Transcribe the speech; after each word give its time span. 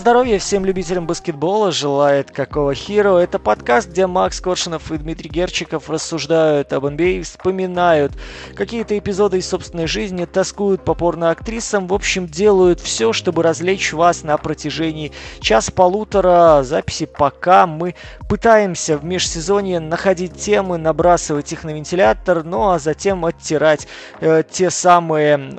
Здоровья 0.00 0.38
всем 0.38 0.64
любителям 0.64 1.06
баскетбола, 1.06 1.72
желает 1.72 2.30
какого 2.30 2.74
хиро. 2.74 3.18
Это 3.18 3.38
подкаст, 3.38 3.90
где 3.90 4.06
Макс 4.06 4.40
Коршунов 4.40 4.90
и 4.90 4.96
Дмитрий 4.96 5.28
Герчиков 5.28 5.90
рассуждают 5.90 6.72
об 6.72 6.86
NBA, 6.86 7.20
вспоминают 7.22 8.12
какие-то 8.54 8.98
эпизоды 8.98 9.36
из 9.36 9.46
собственной 9.46 9.86
жизни, 9.86 10.24
тоскуют 10.24 10.86
по 10.86 10.94
порно-актрисам, 10.94 11.86
в 11.86 11.92
общем, 11.92 12.26
делают 12.26 12.80
все, 12.80 13.12
чтобы 13.12 13.42
развлечь 13.42 13.92
вас 13.92 14.24
на 14.24 14.38
протяжении 14.38 15.12
час-полутора. 15.40 16.62
Записи, 16.62 17.04
пока. 17.04 17.66
Мы 17.66 17.94
пытаемся 18.26 18.96
в 18.96 19.04
межсезонье 19.04 19.80
находить 19.80 20.34
темы, 20.34 20.78
набрасывать 20.78 21.52
их 21.52 21.62
на 21.62 21.74
вентилятор, 21.74 22.42
ну 22.42 22.70
а 22.70 22.78
затем 22.78 23.26
оттирать 23.26 23.86
э, 24.22 24.44
те 24.50 24.70
самые 24.70 25.52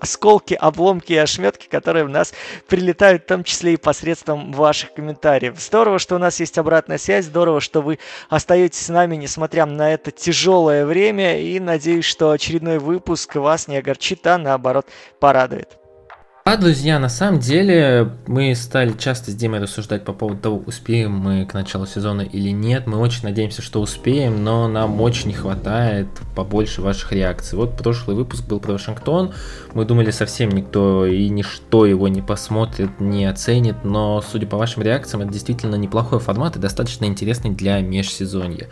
осколки, 0.00 0.54
обломки 0.54 1.14
и 1.14 1.16
ошметки, 1.16 1.66
которые 1.68 2.04
в 2.04 2.08
нас 2.08 2.32
прилетают 2.68 3.26
том 3.26 3.42
числе 3.42 3.71
и 3.72 3.76
посредством 3.76 4.52
ваших 4.52 4.94
комментариев. 4.94 5.58
Здорово, 5.58 5.98
что 5.98 6.16
у 6.16 6.18
нас 6.18 6.40
есть 6.40 6.58
обратная 6.58 6.98
связь, 6.98 7.26
здорово, 7.26 7.60
что 7.60 7.82
вы 7.82 7.98
остаетесь 8.28 8.86
с 8.86 8.88
нами, 8.88 9.16
несмотря 9.16 9.66
на 9.66 9.92
это 9.92 10.10
тяжелое 10.10 10.86
время, 10.86 11.40
и 11.40 11.58
надеюсь, 11.60 12.04
что 12.04 12.30
очередной 12.30 12.78
выпуск 12.78 13.34
вас 13.36 13.68
не 13.68 13.76
огорчит, 13.76 14.26
а 14.26 14.38
наоборот 14.38 14.86
порадует. 15.18 15.81
А, 16.44 16.56
друзья, 16.56 16.98
на 16.98 17.08
самом 17.08 17.38
деле 17.38 18.10
мы 18.26 18.52
стали 18.56 18.92
часто 18.98 19.30
с 19.30 19.34
Димой 19.36 19.60
рассуждать 19.60 20.04
по 20.04 20.12
поводу 20.12 20.40
того, 20.40 20.62
успеем 20.66 21.12
мы 21.12 21.46
к 21.46 21.54
началу 21.54 21.86
сезона 21.86 22.22
или 22.22 22.48
нет. 22.48 22.88
Мы 22.88 22.98
очень 22.98 23.22
надеемся, 23.22 23.62
что 23.62 23.80
успеем, 23.80 24.42
но 24.42 24.66
нам 24.66 25.00
очень 25.00 25.28
не 25.28 25.34
хватает 25.34 26.08
побольше 26.34 26.82
ваших 26.82 27.12
реакций. 27.12 27.56
Вот 27.56 27.76
прошлый 27.76 28.16
выпуск 28.16 28.44
был 28.48 28.58
про 28.58 28.72
Вашингтон. 28.72 29.32
Мы 29.72 29.84
думали, 29.84 30.10
совсем 30.10 30.50
никто 30.50 31.06
и 31.06 31.28
ничто 31.28 31.86
его 31.86 32.08
не 32.08 32.22
посмотрит, 32.22 32.98
не 32.98 33.24
оценит, 33.24 33.84
но, 33.84 34.20
судя 34.20 34.48
по 34.48 34.56
вашим 34.56 34.82
реакциям, 34.82 35.22
это 35.22 35.32
действительно 35.32 35.76
неплохой 35.76 36.18
формат 36.18 36.56
и 36.56 36.58
достаточно 36.58 37.04
интересный 37.04 37.50
для 37.52 37.80
межсезонья. 37.82 38.68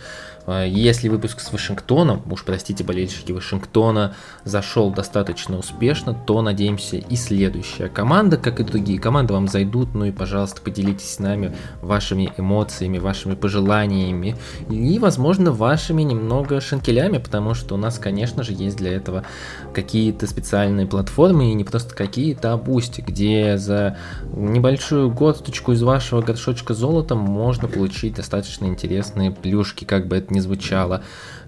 А, 0.51 0.65
если 0.65 1.09
выпуск 1.09 1.39
с 1.41 1.53
Вашингтоном, 1.53 2.23
уж 2.29 2.45
простите, 2.45 2.83
болельщики 2.83 3.31
Вашингтона, 3.31 4.15
зашел 4.45 4.91
достаточно 4.91 5.57
успешно, 5.57 6.13
то 6.13 6.43
надеемся 6.43 6.97
и 6.97 7.15
следующая 7.15 7.89
команда, 7.89 8.37
как 8.37 8.59
и 8.59 8.65
другие 8.65 8.99
команды, 8.99 9.33
вам 9.33 9.47
зайдут. 9.47 9.95
Ну 9.95 10.07
и, 10.07 10.11
пожалуйста, 10.11 10.61
поделитесь 10.61 11.15
с 11.15 11.19
нами 11.21 11.55
вашими 11.83 12.33
эмоциями, 12.37 12.99
вашими 12.99 13.35
пожеланиями 13.35 14.37
и, 14.69 14.99
возможно, 14.99 15.53
вашими 15.53 16.03
немного 16.03 16.61
шекелями, 16.61 17.19
потому 17.19 17.55
что 17.55 17.77
у 17.77 17.79
нас, 17.79 18.01
конечно 18.01 18.43
же, 18.43 18.53
есть 18.53 18.77
для 18.77 18.93
этого 18.93 19.25
какие-то 19.73 20.27
специальные 20.27 20.87
платформы 20.87 21.53
и 21.53 21.55
не 21.55 21.63
просто 21.63 21.95
какие-то, 21.95 22.55
а 22.55 22.57
Бусти, 22.57 23.03
где 23.03 23.57
за 23.57 23.97
небольшую 24.35 25.13
горсточку 25.13 25.73
из 25.73 25.83
вашего 25.83 26.23
горшочка 26.23 26.75
золота 26.75 27.15
можно 27.15 27.69
получить 27.69 28.15
достаточно 28.15 28.67
интересные 28.67 29.31
плюшки, 29.31 29.85
как 29.85 30.09
бы 30.09 30.17
это 30.17 30.35
не 30.41 30.43
звучало, 30.43 31.03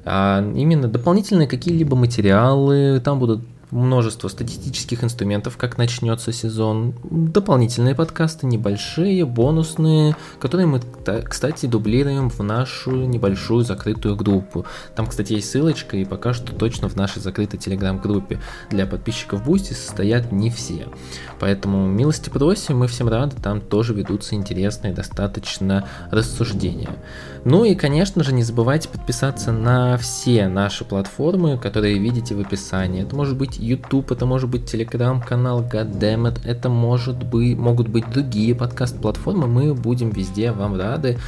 а 0.05 0.41
именно 0.55 0.89
дополнительные 0.89 1.49
какие-либо 1.49 1.97
материалы, 1.97 3.01
там 3.01 3.19
будут 3.19 3.41
множество 3.73 4.29
статистических 4.29 5.03
инструментов, 5.03 5.57
как 5.57 5.79
начнется 5.79 6.31
сезон, 6.31 6.95
дополнительные 7.11 7.95
подкасты, 7.95 8.47
небольшие, 8.47 9.25
бонусные, 9.25 10.15
которые 10.41 10.67
мы, 10.67 10.81
кстати, 11.25 11.65
дублируем 11.65 12.29
в 12.29 12.41
нашу 12.41 12.91
небольшую 12.91 13.65
закрытую 13.65 14.15
группу. 14.15 14.67
Там, 14.95 15.07
кстати, 15.07 15.33
есть 15.33 15.51
ссылочка, 15.51 15.97
и 15.97 16.05
пока 16.05 16.35
что 16.35 16.55
точно 16.55 16.91
в 16.91 16.97
нашей 16.97 17.23
закрытой 17.23 17.57
телеграм-группе 17.57 18.41
для 18.69 18.87
подписчиков 18.87 19.43
Бусти 19.43 19.73
состоят 19.73 20.33
не 20.33 20.51
все. 20.51 20.89
Поэтому 21.41 21.87
милости 21.87 22.29
просим, 22.29 22.79
мы 22.81 22.89
всем 22.89 23.09
рады, 23.09 23.37
там 23.43 23.63
тоже 23.63 23.95
ведутся 23.95 24.35
интересные 24.35 24.93
достаточно 24.93 25.89
рассуждения. 26.11 26.91
Ну 27.45 27.65
и, 27.65 27.75
конечно 27.75 28.23
же, 28.23 28.33
не 28.33 28.45
забывайте 28.45 28.89
подписаться 28.89 29.51
на 29.51 29.97
все 29.97 30.47
наши 30.47 30.85
платформы, 30.85 31.59
которые 31.59 31.99
видите 31.99 32.37
в 32.37 32.41
описании. 32.41 33.03
Это 33.03 33.17
может 33.17 33.37
быть 33.37 33.59
YouTube, 33.59 34.13
это 34.13 34.27
может 34.27 34.49
быть 34.49 34.71
телеграм-канал 34.71 35.63
Goddammit, 35.63 36.41
это 36.45 36.69
может 36.69 37.25
быть, 37.25 37.59
могут 37.59 37.89
быть 37.89 38.09
другие 38.09 38.55
подкаст-платформы. 38.55 39.49
Мы 39.49 39.75
будем 39.75 40.11
везде 40.11 40.53
вам 40.53 40.79
рады 40.79 41.19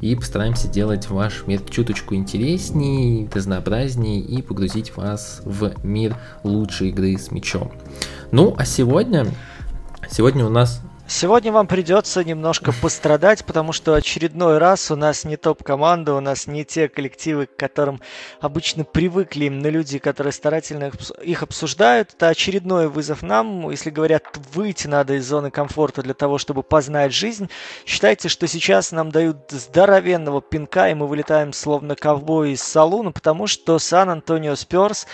и 0.00 0.14
постараемся 0.14 0.68
делать 0.68 1.10
ваш 1.10 1.44
мир 1.48 1.60
чуточку 1.68 2.14
интереснее, 2.14 3.28
разнообразнее 3.34 4.20
и 4.20 4.42
погрузить 4.42 4.96
вас 4.96 5.42
в 5.44 5.72
мир 5.82 6.16
лучшей 6.44 6.90
игры 6.90 7.18
с 7.18 7.32
мячом. 7.32 7.72
Ну, 8.30 8.54
а 8.56 8.64
сегодня, 8.64 9.26
сегодня 10.08 10.46
у 10.46 10.50
нас 10.50 10.83
Сегодня 11.06 11.52
вам 11.52 11.66
придется 11.66 12.24
немножко 12.24 12.72
пострадать, 12.72 13.44
потому 13.44 13.72
что 13.72 13.92
очередной 13.92 14.56
раз 14.56 14.90
у 14.90 14.96
нас 14.96 15.24
не 15.24 15.36
топ-команда, 15.36 16.14
у 16.14 16.20
нас 16.20 16.46
не 16.46 16.64
те 16.64 16.88
коллективы, 16.88 17.44
к 17.44 17.56
которым 17.56 18.00
обычно 18.40 18.84
привыкли 18.84 19.50
на 19.50 19.66
люди, 19.66 19.98
которые 19.98 20.32
старательно 20.32 20.90
их 21.22 21.42
обсуждают. 21.42 22.14
Это 22.14 22.28
очередной 22.28 22.88
вызов 22.88 23.20
нам. 23.20 23.68
Если 23.70 23.90
говорят, 23.90 24.24
выйти 24.54 24.86
надо 24.86 25.16
из 25.16 25.26
зоны 25.28 25.50
комфорта 25.50 26.02
для 26.02 26.14
того, 26.14 26.38
чтобы 26.38 26.62
познать 26.62 27.12
жизнь, 27.12 27.50
считайте, 27.84 28.30
что 28.30 28.48
сейчас 28.48 28.90
нам 28.90 29.10
дают 29.10 29.50
здоровенного 29.50 30.40
пинка, 30.40 30.88
и 30.88 30.94
мы 30.94 31.06
вылетаем 31.06 31.52
словно 31.52 31.96
ковбой 31.96 32.52
из 32.52 32.62
салуна, 32.62 33.12
потому 33.12 33.46
что 33.46 33.78
Сан-Антонио 33.78 34.56
Сперс 34.56 35.06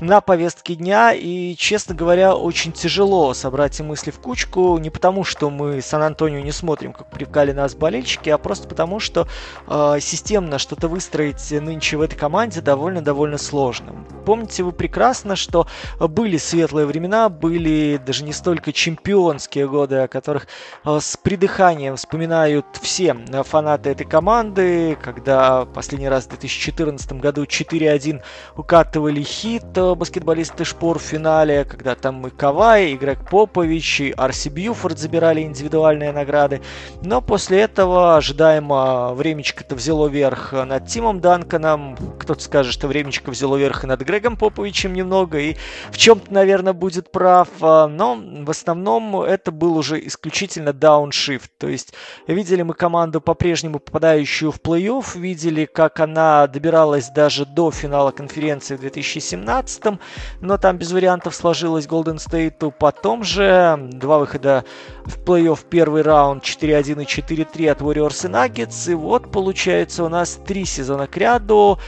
на 0.00 0.20
повестке 0.20 0.74
дня, 0.74 1.12
и, 1.12 1.54
честно 1.56 1.94
говоря, 1.94 2.34
очень 2.34 2.72
тяжело 2.72 3.34
собрать 3.34 3.78
и 3.80 3.82
мысли 3.82 4.10
в 4.10 4.18
кучку, 4.18 4.78
не 4.78 4.90
потому 4.90 5.24
что 5.24 5.50
мы 5.50 5.80
Сан-Антонио 5.80 6.40
не 6.40 6.52
смотрим, 6.52 6.92
как 6.92 7.10
привлекали 7.10 7.52
нас 7.52 7.74
болельщики, 7.74 8.30
а 8.30 8.38
просто 8.38 8.68
потому 8.68 9.00
что 9.00 9.26
э, 9.66 9.98
системно 10.00 10.58
что-то 10.58 10.88
выстроить 10.88 11.50
нынче 11.50 11.96
в 11.96 12.02
этой 12.02 12.16
команде 12.16 12.60
довольно-довольно 12.60 13.38
сложно. 13.38 14.04
Помните 14.24 14.62
вы 14.62 14.72
прекрасно, 14.72 15.36
что 15.36 15.66
были 15.98 16.36
светлые 16.36 16.86
времена, 16.86 17.28
были 17.28 18.00
даже 18.04 18.24
не 18.24 18.32
столько 18.32 18.72
чемпионские 18.72 19.68
годы, 19.68 19.96
о 19.96 20.08
которых 20.08 20.46
э, 20.84 20.98
с 21.00 21.16
придыханием 21.16 21.96
вспоминают 21.96 22.66
все 22.80 23.14
фанаты 23.44 23.90
этой 23.90 24.06
команды, 24.06 24.96
когда 25.02 25.64
последний 25.64 26.08
раз 26.08 26.24
в 26.24 26.28
2014 26.30 27.12
году 27.14 27.44
4-1 27.44 28.22
укатывали 28.56 29.22
хит, 29.22 29.76
баскетболисты 29.94 30.64
Шпор 30.64 30.98
в 30.98 31.02
финале, 31.02 31.64
когда 31.64 31.94
там 31.94 32.26
и 32.26 32.30
Кавай, 32.30 32.90
и 32.90 32.96
Грег 32.96 33.28
Попович, 33.28 34.00
и 34.00 34.14
Арси 34.16 34.48
Бьюфорд 34.48 34.98
забирали 34.98 35.42
индивидуальные 35.42 36.12
награды. 36.12 36.62
Но 37.02 37.20
после 37.20 37.60
этого 37.60 38.16
ожидаемо 38.16 39.12
времечко-то 39.14 39.74
взяло 39.74 40.08
верх 40.08 40.52
над 40.52 40.86
Тимом 40.86 41.20
Данканом. 41.20 41.96
Кто-то 42.18 42.42
скажет, 42.42 42.72
что 42.72 42.88
времечко 42.88 43.30
взяло 43.30 43.56
верх 43.56 43.84
и 43.84 43.86
над 43.86 44.00
Грегом 44.02 44.36
Поповичем 44.36 44.94
немного, 44.94 45.38
и 45.38 45.56
в 45.90 45.96
чем-то, 45.96 46.32
наверное, 46.32 46.72
будет 46.72 47.12
прав. 47.12 47.48
Но 47.60 48.18
в 48.42 48.50
основном 48.50 49.22
это 49.22 49.52
был 49.52 49.76
уже 49.76 50.04
исключительно 50.06 50.72
дауншифт. 50.72 51.50
То 51.58 51.68
есть 51.68 51.92
видели 52.26 52.62
мы 52.62 52.74
команду 52.74 53.20
по-прежнему 53.20 53.78
попадающую 53.78 54.52
в 54.52 54.60
плей-офф, 54.60 55.18
видели, 55.18 55.64
как 55.64 56.00
она 56.00 56.46
добиралась 56.46 57.08
даже 57.08 57.46
до 57.46 57.70
финала 57.70 58.10
конференции 58.10 58.76
в 58.76 58.80
2017 58.80 59.71
2015, 59.78 60.00
но 60.40 60.58
там 60.58 60.78
без 60.78 60.92
вариантов 60.92 61.34
сложилось 61.34 61.86
Golden 61.86 62.16
State. 62.16 62.72
Потом 62.78 63.24
же 63.24 63.78
два 63.92 64.18
выхода 64.18 64.64
в 65.04 65.18
плей-офф 65.18 65.58
первый 65.68 66.02
раунд 66.02 66.44
4-1 66.44 67.02
и 67.02 67.06
4-3 67.06 67.70
от 67.70 67.80
Warriors 67.80 68.26
и 68.26 68.32
Nuggets. 68.32 68.90
И 68.90 68.94
вот 68.94 69.30
получается 69.30 70.04
у 70.04 70.08
нас 70.08 70.38
три 70.46 70.64
сезона 70.64 71.06
к 71.06 71.16
ряду. 71.16 71.78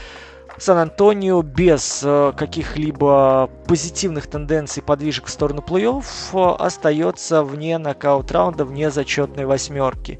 Сан-Антонио 0.57 1.41
без 1.41 2.01
э, 2.03 2.31
каких-либо 2.35 3.49
позитивных 3.67 4.27
тенденций 4.27 4.81
подвижек 4.81 5.25
в 5.25 5.29
сторону 5.29 5.61
плей-офф 5.61 6.05
э, 6.33 6.55
остается 6.63 7.43
вне 7.43 7.77
нокаут-раунда, 7.77 8.63
вне 8.63 8.89
зачетной 8.89 9.45
восьмерки. 9.45 10.19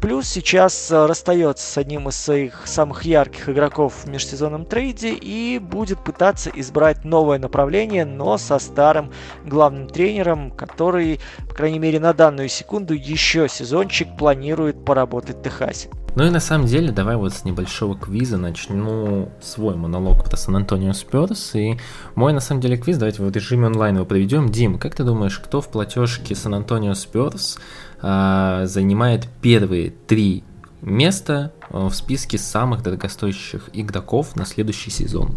Плюс 0.00 0.26
сейчас 0.28 0.90
э, 0.90 1.04
расстается 1.04 1.70
с 1.70 1.76
одним 1.76 2.08
из 2.08 2.16
своих 2.16 2.66
самых 2.66 3.04
ярких 3.04 3.50
игроков 3.50 3.92
в 4.02 4.08
межсезонном 4.08 4.64
трейде 4.64 5.12
и 5.12 5.58
будет 5.58 6.02
пытаться 6.02 6.50
избрать 6.54 7.04
новое 7.04 7.38
направление, 7.38 8.06
но 8.06 8.38
со 8.38 8.58
старым 8.58 9.12
главным 9.44 9.88
тренером, 9.88 10.52
который, 10.52 11.20
по 11.46 11.54
крайней 11.54 11.78
мере, 11.78 12.00
на 12.00 12.14
данную 12.14 12.48
секунду 12.48 12.94
еще 12.94 13.46
сезончик 13.46 14.08
планирует 14.16 14.86
поработать 14.86 15.36
в 15.36 15.42
Техасе. 15.42 15.90
Ну 16.16 16.24
и 16.24 16.30
на 16.30 16.40
самом 16.40 16.66
деле, 16.66 16.90
давай 16.90 17.16
вот 17.16 17.32
с 17.32 17.44
небольшого 17.44 17.96
квиза 17.96 18.36
начну 18.36 19.30
свой 19.40 19.76
монолог 19.76 20.24
про 20.24 20.36
Сан-Антонио 20.36 20.92
Сперс. 20.92 21.54
И 21.54 21.78
мой 22.16 22.32
на 22.32 22.40
самом 22.40 22.60
деле 22.60 22.76
квиз, 22.76 22.98
давайте 22.98 23.22
в 23.22 23.30
режиме 23.30 23.66
онлайн 23.66 23.96
его 23.96 24.04
проведем. 24.04 24.48
Дим, 24.48 24.78
как 24.78 24.96
ты 24.96 25.04
думаешь, 25.04 25.38
кто 25.38 25.60
в 25.60 25.68
платежке 25.68 26.34
Сан-Антонио 26.34 26.94
Сперс 26.94 27.58
а, 28.02 28.66
занимает 28.66 29.28
первые 29.40 29.90
три 29.90 30.42
места 30.82 31.52
а, 31.70 31.88
в 31.88 31.94
списке 31.94 32.38
самых 32.38 32.82
дорогостоящих 32.82 33.70
игроков 33.72 34.34
на 34.34 34.46
следующий 34.46 34.90
сезон. 34.90 35.36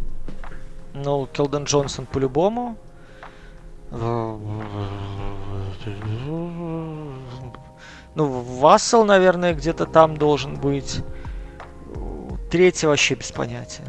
Ну, 0.95 1.27
Келден 1.31 1.65
Джонсон 1.65 2.07
Ну, 8.15 8.27
Вассел, 8.27 9.05
наверное, 9.05 9.53
где-то 9.53 9.85
там 9.85 10.17
должен 10.17 10.55
быть. 10.55 11.01
Третий 12.51 12.85
вообще 12.85 13.15
без 13.15 13.31
понятия. 13.31 13.81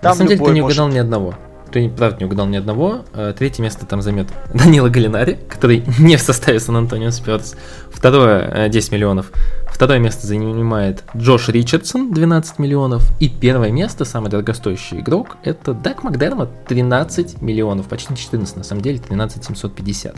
Там 0.00 0.12
На 0.12 0.14
самом 0.14 0.28
деле 0.28 0.44
ты 0.44 0.52
не 0.52 0.62
угадал 0.62 0.88
ни 0.88 0.98
одного. 0.98 1.34
Ты, 1.72 1.88
правда, 1.88 2.18
не 2.20 2.26
угадал 2.26 2.46
ни 2.46 2.56
одного. 2.56 3.04
Э, 3.12 3.34
третье 3.36 3.62
место 3.62 3.86
там 3.86 4.00
займет 4.00 4.28
Данила 4.54 4.88
Галинари, 4.88 5.38
который 5.48 5.84
не 5.98 6.16
в 6.16 6.20
составе 6.20 6.60
Сан-Антонио 6.60 7.10
Спёрс. 7.10 7.56
Второе 7.90 8.68
10 8.68 8.92
э, 8.92 8.94
миллионов. 8.94 9.32
Второе 9.68 9.98
место 9.98 10.26
занимает 10.26 11.02
Джош 11.16 11.48
Ричардсон, 11.48 12.12
12 12.12 12.58
миллионов. 12.60 13.10
И 13.20 13.28
первое 13.28 13.72
место, 13.72 14.04
самый 14.04 14.30
дорогостоящий 14.30 15.00
игрок, 15.00 15.36
это 15.42 15.74
Дак 15.74 16.04
Макдермот, 16.04 16.48
13 16.66 17.42
миллионов. 17.42 17.86
Почти 17.88 18.16
14, 18.16 18.56
на 18.56 18.64
самом 18.64 18.82
деле, 18.82 18.98
13 18.98 19.44
750. 19.44 20.14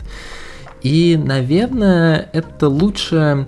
И, 0.81 1.17
наверное, 1.17 2.29
это 2.33 2.67
лучшая 2.67 3.47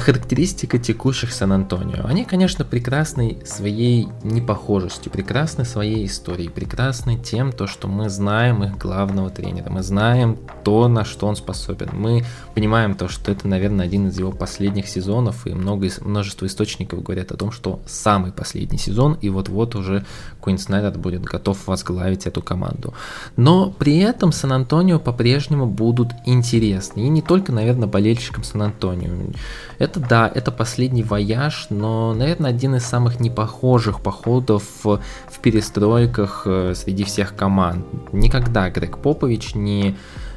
характеристика 0.00 0.78
текущих 0.78 1.32
Сан-Антонио. 1.32 2.04
Они, 2.04 2.24
конечно, 2.24 2.64
прекрасны 2.64 3.38
своей 3.44 4.08
непохожестью, 4.22 5.12
прекрасны 5.12 5.64
своей 5.64 6.06
историей, 6.06 6.48
прекрасны 6.48 7.16
тем, 7.16 7.52
то, 7.52 7.66
что 7.66 7.88
мы 7.88 8.08
знаем 8.08 8.64
их 8.64 8.76
главного 8.76 9.30
тренера, 9.30 9.70
мы 9.70 9.82
знаем 9.82 10.38
то, 10.64 10.88
на 10.88 11.04
что 11.04 11.26
он 11.26 11.36
способен. 11.36 11.90
Мы 11.92 12.24
понимаем 12.54 12.94
то, 12.94 13.08
что 13.08 13.30
это, 13.30 13.46
наверное, 13.46 13.86
один 13.86 14.08
из 14.08 14.18
его 14.18 14.32
последних 14.32 14.88
сезонов, 14.88 15.46
и 15.46 15.54
много, 15.54 15.88
множество 16.00 16.46
источников 16.46 17.02
говорят 17.02 17.32
о 17.32 17.36
том, 17.36 17.52
что 17.52 17.80
самый 17.86 18.32
последний 18.32 18.78
сезон, 18.78 19.16
и 19.20 19.28
вот-вот 19.28 19.74
уже 19.74 20.04
Куин 20.40 20.58
Снайдер 20.58 20.98
будет 20.98 21.22
готов 21.22 21.66
возглавить 21.66 22.26
эту 22.26 22.42
команду. 22.42 22.94
Но 23.36 23.70
при 23.70 23.98
этом 23.98 24.32
Сан-Антонио 24.32 24.98
по-прежнему 24.98 25.66
будут 25.66 26.08
интересны, 26.26 27.02
и 27.02 27.08
не 27.08 27.22
только, 27.22 27.52
наверное, 27.52 27.88
болельщикам 27.88 28.44
Сан-Антонио. 28.44 29.32
Это 29.84 30.00
да, 30.00 30.32
это 30.34 30.50
последний 30.50 31.02
вояж, 31.02 31.66
но, 31.68 32.14
наверное, 32.14 32.48
один 32.48 32.74
из 32.74 32.86
самых 32.86 33.20
непохожих 33.20 34.00
походов 34.00 34.62
в 34.82 34.98
перестройках 35.42 36.44
э, 36.46 36.72
среди 36.74 37.04
всех 37.04 37.36
команд. 37.36 37.84
Никогда 38.10 38.70
Грег 38.70 38.96
Попович 38.96 39.54
не 39.54 39.94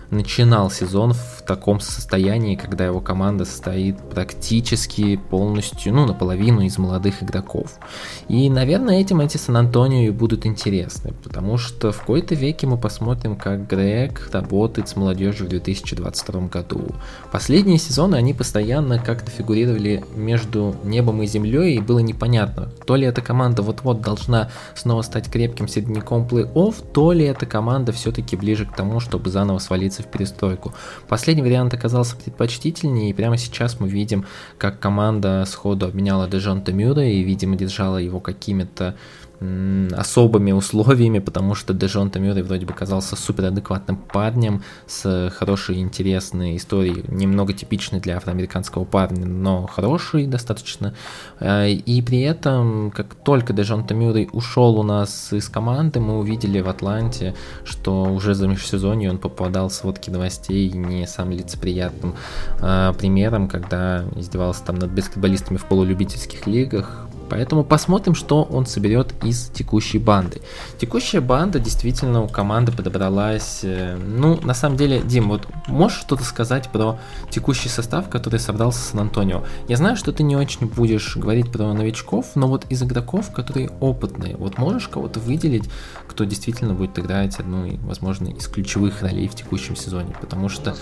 начинал 0.09 0.71
сезон 0.71 1.13
в 1.13 1.41
таком 1.45 1.79
состоянии, 1.79 2.55
когда 2.55 2.85
его 2.85 3.01
команда 3.01 3.45
состоит 3.45 3.97
практически 4.09 5.17
полностью, 5.17 5.93
ну, 5.93 6.05
наполовину 6.05 6.61
из 6.61 6.77
молодых 6.77 7.23
игроков. 7.23 7.79
И, 8.27 8.49
наверное, 8.49 9.01
этим 9.01 9.21
эти 9.21 9.37
Сан-Антонио 9.37 10.07
и 10.07 10.09
будут 10.11 10.45
интересны, 10.45 11.13
потому 11.23 11.57
что 11.57 11.91
в 11.91 11.99
какой-то 11.99 12.35
веке 12.35 12.67
мы 12.67 12.77
посмотрим, 12.77 13.35
как 13.35 13.67
Грег 13.67 14.29
работает 14.31 14.89
с 14.89 14.95
молодежью 14.95 15.47
в 15.47 15.49
2022 15.49 16.47
году. 16.47 16.87
Последние 17.31 17.77
сезоны 17.77 18.15
они 18.15 18.33
постоянно 18.33 18.99
как-то 18.99 19.29
фигурировали 19.31 20.03
между 20.15 20.75
небом 20.83 21.21
и 21.21 21.27
землей, 21.27 21.75
и 21.75 21.81
было 21.81 21.99
непонятно, 21.99 22.69
то 22.85 22.95
ли 22.95 23.05
эта 23.05 23.21
команда 23.21 23.61
вот-вот 23.61 24.01
должна 24.01 24.49
снова 24.75 25.01
стать 25.01 25.29
крепким 25.29 25.67
середняком 25.67 26.25
плей-офф, 26.25 26.75
то 26.93 27.11
ли 27.11 27.25
эта 27.25 27.45
команда 27.45 27.91
все-таки 27.91 28.35
ближе 28.35 28.65
к 28.65 28.75
тому, 28.75 28.99
чтобы 28.99 29.29
заново 29.29 29.59
свалиться 29.59 29.96
в 30.03 30.07
перестройку. 30.07 30.73
Последний 31.07 31.43
вариант 31.43 31.73
оказался 31.73 32.15
предпочтительнее, 32.15 33.09
и 33.09 33.13
прямо 33.13 33.37
сейчас 33.37 33.79
мы 33.79 33.87
видим, 33.87 34.25
как 34.57 34.79
команда 34.79 35.45
сходу 35.45 35.85
обменяла 35.85 36.27
Дежонта 36.27 36.73
Мюра 36.73 37.03
и, 37.03 37.23
видимо, 37.23 37.55
держала 37.55 37.97
его 37.97 38.19
какими-то 38.19 38.95
особыми 39.39 40.51
условиями, 40.51 41.19
потому 41.19 41.53
что 41.53 41.73
Дежон 41.73 42.11
Мюррей 42.15 42.41
вроде 42.41 42.65
бы 42.65 42.73
казался 42.73 43.15
суперадекватным 43.15 43.97
парнем 43.97 44.63
с 44.87 45.31
хорошей 45.35 45.79
интересной 45.79 46.57
историей, 46.57 47.03
немного 47.07 47.53
типичной 47.53 47.99
для 47.99 48.17
афроамериканского 48.17 48.85
парня, 48.85 49.25
но 49.25 49.67
хороший 49.67 50.25
достаточно. 50.25 50.95
Э, 51.39 51.69
и 51.69 52.01
при 52.01 52.21
этом, 52.21 52.91
как 52.91 53.13
только 53.13 53.53
Дежон 53.53 53.85
Мюррей 53.89 54.27
ушел 54.31 54.79
у 54.79 54.83
нас 54.83 55.31
из 55.31 55.49
команды, 55.49 55.99
мы 55.99 56.17
увидели 56.17 56.59
в 56.59 56.69
Атланте, 56.69 57.35
что 57.63 58.03
уже 58.05 58.33
за 58.33 58.47
межсезонье 58.47 59.11
он 59.11 59.19
попадал 59.19 59.69
в 59.69 59.73
сводки 59.73 60.09
новостей 60.09 60.69
не 60.71 61.05
самым 61.05 61.33
лицеприятным 61.33 62.15
э, 62.59 62.93
примером, 62.97 63.47
когда 63.47 64.05
издевался 64.15 64.63
там 64.63 64.77
над 64.77 64.91
баскетболистами 64.91 65.57
в 65.57 65.65
полулюбительских 65.65 66.47
лигах, 66.47 67.06
Поэтому 67.29 67.63
посмотрим, 67.63 68.15
что 68.15 68.43
он 68.43 68.65
соберет 68.65 69.13
из 69.23 69.49
текущей 69.49 69.99
банды. 69.99 70.41
Текущая 70.79 71.21
банда 71.21 71.59
действительно 71.59 72.21
у 72.21 72.27
команды 72.27 72.71
подобралась. 72.71 73.61
Э, 73.63 73.97
ну, 73.97 74.39
на 74.41 74.53
самом 74.53 74.77
деле, 74.77 75.01
Дим, 75.01 75.29
вот 75.29 75.47
можешь 75.67 75.99
что-то 75.99 76.23
сказать 76.23 76.69
про 76.69 76.99
текущий 77.29 77.69
состав, 77.69 78.09
который 78.09 78.39
собрался 78.39 78.79
Сан-Антонио? 78.79 79.43
Я 79.67 79.77
знаю, 79.77 79.97
что 79.97 80.11
ты 80.11 80.23
не 80.23 80.35
очень 80.35 80.67
будешь 80.67 81.17
говорить 81.17 81.51
про 81.51 81.73
новичков, 81.73 82.31
но 82.35 82.47
вот 82.47 82.65
из 82.69 82.81
игроков, 82.83 83.31
которые 83.31 83.69
опытные, 83.79 84.35
вот 84.37 84.57
можешь 84.57 84.87
кого-то 84.87 85.19
выделить, 85.19 85.69
кто 86.07 86.23
действительно 86.23 86.73
будет 86.73 86.97
играть 86.99 87.39
одну, 87.39 87.77
возможно, 87.81 88.29
из 88.29 88.47
ключевых 88.47 89.01
ролей 89.01 89.27
в 89.27 89.35
текущем 89.35 89.75
сезоне? 89.75 90.15
Потому 90.19 90.49
что 90.49 90.75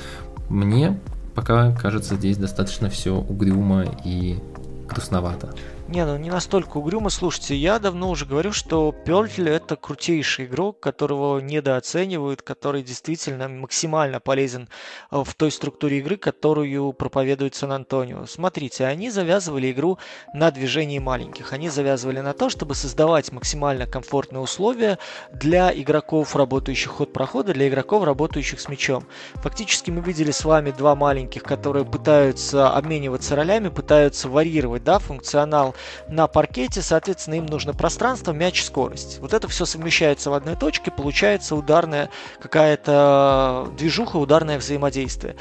мне 0.50 1.00
пока 1.36 1.74
кажется 1.74 2.15
здесь 2.15 2.38
достаточно 2.38 2.89
все 2.89 3.15
угрюмо 3.15 3.86
и 4.03 4.39
грустновато. 4.88 5.53
Не, 5.87 6.03
ну 6.03 6.17
не 6.17 6.31
настолько 6.31 6.77
угрюмо. 6.77 7.11
Слушайте, 7.11 7.55
я 7.55 7.77
давно 7.77 8.09
уже 8.09 8.25
говорю, 8.25 8.51
что 8.51 8.91
Пёртль 8.91 9.47
это 9.47 9.75
крутейший 9.75 10.45
игрок, 10.45 10.79
которого 10.79 11.39
недооценивают, 11.39 12.41
который 12.41 12.81
действительно 12.81 13.47
максимально 13.47 14.19
полезен 14.19 14.67
э, 15.11 15.23
в 15.23 15.35
той 15.35 15.51
структуре 15.51 15.99
игры, 15.99 16.17
которую 16.17 16.91
проповедует 16.93 17.53
Сан-Антонио. 17.53 18.25
Смотрите, 18.25 18.85
они 18.85 19.11
завязывали 19.11 19.71
игру 19.71 19.99
на 20.33 20.49
движении 20.49 20.97
маленьких. 20.97 21.53
Они 21.53 21.69
завязывали 21.69 22.19
на 22.19 22.33
то, 22.33 22.49
чтобы 22.49 22.73
создавать 22.73 23.31
максимально 23.31 23.85
комфортные 23.85 24.41
условия 24.41 24.97
для 25.31 25.71
игроков, 25.71 26.35
работающих 26.35 26.94
ход 26.94 27.13
прохода, 27.13 27.54
для 27.54 27.68
игроков, 27.68 28.04
работающих 28.04 28.59
с 28.59 28.69
мячом. 28.69 29.06
Фактически 29.35 29.92
мы 29.92 30.01
видели 30.01 30.31
с 30.31 30.45
вами 30.45 30.71
два 30.71 30.95
маленьких, 30.95 31.44
которые 31.44 31.85
пытаются 31.85 32.71
обмениваться 32.71 33.35
ролями, 33.35 33.69
пытаются 33.69 34.30
варьировать 34.30 34.83
да, 34.83 34.97
функционал 34.97 35.74
на 36.07 36.27
паркете, 36.27 36.81
соответственно, 36.81 37.35
им 37.35 37.45
нужно 37.45 37.73
пространство, 37.73 38.31
мяч, 38.31 38.63
скорость. 38.63 39.19
Вот 39.19 39.33
это 39.33 39.47
все 39.47 39.65
совмещается 39.65 40.29
в 40.29 40.33
одной 40.33 40.55
точке, 40.55 40.91
получается 40.91 41.55
ударная 41.55 42.09
какая-то 42.41 43.69
движуха, 43.77 44.17
ударное 44.17 44.57
взаимодействие. 44.57 45.35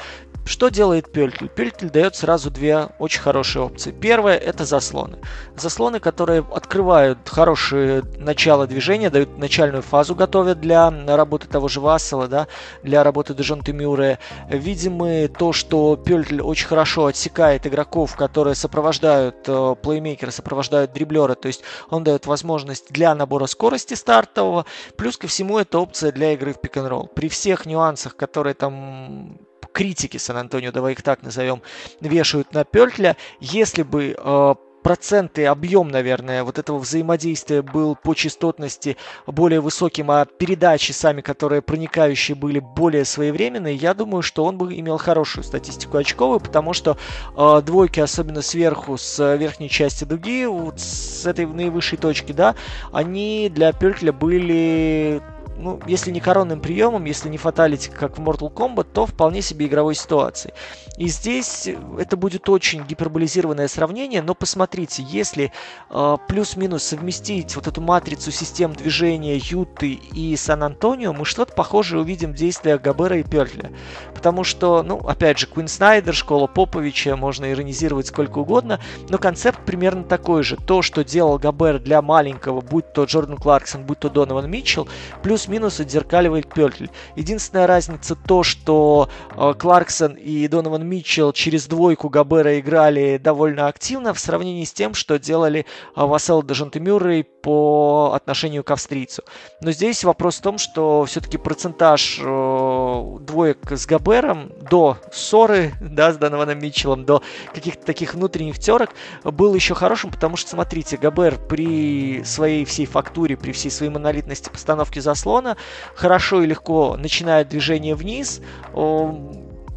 Что 0.45 0.69
делает 0.69 1.11
Пельтель? 1.11 1.49
Пельтель 1.49 1.89
дает 1.89 2.15
сразу 2.15 2.51
две 2.51 2.89
очень 2.99 3.19
хорошие 3.19 3.63
опции. 3.63 3.89
Первое– 3.91 4.37
это 4.37 4.63
заслоны. 4.63 5.17
Заслоны, 5.55 5.99
которые 5.99 6.45
открывают 6.53 7.17
хорошее 7.27 8.03
начало 8.19 8.67
движения, 8.67 9.09
дают 9.09 9.39
начальную 9.39 9.81
фазу, 9.81 10.13
готовят 10.13 10.61
для 10.61 10.93
работы 11.07 11.47
того 11.47 11.67
же 11.67 11.81
Вассела, 11.81 12.27
да, 12.27 12.47
для 12.83 13.03
работы 13.03 13.33
Дежонты 13.33 13.73
Мюррея. 13.73 14.19
Видимо, 14.47 15.27
то, 15.29 15.51
что 15.51 15.95
Пельтель 15.95 16.41
очень 16.41 16.67
хорошо 16.67 17.07
отсекает 17.07 17.65
игроков, 17.65 18.15
которые 18.15 18.53
сопровождают 18.53 19.37
э, 19.47 19.75
плеймейкера, 19.81 20.29
сопровождают 20.29 20.93
дриблера, 20.93 21.33
то 21.33 21.47
есть 21.47 21.63
он 21.89 22.03
дает 22.03 22.27
возможность 22.27 22.91
для 22.91 23.15
набора 23.15 23.47
скорости 23.47 23.95
стартового, 23.95 24.67
плюс 24.95 25.17
ко 25.17 25.25
всему 25.25 25.57
это 25.57 25.79
опция 25.79 26.11
для 26.11 26.33
игры 26.33 26.53
в 26.53 26.61
пик-н-ролл. 26.61 27.07
При 27.07 27.29
всех 27.29 27.65
нюансах, 27.65 28.15
которые 28.15 28.53
там 28.53 29.39
критики 29.75 30.15
Сан-Антонио, 30.17 30.71
давай 30.71 30.93
их 30.93 31.03
так 31.03 31.21
назовем, 31.21 31.61
вешают 31.99 32.53
на 32.53 32.63
Пертля. 32.63 33.17
Если 33.41 33.83
бы 33.83 34.15
э, 34.17 34.55
проценты, 34.83 35.47
объем, 35.47 35.89
наверное, 35.89 36.45
вот 36.45 36.57
этого 36.57 36.79
взаимодействия 36.79 37.61
был 37.61 37.95
по 37.95 38.13
частотности 38.13 38.95
более 39.27 39.59
высоким, 39.59 40.11
а 40.11 40.23
передачи 40.25 40.93
сами, 40.93 41.19
которые 41.19 41.61
проникающие 41.61 42.35
были 42.35 42.59
более 42.59 43.03
своевременные, 43.03 43.75
я 43.75 43.93
думаю, 43.93 44.21
что 44.21 44.45
он 44.45 44.57
бы 44.57 44.73
имел 44.79 44.97
хорошую 44.97 45.43
статистику 45.43 45.97
очковую, 45.97 46.39
потому 46.39 46.71
что 46.71 46.97
э, 47.35 47.61
двойки, 47.65 47.99
особенно 47.99 48.41
сверху, 48.41 48.97
с 48.97 49.35
верхней 49.35 49.69
части 49.69 50.05
дуги, 50.05 50.45
вот 50.45 50.79
с 50.79 51.25
этой 51.25 51.47
наивысшей 51.47 51.97
точки, 51.97 52.31
да, 52.31 52.55
они 52.93 53.51
для 53.53 53.73
Перкеля 53.73 54.13
были 54.13 55.21
ну, 55.57 55.79
если 55.87 56.11
не 56.11 56.19
коронным 56.19 56.59
приемом, 56.59 57.05
если 57.05 57.29
не 57.29 57.37
фаталити, 57.37 57.89
как 57.89 58.17
в 58.17 58.21
Mortal 58.21 58.51
Kombat, 58.51 58.87
то 58.93 59.05
вполне 59.05 59.41
себе 59.41 59.67
игровой 59.67 59.95
ситуации. 59.95 60.53
И 60.97 61.07
здесь 61.07 61.67
это 61.97 62.15
будет 62.17 62.47
очень 62.49 62.83
гиперболизированное 62.83 63.67
сравнение, 63.67 64.21
но 64.21 64.33
посмотрите, 64.33 65.03
если 65.03 65.51
э, 65.89 66.17
плюс-минус 66.27 66.83
совместить 66.83 67.55
вот 67.55 67.67
эту 67.67 67.81
матрицу 67.81 68.31
систем 68.31 68.73
движения 68.73 69.37
Юты 69.37 69.93
и 69.93 70.35
Сан-Антонио, 70.35 71.13
мы 71.13 71.25
что-то 71.25 71.53
похожее 71.53 72.01
увидим 72.01 72.31
в 72.31 72.35
действиях 72.35 72.81
Габера 72.81 73.17
и 73.17 73.23
Пертля. 73.23 73.71
Потому 74.13 74.43
что, 74.43 74.83
ну, 74.83 74.97
опять 74.99 75.37
же, 75.37 75.47
Куин 75.47 75.67
Снайдер, 75.67 76.13
школа 76.13 76.47
Поповича, 76.47 77.15
можно 77.15 77.51
иронизировать 77.51 78.07
сколько 78.07 78.39
угодно, 78.39 78.79
но 79.09 79.17
концепт 79.17 79.59
примерно 79.65 80.03
такой 80.03 80.43
же. 80.43 80.55
То, 80.55 80.81
что 80.81 81.03
делал 81.03 81.37
Габер 81.37 81.79
для 81.79 82.01
маленького, 82.01 82.61
будь 82.61 82.93
то 82.93 83.03
Джордан 83.03 83.37
Кларксон, 83.37 83.83
будь 83.83 83.99
то 83.99 84.09
Донован 84.09 84.49
Митчелл, 84.49 84.87
плюс 85.21 85.44
плюс-минус 85.45 85.79
отзеркаливает 85.79 86.51
Пёртль. 86.51 86.87
Единственная 87.15 87.67
разница 87.67 88.15
то, 88.15 88.41
что 88.41 89.09
э, 89.35 89.53
Кларксон 89.57 90.13
и 90.13 90.47
Донован 90.47 90.87
Митчелл 90.87 91.33
через 91.33 91.67
двойку 91.67 92.09
Габера 92.09 92.59
играли 92.59 93.17
довольно 93.17 93.67
активно 93.67 94.13
в 94.13 94.19
сравнении 94.19 94.63
с 94.63 94.73
тем, 94.73 94.95
что 94.95 95.19
делали 95.19 95.59
э, 95.95 96.01
Вассел 96.01 96.41
Дежонте 96.41 96.79
Мюррей 96.79 97.23
по 97.23 98.13
отношению 98.15 98.63
к 98.63 98.71
австрийцу. 98.71 99.23
Но 99.61 99.71
здесь 99.71 100.03
вопрос 100.03 100.37
в 100.37 100.41
том, 100.41 100.57
что 100.57 101.05
все-таки 101.05 101.37
процентаж 101.37 102.19
э, 102.19 103.17
двоек 103.21 103.71
с 103.71 103.85
Габером 103.85 104.51
до 104.67 104.97
ссоры 105.11 105.73
да, 105.81 106.11
с 106.11 106.17
Донованом 106.17 106.57
Митчеллом, 106.59 107.05
до 107.05 107.21
каких-то 107.53 107.85
таких 107.85 108.15
внутренних 108.15 108.57
терок 108.57 108.89
был 109.23 109.53
еще 109.53 109.75
хорошим, 109.75 110.09
потому 110.09 110.37
что, 110.37 110.49
смотрите, 110.49 110.97
Габер 110.97 111.37
при 111.37 112.23
своей 112.23 112.65
всей 112.65 112.87
фактуре, 112.87 113.37
при 113.37 113.51
всей 113.51 113.69
своей 113.69 113.91
монолитности 113.91 114.49
постановки 114.49 114.97
заслона 115.35 115.57
хорошо 115.95 116.43
и 116.43 116.47
легко 116.47 116.95
начинает 116.97 117.49
движение 117.49 117.95
вниз, 117.95 118.41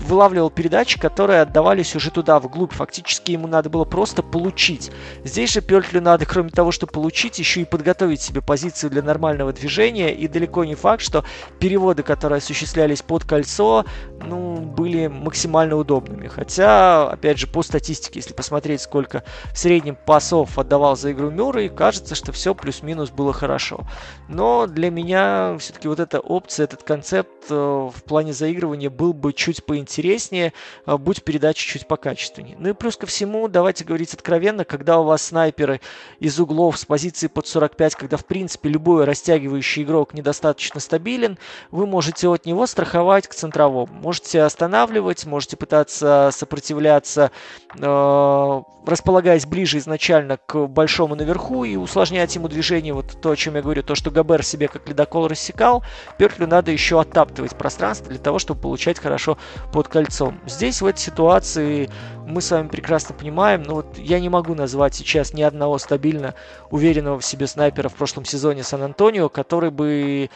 вылавливал 0.08 0.50
передачи, 0.50 0.98
которые 0.98 1.42
отдавались 1.42 1.94
уже 1.94 2.10
туда, 2.10 2.40
вглубь. 2.40 2.72
Фактически 2.72 3.32
ему 3.32 3.46
надо 3.46 3.70
было 3.70 3.84
просто 3.84 4.22
получить. 4.22 4.90
Здесь 5.22 5.52
же 5.52 5.60
Пёртлю 5.60 6.00
надо, 6.00 6.24
кроме 6.26 6.50
того, 6.50 6.72
что 6.72 6.86
получить, 6.86 7.38
еще 7.38 7.60
и 7.60 7.64
подготовить 7.64 8.22
себе 8.22 8.40
позицию 8.40 8.90
для 8.90 9.02
нормального 9.02 9.52
движения. 9.52 10.12
И 10.14 10.26
далеко 10.26 10.64
не 10.64 10.74
факт, 10.74 11.02
что 11.02 11.24
переводы, 11.60 12.02
которые 12.02 12.38
осуществлялись 12.38 13.02
под 13.02 13.24
кольцо, 13.24 13.84
ну, 14.24 14.56
были 14.56 15.06
максимально 15.06 15.76
удобными. 15.76 16.26
Хотя, 16.26 17.10
опять 17.10 17.38
же, 17.38 17.46
по 17.46 17.62
статистике, 17.62 18.20
если 18.20 18.32
посмотреть, 18.32 18.80
сколько 18.80 19.22
в 19.52 19.58
среднем 19.58 19.96
пасов 20.06 20.58
отдавал 20.58 20.96
за 20.96 21.12
игру 21.12 21.30
Мюррей, 21.30 21.68
кажется, 21.68 22.14
что 22.14 22.32
все 22.32 22.54
плюс-минус 22.54 23.10
было 23.10 23.32
хорошо. 23.32 23.86
Но 24.28 24.66
для 24.66 24.90
меня 24.90 25.56
все-таки 25.58 25.86
вот 25.86 26.00
эта 26.00 26.18
опция, 26.18 26.64
этот 26.64 26.82
концепт 26.82 27.46
э, 27.50 27.54
в 27.54 28.02
плане 28.04 28.32
заигрывания 28.32 28.88
был 28.90 29.12
бы 29.12 29.32
чуть 29.32 29.64
поинтереснее 29.64 29.97
интереснее, 29.98 30.52
а, 30.86 30.96
будь 30.96 31.24
передача 31.24 31.66
чуть 31.66 31.88
покачественнее. 31.88 32.56
Ну 32.58 32.70
и 32.70 32.72
плюс 32.72 32.96
ко 32.96 33.06
всему, 33.06 33.48
давайте 33.48 33.84
говорить 33.84 34.14
откровенно, 34.14 34.64
когда 34.64 35.00
у 35.00 35.04
вас 35.04 35.22
снайперы 35.22 35.80
из 36.20 36.38
углов 36.38 36.78
с 36.78 36.84
позиции 36.84 37.26
под 37.26 37.46
45, 37.46 37.96
когда 37.96 38.16
в 38.16 38.24
принципе 38.24 38.68
любой 38.68 39.04
растягивающий 39.04 39.82
игрок 39.82 40.14
недостаточно 40.14 40.78
стабилен, 40.78 41.36
вы 41.72 41.86
можете 41.86 42.28
от 42.28 42.46
него 42.46 42.66
страховать 42.66 43.26
к 43.26 43.34
центровому. 43.34 43.92
Можете 43.92 44.42
останавливать, 44.42 45.26
можете 45.26 45.56
пытаться 45.56 46.30
сопротивляться, 46.32 47.32
э, 47.76 48.62
располагаясь 48.86 49.46
ближе 49.46 49.78
изначально 49.78 50.38
к 50.46 50.66
большому 50.66 51.16
наверху 51.16 51.64
и 51.64 51.76
усложнять 51.76 52.34
ему 52.36 52.48
движение. 52.48 52.94
Вот 52.94 53.20
то, 53.20 53.30
о 53.30 53.36
чем 53.36 53.56
я 53.56 53.62
говорю, 53.62 53.82
то, 53.82 53.94
что 53.94 54.10
Габер 54.10 54.44
себе 54.44 54.68
как 54.68 54.88
ледокол 54.88 55.26
рассекал, 55.26 55.82
Пертлю 56.18 56.46
надо 56.46 56.70
еще 56.70 57.00
оттаптывать 57.00 57.56
пространство 57.56 58.08
для 58.08 58.18
того, 58.18 58.38
чтобы 58.38 58.60
получать 58.60 58.98
хорошо 58.98 59.38
под 59.78 59.86
кольцом. 59.86 60.40
Здесь 60.44 60.82
в 60.82 60.86
этой 60.86 60.98
ситуации 60.98 61.88
мы 62.26 62.40
с 62.40 62.50
вами 62.50 62.66
прекрасно 62.66 63.14
понимаем, 63.14 63.62
но 63.62 63.76
вот 63.76 63.96
я 63.96 64.18
не 64.18 64.28
могу 64.28 64.56
назвать 64.56 64.96
сейчас 64.96 65.34
ни 65.34 65.42
одного 65.42 65.78
стабильно 65.78 66.34
уверенного 66.72 67.20
в 67.20 67.24
себе 67.24 67.46
снайпера 67.46 67.88
в 67.88 67.94
прошлом 67.94 68.24
сезоне 68.24 68.64
Сан-Антонио, 68.64 69.28
который 69.28 69.70
бы 69.70 70.30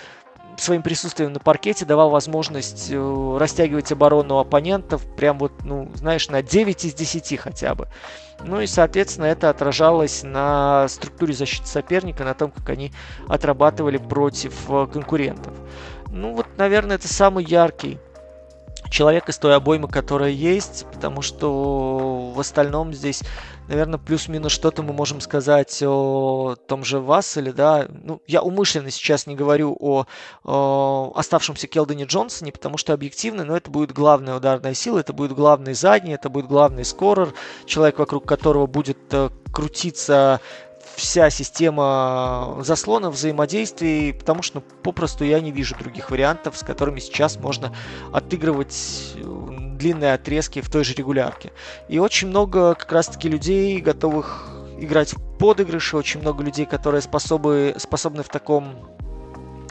своим 0.58 0.82
присутствием 0.82 1.32
на 1.32 1.40
паркете 1.40 1.84
давал 1.84 2.10
возможность 2.10 2.86
э, 2.92 3.36
растягивать 3.36 3.90
оборону 3.90 4.38
оппонентов 4.38 5.04
прям 5.16 5.40
вот, 5.40 5.50
ну, 5.64 5.90
знаешь, 5.96 6.28
на 6.28 6.40
9 6.40 6.84
из 6.84 6.94
10 6.94 7.40
хотя 7.40 7.74
бы. 7.74 7.88
Ну 8.44 8.60
и, 8.60 8.68
соответственно, 8.68 9.24
это 9.24 9.50
отражалось 9.50 10.22
на 10.22 10.86
структуре 10.86 11.34
защиты 11.34 11.66
соперника, 11.66 12.22
на 12.22 12.34
том, 12.34 12.52
как 12.52 12.70
они 12.70 12.92
отрабатывали 13.26 13.96
против 13.96 14.70
э, 14.70 14.86
конкурентов. 14.92 15.52
Ну 16.12 16.32
вот, 16.32 16.46
наверное, 16.58 16.94
это 16.94 17.12
самый 17.12 17.44
яркий 17.44 17.98
человек 18.92 19.28
из 19.28 19.38
той 19.38 19.56
обоймы, 19.56 19.88
которая 19.88 20.30
есть, 20.30 20.86
потому 20.92 21.22
что 21.22 22.32
в 22.34 22.38
остальном 22.38 22.92
здесь, 22.92 23.22
наверное, 23.68 23.98
плюс-минус 23.98 24.52
что-то 24.52 24.82
мы 24.82 24.92
можем 24.92 25.20
сказать 25.20 25.82
о 25.82 26.54
том 26.68 26.84
же 26.84 27.00
Васселе, 27.00 27.52
да. 27.52 27.88
Ну, 27.88 28.20
я 28.26 28.42
умышленно 28.42 28.90
сейчас 28.90 29.26
не 29.26 29.34
говорю 29.34 29.76
о, 29.80 30.04
о 30.44 31.12
оставшемся 31.16 31.66
Келдоне 31.66 32.04
Джонсоне, 32.04 32.52
потому 32.52 32.76
что 32.76 32.92
объективно, 32.92 33.44
но 33.44 33.56
это 33.56 33.70
будет 33.70 33.92
главная 33.92 34.36
ударная 34.36 34.74
сила, 34.74 34.98
это 34.98 35.12
будет 35.12 35.32
главный 35.32 35.74
задний, 35.74 36.12
это 36.12 36.28
будет 36.28 36.46
главный 36.46 36.84
скорер, 36.84 37.32
человек, 37.64 37.98
вокруг 37.98 38.26
которого 38.28 38.66
будет 38.66 38.98
э, 39.12 39.30
крутиться 39.52 40.40
вся 40.96 41.30
система 41.30 42.58
заслона 42.60 43.10
взаимодействий, 43.10 44.12
потому 44.12 44.42
что 44.42 44.60
ну, 44.60 44.64
попросту 44.82 45.24
я 45.24 45.40
не 45.40 45.52
вижу 45.52 45.76
других 45.76 46.10
вариантов, 46.10 46.56
с 46.56 46.62
которыми 46.62 47.00
сейчас 47.00 47.36
можно 47.38 47.74
отыгрывать 48.12 49.14
э, 49.16 49.20
длинные 49.78 50.14
отрезки 50.14 50.60
в 50.60 50.70
той 50.70 50.84
же 50.84 50.94
регулярке. 50.94 51.52
И 51.88 51.98
очень 51.98 52.28
много 52.28 52.74
как 52.74 52.92
раз-таки 52.92 53.28
людей, 53.28 53.80
готовых 53.80 54.48
играть 54.78 55.14
в 55.14 55.38
подыгрыши, 55.38 55.96
очень 55.96 56.20
много 56.20 56.42
людей, 56.42 56.66
которые 56.66 57.02
способны, 57.02 57.74
способны 57.78 58.22
в 58.22 58.28
таком 58.28 58.92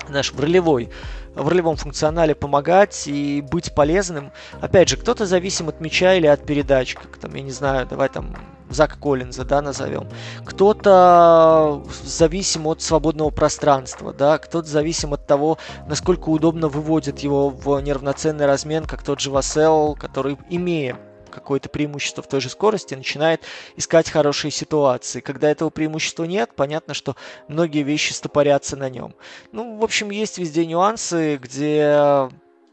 знаешь, 0.08 0.34
в 0.34 0.40
ролевой, 0.40 0.90
в 1.36 1.48
ролевом 1.48 1.78
функционале 1.78 2.36
помогать 2.36 3.08
и 3.08 3.42
быть 3.42 3.74
полезным. 3.74 4.32
Опять 4.60 4.90
же, 4.90 4.98
кто-то 4.98 5.26
зависим 5.26 5.70
от 5.70 5.80
мяча 5.80 6.16
или 6.16 6.28
от 6.28 6.46
передач, 6.46 6.96
как 6.96 7.18
там, 7.18 7.34
я 7.34 7.42
не 7.42 7.52
знаю, 7.52 7.88
давай 7.88 8.10
там 8.10 8.36
Зака 8.74 8.96
Коллинза, 8.96 9.46
да, 9.46 9.62
назовем. 9.62 10.08
Кто-то 10.46 11.84
зависим 12.04 12.68
от 12.68 12.82
свободного 12.82 13.30
пространства, 13.30 14.14
да, 14.14 14.38
кто-то 14.38 14.68
зависим 14.68 15.14
от 15.14 15.28
того, 15.28 15.58
насколько 15.88 16.30
удобно 16.30 16.68
выводит 16.68 17.20
его 17.20 17.50
в 17.50 17.80
неравноценный 17.82 18.46
размен, 18.46 18.86
как 18.86 19.04
тот 19.04 19.20
же 19.20 19.32
Васел, 19.32 19.96
который, 19.96 20.38
имея 20.50 20.98
какое-то 21.32 21.70
преимущество 21.70 22.22
в 22.22 22.28
той 22.28 22.42
же 22.42 22.50
скорости, 22.50 22.94
начинает 22.94 23.42
искать 23.78 24.10
хорошие 24.10 24.52
ситуации. 24.52 25.22
Когда 25.22 25.50
этого 25.50 25.70
преимущества 25.70 26.26
нет, 26.26 26.52
понятно, 26.56 26.94
что 26.94 27.16
многие 27.48 27.84
вещи 27.84 28.14
стопорятся 28.14 28.76
на 28.76 28.90
нем. 28.90 29.16
Ну, 29.52 29.78
в 29.78 29.84
общем, 29.84 30.12
есть 30.12 30.38
везде 30.38 30.66
нюансы, 30.66 31.38
где 31.38 32.30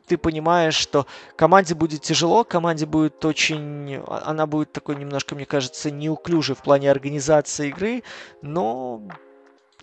ты 0.09 0.19
понимаешь, 0.19 0.75
что 0.75 1.07
команде 1.37 1.75
будет 1.75 2.03
тяжело, 2.03 2.45
команде 2.45 2.87
будет 2.87 3.25
очень... 3.25 4.03
Она 4.07 4.47
будет 4.47 4.73
такой 4.73 4.97
немножко, 4.97 5.35
мне 5.35 5.47
кажется, 5.47 5.91
неуклюжей 5.91 6.57
в 6.57 6.63
плане 6.63 6.91
организации 6.91 7.69
игры, 7.69 8.03
но 8.43 9.03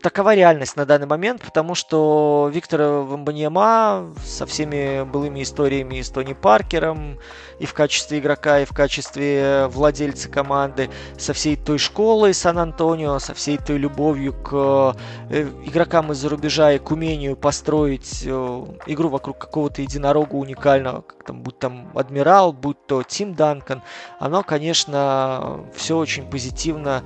такова 0.05 0.35
реальность 0.35 0.75
на 0.75 0.85
данный 0.85 1.07
момент, 1.07 1.41
потому 1.41 1.74
что 1.74 2.51
Виктор 2.53 2.79
Вамбаньяма 2.79 4.13
со 4.24 4.45
всеми 4.45 5.03
былыми 5.03 5.41
историями 5.41 6.00
с 6.00 6.12
Тони 6.12 6.33
Паркером 6.33 7.17
и 7.57 7.65
в 7.65 7.74
качестве 7.74 8.19
игрока, 8.19 8.59
и 8.59 8.65
в 8.65 8.69
качестве 8.71 9.65
владельца 9.67 10.29
команды, 10.29 10.91
со 11.17 11.33
всей 11.33 11.55
той 11.55 11.79
школой 11.79 12.35
Сан-Антонио, 12.35 13.17
со 13.17 13.33
всей 13.33 13.57
той 13.57 13.79
любовью 13.79 14.33
к 14.33 14.95
э, 15.31 15.50
игрокам 15.65 16.12
из-за 16.12 16.29
рубежа 16.29 16.74
и 16.74 16.77
к 16.77 16.91
умению 16.91 17.35
построить 17.35 18.21
э, 18.27 18.65
игру 18.85 19.09
вокруг 19.09 19.39
какого-то 19.39 19.81
единорога 19.81 20.35
уникального, 20.35 21.01
как 21.01 21.24
там, 21.24 21.41
будь 21.41 21.57
там 21.57 21.89
Адмирал, 21.95 22.53
будь 22.53 22.85
то 22.85 23.01
Тим 23.01 23.33
Данкан, 23.33 23.81
оно, 24.19 24.43
конечно, 24.43 25.62
все 25.74 25.97
очень 25.97 26.29
позитивно 26.29 27.01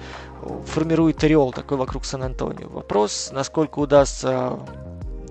формирует 0.66 1.24
ореол 1.24 1.52
такой 1.52 1.78
вокруг 1.78 2.06
Сан-Антонио. 2.06 2.70
Вопрос, 2.70 3.30
насколько 3.32 3.80
удастся 3.80 4.60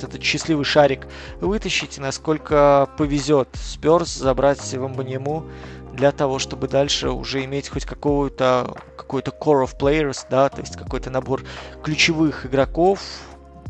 этот 0.03 0.23
счастливый 0.23 0.65
шарик 0.65 1.07
вытащить, 1.41 1.99
и 1.99 2.01
насколько 2.01 2.89
повезет 2.97 3.49
Сперс 3.55 4.15
забрать 4.15 4.61
в 4.61 4.85
Амбаньему 4.85 5.45
для 5.93 6.13
того, 6.13 6.39
чтобы 6.39 6.69
дальше 6.69 7.11
уже 7.11 7.45
иметь 7.45 7.69
хоть 7.69 7.85
какую-то 7.85 8.77
какой-то 8.97 9.31
core 9.31 9.65
of 9.65 9.79
players, 9.79 10.27
да, 10.31 10.49
то 10.49 10.61
есть 10.61 10.77
какой-то 10.77 11.11
набор 11.11 11.43
ключевых 11.83 12.47
игроков, 12.47 13.01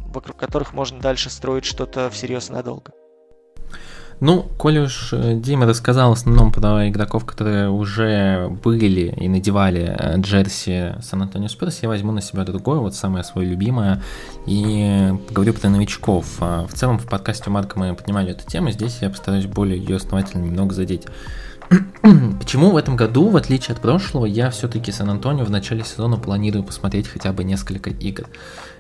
вокруг 0.07 0.37
которых 0.37 0.73
можно 0.73 1.01
дальше 1.01 1.31
строить 1.31 1.65
что-то 1.65 2.11
всерьез 2.11 2.51
надолго. 2.51 2.93
Ну, 4.21 4.47
коли 4.57 4.81
уж 4.81 5.13
э, 5.13 5.35
Дима 5.35 5.67
рассказал 5.67 6.11
в 6.11 6.15
основном 6.15 6.51
про 6.51 6.89
игроков, 6.89 7.25
которые 7.25 7.71
уже 7.71 8.49
были 8.65 9.15
и 9.17 9.29
надевали 9.29 9.95
э, 9.97 10.19
джерси 10.19 10.95
Сан-Антонио 11.01 11.49
Спирс, 11.49 11.83
я 11.83 11.89
возьму 11.89 12.11
на 12.11 12.21
себя 12.21 12.45
другое, 12.45 12.81
вот 12.81 12.97
самое 12.97 13.23
свое 13.23 13.49
любимое, 13.49 14.03
и 14.47 15.13
поговорю 15.29 15.55
про 15.55 15.69
новичков. 15.69 16.27
А, 16.41 16.67
в 16.67 16.75
целом 16.75 16.99
в 16.99 17.07
подкасте 17.07 17.49
у 17.49 17.53
Марка 17.53 17.79
мы 17.79 17.95
поднимали 17.95 18.33
эту 18.33 18.45
тему, 18.45 18.73
здесь 18.73 18.99
я 19.03 19.11
постараюсь 19.11 19.47
более 19.47 19.79
ее 19.79 19.97
основательно 19.97 20.45
немного 20.45 20.75
задеть. 20.75 21.07
Почему 22.41 22.71
в 22.71 22.77
этом 22.77 22.97
году, 22.97 23.29
в 23.29 23.37
отличие 23.37 23.75
от 23.75 23.81
прошлого, 23.81 24.25
я 24.27 24.51
все-таки 24.51 24.91
Сан-Антонио 24.91 25.45
в 25.45 25.51
начале 25.51 25.85
сезона 25.85 26.17
планирую 26.17 26.65
посмотреть 26.65 27.07
хотя 27.07 27.33
бы 27.33 27.45
несколько 27.45 27.91
игр? 27.91 28.27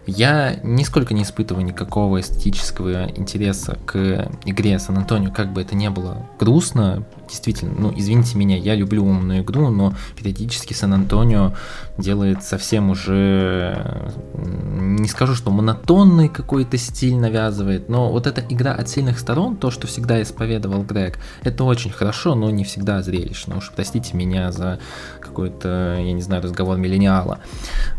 Я 0.08 0.58
нисколько 0.62 1.12
не 1.12 1.22
испытываю 1.22 1.66
никакого 1.66 2.20
эстетического 2.20 3.10
интереса 3.10 3.78
к 3.84 4.30
игре 4.46 4.78
Сан-Антонио, 4.78 5.30
как 5.30 5.52
бы 5.52 5.60
это 5.60 5.74
не 5.74 5.90
было 5.90 6.26
грустно. 6.40 7.04
Действительно, 7.28 7.74
ну, 7.78 7.92
извините 7.94 8.38
меня, 8.38 8.56
я 8.56 8.74
люблю 8.74 9.04
умную 9.04 9.42
игру, 9.42 9.68
но 9.68 9.94
периодически 10.16 10.72
Сан-Антонио 10.72 11.54
делает 11.98 12.42
совсем 12.42 12.90
уже 12.90 14.12
не 14.34 15.08
скажу, 15.08 15.34
что 15.34 15.50
монотонный 15.50 16.28
какой-то 16.28 16.76
стиль 16.78 17.16
навязывает, 17.16 17.88
но 17.88 18.10
вот 18.10 18.26
эта 18.26 18.42
игра 18.48 18.72
от 18.72 18.88
сильных 18.88 19.18
сторон, 19.18 19.56
то, 19.56 19.70
что 19.70 19.86
всегда 19.86 20.22
исповедовал 20.22 20.82
Грег, 20.82 21.18
это 21.42 21.64
очень 21.64 21.90
хорошо, 21.90 22.34
но 22.34 22.50
не 22.50 22.64
всегда 22.64 23.02
зрелищно. 23.02 23.58
Уж 23.58 23.72
простите 23.74 24.16
меня 24.16 24.52
за 24.52 24.78
какой-то, 25.20 25.96
я 25.98 26.12
не 26.12 26.22
знаю, 26.22 26.42
разговор 26.42 26.76
миллениала. 26.78 27.40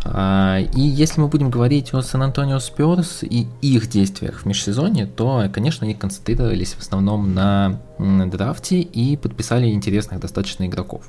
А, 0.05 0.59
и 0.59 0.81
если 0.81 1.21
мы 1.21 1.27
будем 1.27 1.49
говорить 1.49 1.93
о 1.93 2.01
Сан-Антонио 2.01 2.59
Спёрс 2.59 3.23
и 3.23 3.47
их 3.61 3.89
действиях 3.89 4.39
в 4.41 4.45
межсезонье, 4.45 5.05
то, 5.05 5.45
конечно, 5.53 5.85
они 5.85 5.93
концентрировались 5.93 6.73
в 6.73 6.79
основном 6.79 7.33
на 7.33 7.79
драфте 7.99 8.79
и 8.79 9.17
подписали 9.17 9.67
интересных 9.67 10.19
достаточно 10.19 10.65
игроков. 10.65 11.03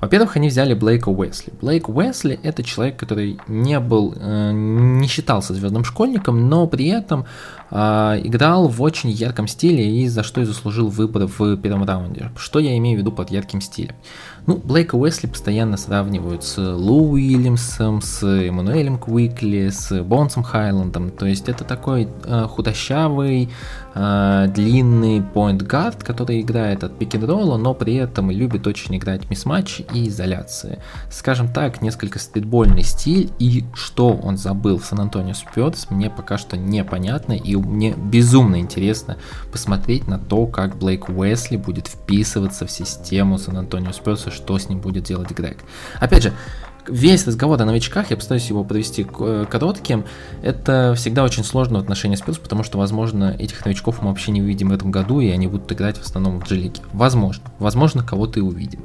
Во-первых, 0.00 0.36
они 0.36 0.48
взяли 0.48 0.74
Блейка 0.74 1.10
Уэсли. 1.10 1.52
Блейк 1.60 1.88
Уэсли 1.88 2.40
это 2.42 2.62
человек, 2.62 2.96
который 2.96 3.38
не 3.46 3.78
был, 3.78 4.14
э, 4.16 4.50
не 4.52 5.06
считался 5.06 5.54
звездным 5.54 5.84
школьником, 5.84 6.48
но 6.48 6.66
при 6.66 6.88
этом 6.88 7.26
э, 7.70 7.76
играл 8.24 8.68
в 8.68 8.80
очень 8.82 9.10
ярком 9.10 9.46
стиле 9.46 10.02
и 10.02 10.08
за 10.08 10.22
что 10.22 10.40
и 10.40 10.44
заслужил 10.44 10.88
выбор 10.88 11.26
в 11.26 11.56
первом 11.58 11.84
раунде. 11.84 12.30
Что 12.36 12.58
я 12.58 12.76
имею 12.78 12.96
в 12.96 13.00
виду 13.00 13.12
под 13.12 13.30
ярким 13.30 13.60
стилем? 13.60 13.94
Ну, 14.44 14.56
Блейка 14.56 14.96
Уэсли 14.96 15.28
постоянно 15.28 15.76
сравнивают 15.76 16.42
с 16.42 16.58
Лу 16.58 17.12
Уильямсом, 17.12 18.02
с 18.02 18.26
Эммануэлем 18.26 18.98
Куикли, 18.98 19.68
с 19.68 20.02
Бонсом 20.02 20.42
Хайландом. 20.42 21.10
То 21.10 21.26
есть 21.26 21.48
это 21.48 21.62
такой 21.62 22.08
э, 22.24 22.46
худощавый, 22.48 23.50
э, 23.94 24.46
длинный 24.52 25.20
point-guard, 25.20 26.02
который 26.02 26.40
играет 26.40 26.82
от 26.82 26.98
пик-н-ролла, 26.98 27.56
но 27.56 27.72
при 27.72 27.94
этом 27.94 28.32
любит 28.32 28.66
очень 28.66 28.96
играть 28.96 29.30
мисс-матч 29.30 29.82
и 29.94 30.08
изоляции. 30.08 30.80
Скажем 31.08 31.46
так, 31.52 31.80
несколько 31.80 32.18
стритбольный 32.18 32.82
стиль, 32.82 33.30
и 33.38 33.64
что 33.74 34.12
он 34.12 34.38
забыл 34.38 34.78
в 34.78 34.84
Сан-Антонио 34.84 35.34
Спёрс, 35.34 35.88
мне 35.90 36.10
пока 36.10 36.36
что 36.36 36.56
непонятно, 36.56 37.34
и 37.34 37.54
мне 37.54 37.94
безумно 37.96 38.58
интересно 38.58 39.18
посмотреть 39.52 40.08
на 40.08 40.18
то, 40.18 40.46
как 40.46 40.76
Блейк 40.76 41.08
Уэсли 41.08 41.56
будет 41.56 41.86
вписываться 41.86 42.66
в 42.66 42.72
систему 42.72 43.38
Сан-Антонио 43.38 43.92
Спёрса, 43.92 44.31
что 44.32 44.58
с 44.58 44.68
ним 44.68 44.80
будет 44.80 45.04
делать 45.04 45.30
Грег. 45.30 45.58
Опять 46.00 46.24
же, 46.24 46.32
весь 46.88 47.26
разговор 47.26 47.60
о 47.60 47.64
новичках, 47.64 48.10
я 48.10 48.16
постараюсь 48.16 48.48
его 48.48 48.64
подвести 48.64 49.06
э, 49.18 49.46
коротким, 49.48 50.04
это 50.42 50.94
всегда 50.96 51.24
очень 51.24 51.44
сложно 51.44 51.78
в 51.78 51.82
отношении 51.82 52.16
Спилс, 52.16 52.38
потому 52.38 52.62
что, 52.62 52.78
возможно, 52.78 53.36
этих 53.38 53.64
новичков 53.64 54.02
мы 54.02 54.08
вообще 54.08 54.32
не 54.32 54.42
увидим 54.42 54.70
в 54.70 54.72
этом 54.72 54.90
году, 54.90 55.20
и 55.20 55.28
они 55.28 55.46
будут 55.46 55.70
играть 55.72 55.98
в 55.98 56.02
основном 56.02 56.40
в 56.40 56.44
Джелике. 56.48 56.82
Возможно. 56.92 57.44
Возможно, 57.58 58.02
кого-то 58.02 58.40
и 58.40 58.42
увидим. 58.42 58.84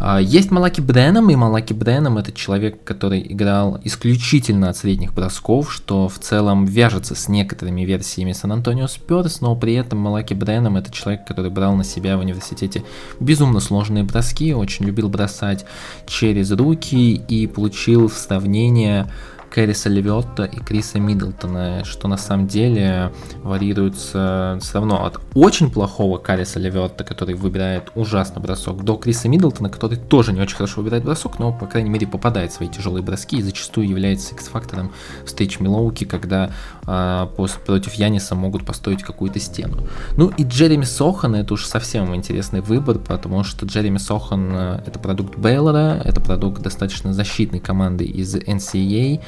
А, 0.00 0.20
есть 0.20 0.50
Малаки 0.50 0.80
Бренном, 0.80 1.30
и 1.30 1.36
Малаки 1.36 1.72
Бренном 1.72 2.18
это 2.18 2.32
человек, 2.32 2.82
который 2.84 3.20
играл 3.32 3.80
исключительно 3.84 4.70
от 4.70 4.76
средних 4.76 5.14
бросков, 5.14 5.72
что 5.72 6.08
в 6.08 6.18
целом 6.18 6.64
вяжется 6.64 7.14
с 7.14 7.28
некоторыми 7.28 7.82
версиями 7.82 8.32
Сан-Антонио 8.32 8.86
Спёрс, 8.86 9.40
но 9.40 9.54
при 9.56 9.74
этом 9.74 9.98
Малаки 9.98 10.34
Бренном 10.34 10.76
это 10.76 10.90
человек, 10.92 11.26
который 11.26 11.50
брал 11.50 11.74
на 11.74 11.84
себя 11.84 12.16
в 12.16 12.20
университете 12.20 12.84
безумно 13.20 13.60
сложные 13.60 14.04
броски, 14.04 14.54
очень 14.54 14.86
любил 14.86 15.08
бросать 15.08 15.64
через 16.06 16.50
руки 16.52 17.14
получил 17.52 18.08
сравнение 18.08 19.06
Кэриса 19.54 19.88
Левиотта 19.88 20.42
и 20.42 20.56
Криса 20.58 20.98
Миддлтона, 20.98 21.84
что 21.84 22.08
на 22.08 22.16
самом 22.16 22.48
деле 22.48 23.12
варьируется 23.44 24.58
все 24.60 24.74
равно 24.74 25.06
от 25.06 25.20
очень 25.32 25.70
плохого 25.70 26.18
Кэриса 26.18 26.58
Левиотта, 26.58 27.04
который 27.04 27.36
выбирает 27.36 27.92
ужасно 27.94 28.40
бросок, 28.40 28.82
до 28.82 28.96
Криса 28.96 29.28
Миддлтона, 29.28 29.70
который 29.70 29.96
тоже 29.96 30.32
не 30.32 30.40
очень 30.40 30.56
хорошо 30.56 30.80
выбирает 30.80 31.04
бросок, 31.04 31.38
но, 31.38 31.52
по 31.52 31.66
крайней 31.66 31.88
мере, 31.88 32.08
попадает 32.08 32.50
в 32.50 32.54
свои 32.54 32.68
тяжелые 32.68 33.04
броски 33.04 33.36
и 33.36 33.42
зачастую 33.42 33.88
является 33.88 34.34
X-фактором 34.34 34.90
стейдж 35.24 35.58
Милоуки, 35.60 36.02
когда 36.02 36.50
а, 36.86 37.26
против 37.26 37.94
Яниса 37.94 38.34
могут 38.34 38.64
построить 38.64 39.02
какую-то 39.02 39.38
стену. 39.40 39.86
Ну 40.16 40.30
и 40.36 40.44
Джереми 40.44 40.84
Сохан 40.84 41.34
это 41.34 41.54
уж 41.54 41.66
совсем 41.66 42.14
интересный 42.14 42.60
выбор, 42.60 42.98
потому 42.98 43.44
что 43.44 43.66
Джереми 43.66 43.98
Сохан 43.98 44.50
э, 44.52 44.82
это 44.86 44.98
продукт 44.98 45.36
Бейлора, 45.36 46.00
это 46.04 46.20
продукт 46.20 46.62
достаточно 46.62 47.12
защитной 47.12 47.60
команды 47.60 48.04
из 48.04 48.34
NCAA, 48.34 49.22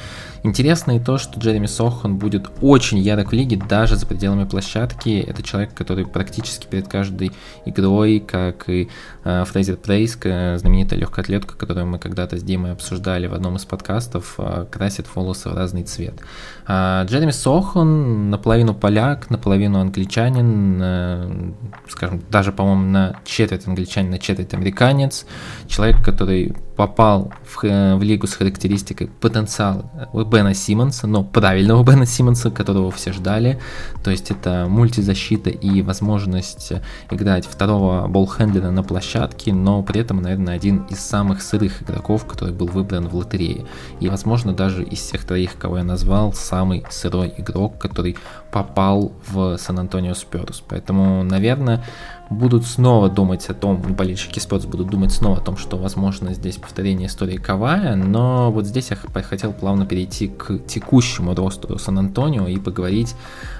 Интересно 0.47 0.95
и 0.95 0.99
то, 0.99 1.17
что 1.17 1.37
Джереми 1.37 1.65
Сохан 1.65 2.17
будет 2.17 2.49
очень 2.61 2.99
ярок 2.99 3.31
в 3.31 3.33
лиге, 3.33 3.57
даже 3.57 3.97
за 3.97 4.07
пределами 4.07 4.45
площадки. 4.45 5.19
Это 5.19 5.43
человек, 5.43 5.73
который 5.73 6.05
практически 6.05 6.67
перед 6.67 6.87
каждой 6.87 7.33
игрой, 7.65 8.23
как 8.25 8.69
и 8.69 8.87
э, 9.25 9.43
Фрейзер 9.43 9.75
Прейс, 9.75 10.13
знаменитая 10.13 10.99
легкоатлетка, 10.99 11.57
которую 11.57 11.87
мы 11.87 11.99
когда-то 11.99 12.37
с 12.37 12.43
Димой 12.43 12.71
обсуждали 12.71 13.27
в 13.27 13.33
одном 13.33 13.57
из 13.57 13.65
подкастов, 13.65 14.35
э, 14.37 14.65
красит 14.71 15.07
волосы 15.13 15.49
в 15.49 15.53
разный 15.53 15.83
цвет. 15.83 16.13
А 16.65 17.03
Джереми 17.03 17.31
Сохан 17.31 18.29
наполовину 18.29 18.73
поляк, 18.73 19.29
наполовину 19.29 19.81
англичанин, 19.81 20.79
э, 20.81 21.51
скажем, 21.89 22.23
даже, 22.29 22.53
по-моему, 22.53 22.89
на 22.89 23.19
четверть 23.25 23.67
англичанин, 23.67 24.11
на 24.11 24.17
четверть 24.17 24.53
американец. 24.53 25.25
Человек, 25.67 26.01
который 26.01 26.55
попал 26.77 27.33
в, 27.43 27.63
э, 27.65 27.95
в 27.95 28.03
лигу 28.03 28.27
с 28.27 28.33
характеристикой 28.33 29.07
потенциала 29.07 29.89
Бена 30.13 30.53
Симмонса, 30.53 31.07
но 31.07 31.23
правильного 31.23 31.83
Бена 31.91 32.05
Симмонса, 32.05 32.51
которого 32.51 32.91
все 32.91 33.11
ждали. 33.11 33.59
То 34.03 34.11
есть 34.11 34.31
это 34.31 34.67
мультизащита 34.69 35.49
и 35.49 35.81
возможность 35.81 36.71
играть 37.09 37.45
второго 37.45 38.07
болхендлера 38.07 38.69
на 38.69 38.83
площадке, 38.83 39.53
но 39.53 39.81
при 39.81 40.01
этом, 40.01 40.21
наверное, 40.21 40.55
один 40.55 40.83
из 40.89 40.99
самых 40.99 41.41
сырых 41.41 41.81
игроков, 41.81 42.25
который 42.25 42.53
был 42.53 42.67
выбран 42.67 43.07
в 43.07 43.15
лотерее. 43.15 43.65
И, 43.99 44.07
возможно, 44.07 44.53
даже 44.53 44.83
из 44.83 44.99
всех 44.99 45.25
троих, 45.25 45.57
кого 45.57 45.79
я 45.79 45.83
назвал, 45.83 46.31
самый 46.33 46.85
сырой 46.91 47.33
игрок, 47.37 47.79
который 47.79 48.17
попал 48.51 49.13
в 49.27 49.57
Сан-Антонио 49.57 50.13
Спёрс. 50.13 50.63
Поэтому, 50.67 51.23
наверное, 51.23 51.83
будут 52.29 52.65
снова 52.65 53.09
думать 53.09 53.47
о 53.49 53.53
том, 53.53 53.81
болельщики 53.81 54.39
Спортс 54.39 54.65
будут 54.65 54.89
думать 54.89 55.11
снова 55.11 55.37
о 55.37 55.41
том, 55.41 55.57
что, 55.57 55.77
возможно, 55.77 56.33
здесь 56.33 56.57
повторение 56.57 57.07
истории 57.07 57.37
Кавая, 57.37 57.95
но 57.95 58.51
вот 58.51 58.65
здесь 58.65 58.89
я 58.89 58.97
хотел 59.23 59.53
плавно 59.53 59.85
перейти 59.85 60.27
к 60.27 60.59
текущему 60.67 61.33
росту 61.35 61.77
Сан-Антонио 61.77 62.47
и 62.47 62.57
поговорить 62.57 63.15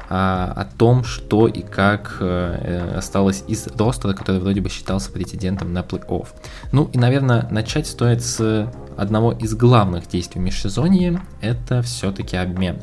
а, 0.09 0.53
о 0.55 0.65
том, 0.65 1.03
что 1.03 1.47
и 1.47 1.61
как 1.61 2.17
а, 2.19 2.95
осталось 2.97 3.43
из 3.47 3.67
роста, 3.67 4.13
который 4.13 4.41
вроде 4.41 4.61
бы 4.61 4.69
считался 4.69 5.11
претендентом 5.11 5.73
на 5.73 5.79
плей-офф. 5.79 6.27
Ну 6.71 6.89
и, 6.91 6.97
наверное, 6.97 7.47
начать 7.51 7.87
стоит 7.87 8.23
с 8.23 8.71
одного 8.97 9.31
из 9.31 9.53
главных 9.55 10.07
действий 10.07 10.41
межсезонья, 10.41 11.21
это 11.41 11.81
все-таки 11.81 12.35
обмен. 12.35 12.81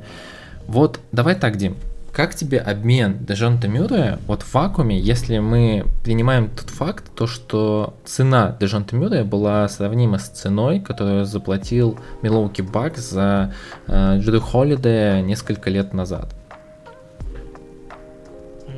Вот 0.67 0.99
давай 1.13 1.35
так, 1.35 1.57
Дим, 1.57 1.77
как 2.15 2.37
тебе 2.37 2.61
обмен 2.61 3.25
Дежонта 3.25 3.67
Мюррея 3.67 4.21
вот 4.29 4.43
в 4.43 4.55
вакууме, 4.55 4.97
если 4.97 5.39
мы 5.39 5.85
принимаем 6.05 6.49
тот 6.49 6.71
факт, 6.71 7.05
то 7.17 7.27
что 7.27 7.95
цена 8.05 8.57
Дежонта 8.61 8.95
Мюррея 8.95 9.25
была 9.25 9.69
сравнима 9.69 10.19
с 10.19 10.29
ценой, 10.29 10.79
которую 10.79 11.25
заплатил 11.25 11.99
Милоуки 12.23 12.63
Бак 12.63 12.99
за 12.99 13.53
э, 13.89 14.19
Джерри 14.19 14.39
Холлидея 14.39 15.23
несколько 15.23 15.71
лет 15.71 15.93
назад? 15.93 16.33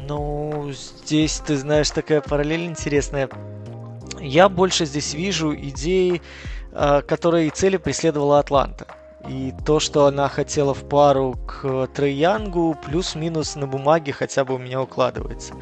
Ну, 0.08 0.72
здесь, 0.72 1.42
ты 1.46 1.58
знаешь, 1.58 1.90
такая 1.90 2.22
параллель 2.22 2.64
интересная. 2.64 3.28
Я 4.18 4.48
больше 4.48 4.86
здесь 4.86 5.12
вижу 5.12 5.54
идеи, 5.54 6.22
э, 6.72 7.02
которые 7.06 7.48
и 7.48 7.50
цели 7.50 7.76
преследовала 7.76 8.38
Атланта. 8.38 8.86
И 9.28 9.52
то, 9.64 9.80
что 9.80 10.06
она 10.06 10.28
хотела 10.28 10.72
в 10.72 10.88
пару 10.88 11.36
к 11.46 11.88
Трейянгу, 11.88 12.76
плюс-минус 12.86 13.56
на 13.56 13.66
бумаге 13.66 14.12
хотя 14.12 14.44
бы 14.44 14.54
у 14.54 14.58
меня 14.58 14.80
укладывается. 14.80 15.54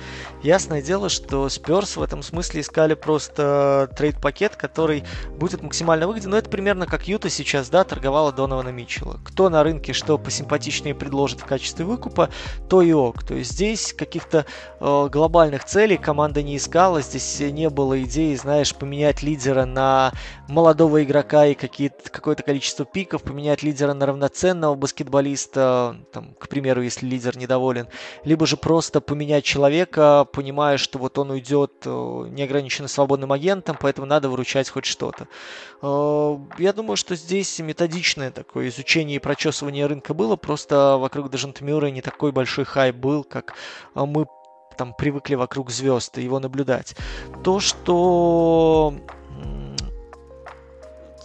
Ясное 0.42 0.83
дело, 0.83 1.09
что 1.09 1.48
Сперс 1.48 1.96
в 1.96 2.03
этом 2.03 2.22
смысле 2.22 2.61
искали 2.61 2.92
просто 2.92 3.88
трейд-пакет, 3.96 4.57
который 4.57 5.05
будет 5.38 5.62
максимально 5.62 6.07
выгоден. 6.07 6.31
Но 6.31 6.37
это 6.37 6.50
примерно 6.50 6.87
как 6.87 7.09
Юта 7.09 7.31
сейчас, 7.31 7.70
да, 7.70 7.85
торговала 7.85 8.33
Донована 8.33 8.68
Митчелла. 8.68 9.18
Кто 9.24 9.48
на 9.48 9.62
рынке 9.62 9.94
что 9.94 10.18
посимпатичнее 10.18 10.94
предложит 10.94 11.40
в 11.40 11.46
качестве 11.46 11.87
выкупа, 11.87 12.29
то 12.68 12.83
и 12.83 12.92
ок. 12.92 13.24
То 13.24 13.35
есть 13.35 13.53
здесь 13.53 13.94
каких-то 13.94 14.44
э, 14.81 15.09
глобальных 15.11 15.64
целей 15.64 15.96
команда 15.96 16.42
не 16.42 16.57
искала. 16.57 17.00
Здесь 17.00 17.40
не 17.40 17.70
было 17.70 18.03
идеи, 18.03 18.35
знаешь, 18.35 18.74
поменять 18.74 19.22
лидера 19.22 19.64
на 19.64 20.12
молодого 20.48 21.03
игрока 21.03 21.46
и 21.46 21.55
какое-то 21.55 22.42
количество 22.42 22.85
пиков, 22.85 23.22
поменять 23.22 23.54
поменять 23.55 23.62
лидера 23.62 23.95
на 23.95 24.07
равноценного 24.07 24.75
баскетболиста, 24.75 25.97
там, 26.12 26.35
к 26.38 26.49
примеру, 26.49 26.83
если 26.83 27.07
лидер 27.07 27.37
недоволен, 27.37 27.87
либо 28.25 28.47
же 28.47 28.57
просто 28.57 29.01
поменять 29.01 29.45
человека, 29.45 30.27
понимая, 30.33 30.79
что 30.79 30.99
вот 30.99 31.19
он 31.19 31.31
уйдет 31.31 31.73
э, 31.85 32.27
неограниченно 32.31 32.88
свободным 32.88 33.33
агентом, 33.33 33.77
поэтому 33.81 34.07
надо 34.07 34.29
выручать 34.29 34.69
хоть 34.69 34.85
что-то. 34.85 35.27
Э, 35.83 36.38
я 36.59 36.73
думаю, 36.73 36.97
что 36.97 37.14
здесь 37.14 37.61
методичное 37.61 38.31
такое 38.31 38.69
изучение 38.69 39.17
и 39.17 39.21
прочесывание 39.21 39.87
рынка 39.87 40.14
было, 40.14 40.37
просто 40.37 40.97
вокруг 40.99 41.31
Дежантмюра 41.31 41.90
не 41.90 42.03
такой 42.03 42.33
большой 42.33 42.64
хайп 42.64 42.97
был, 42.97 43.25
как 43.25 43.55
мы 43.95 44.27
там 44.77 44.93
привыкли 44.95 45.37
вокруг 45.37 45.71
звезд 45.71 46.19
его 46.19 46.40
наблюдать. 46.40 46.97
То, 47.45 47.61
что 47.61 48.95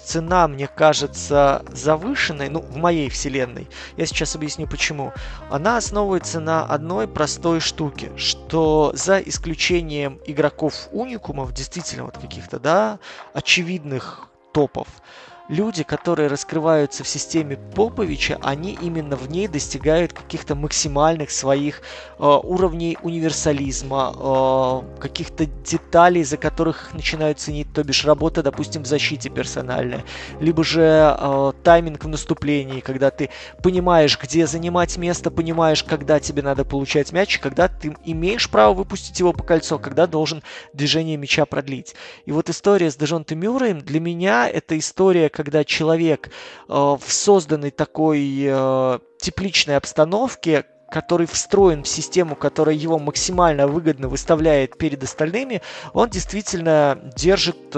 цена 0.10 0.48
мне 0.48 0.67
кажется 0.67 1.63
завышенной, 1.72 2.50
ну, 2.50 2.62
в 2.62 2.78
моей 2.78 3.10
вселенной. 3.10 3.67
Я 3.95 4.08
сейчас 4.08 4.36
объясню 4.36 4.67
почему. 4.67 5.13
Она 5.52 5.78
основывается 5.78 6.39
на 6.39 6.63
одной 6.63 7.08
простой 7.08 7.60
штуке, 7.60 8.12
что 8.17 8.91
за 8.95 9.19
исключением 9.19 10.19
игроков-уникумов, 10.26 11.54
действительно 11.54 12.06
вот 12.06 12.17
каких-то, 12.17 12.60
да, 12.60 13.00
очевидных 13.34 14.30
топов, 14.52 14.88
люди, 15.49 15.83
которые 15.83 16.27
раскрываются 16.27 17.03
в 17.03 17.07
системе 17.07 17.57
Поповича, 17.75 18.38
они 18.41 18.77
именно 18.79 19.15
в 19.15 19.29
ней 19.29 19.47
достигают 19.47 20.13
каких-то 20.13 20.55
максимальных 20.55 21.31
своих 21.31 21.81
э, 22.19 22.23
уровней 22.23 22.97
универсализма, 23.01 24.13
э, 24.15 25.01
каких-то 25.01 25.45
деталей, 25.45 26.23
за 26.23 26.38
которых 26.38 26.89
их 26.89 26.93
начинают 26.93 27.39
ценить, 27.39 27.73
то 27.73 27.83
бишь 27.83 28.05
работа, 28.05 28.43
допустим, 28.43 28.83
в 28.83 28.88
защите 28.88 29.29
персональная, 29.29 30.03
либо 30.39 30.63
же 30.63 31.15
э, 31.19 31.51
тайминг 31.63 32.03
в 32.03 32.07
наступлении, 32.07 32.79
когда 32.79 33.09
ты 33.09 33.29
понимаешь, 33.63 34.17
где 34.21 34.45
занимать 34.45 34.97
место, 34.97 35.31
понимаешь, 35.31 35.83
когда 35.83 36.19
тебе 36.19 36.43
надо 36.43 36.63
получать 36.63 37.12
мяч, 37.12 37.39
когда 37.39 37.67
ты 37.67 37.95
имеешь 38.05 38.49
право 38.49 38.75
выпустить 38.75 39.19
его 39.19 39.33
по 39.33 39.43
кольцу, 39.43 39.79
когда 39.79 40.05
должен 40.05 40.43
движение 40.73 41.17
мяча 41.17 41.45
продлить. 41.45 41.95
И 42.25 42.31
вот 42.31 42.49
история 42.49 42.91
с 42.91 42.95
Дежонте 42.95 43.33
Мюрреем 43.33 43.79
для 43.79 43.99
меня 43.99 44.47
это 44.47 44.77
история, 44.77 45.29
когда 45.39 45.63
человек 45.63 46.28
э, 46.28 46.32
в 46.67 47.02
созданной 47.08 47.71
такой 47.71 48.43
э, 48.45 48.99
тепличной 49.19 49.78
обстановке 49.78 50.65
который 50.89 51.28
встроен 51.28 51.84
в 51.84 51.88
систему, 51.88 52.36
которая 52.36 52.75
его 52.75 52.99
максимально 52.99 53.67
выгодно 53.67 54.08
выставляет 54.08 54.78
перед 54.78 55.04
остальными, 55.04 55.62
он 55.93 56.10
действительно 56.10 56.99
держит 57.15 57.58
э, 57.73 57.78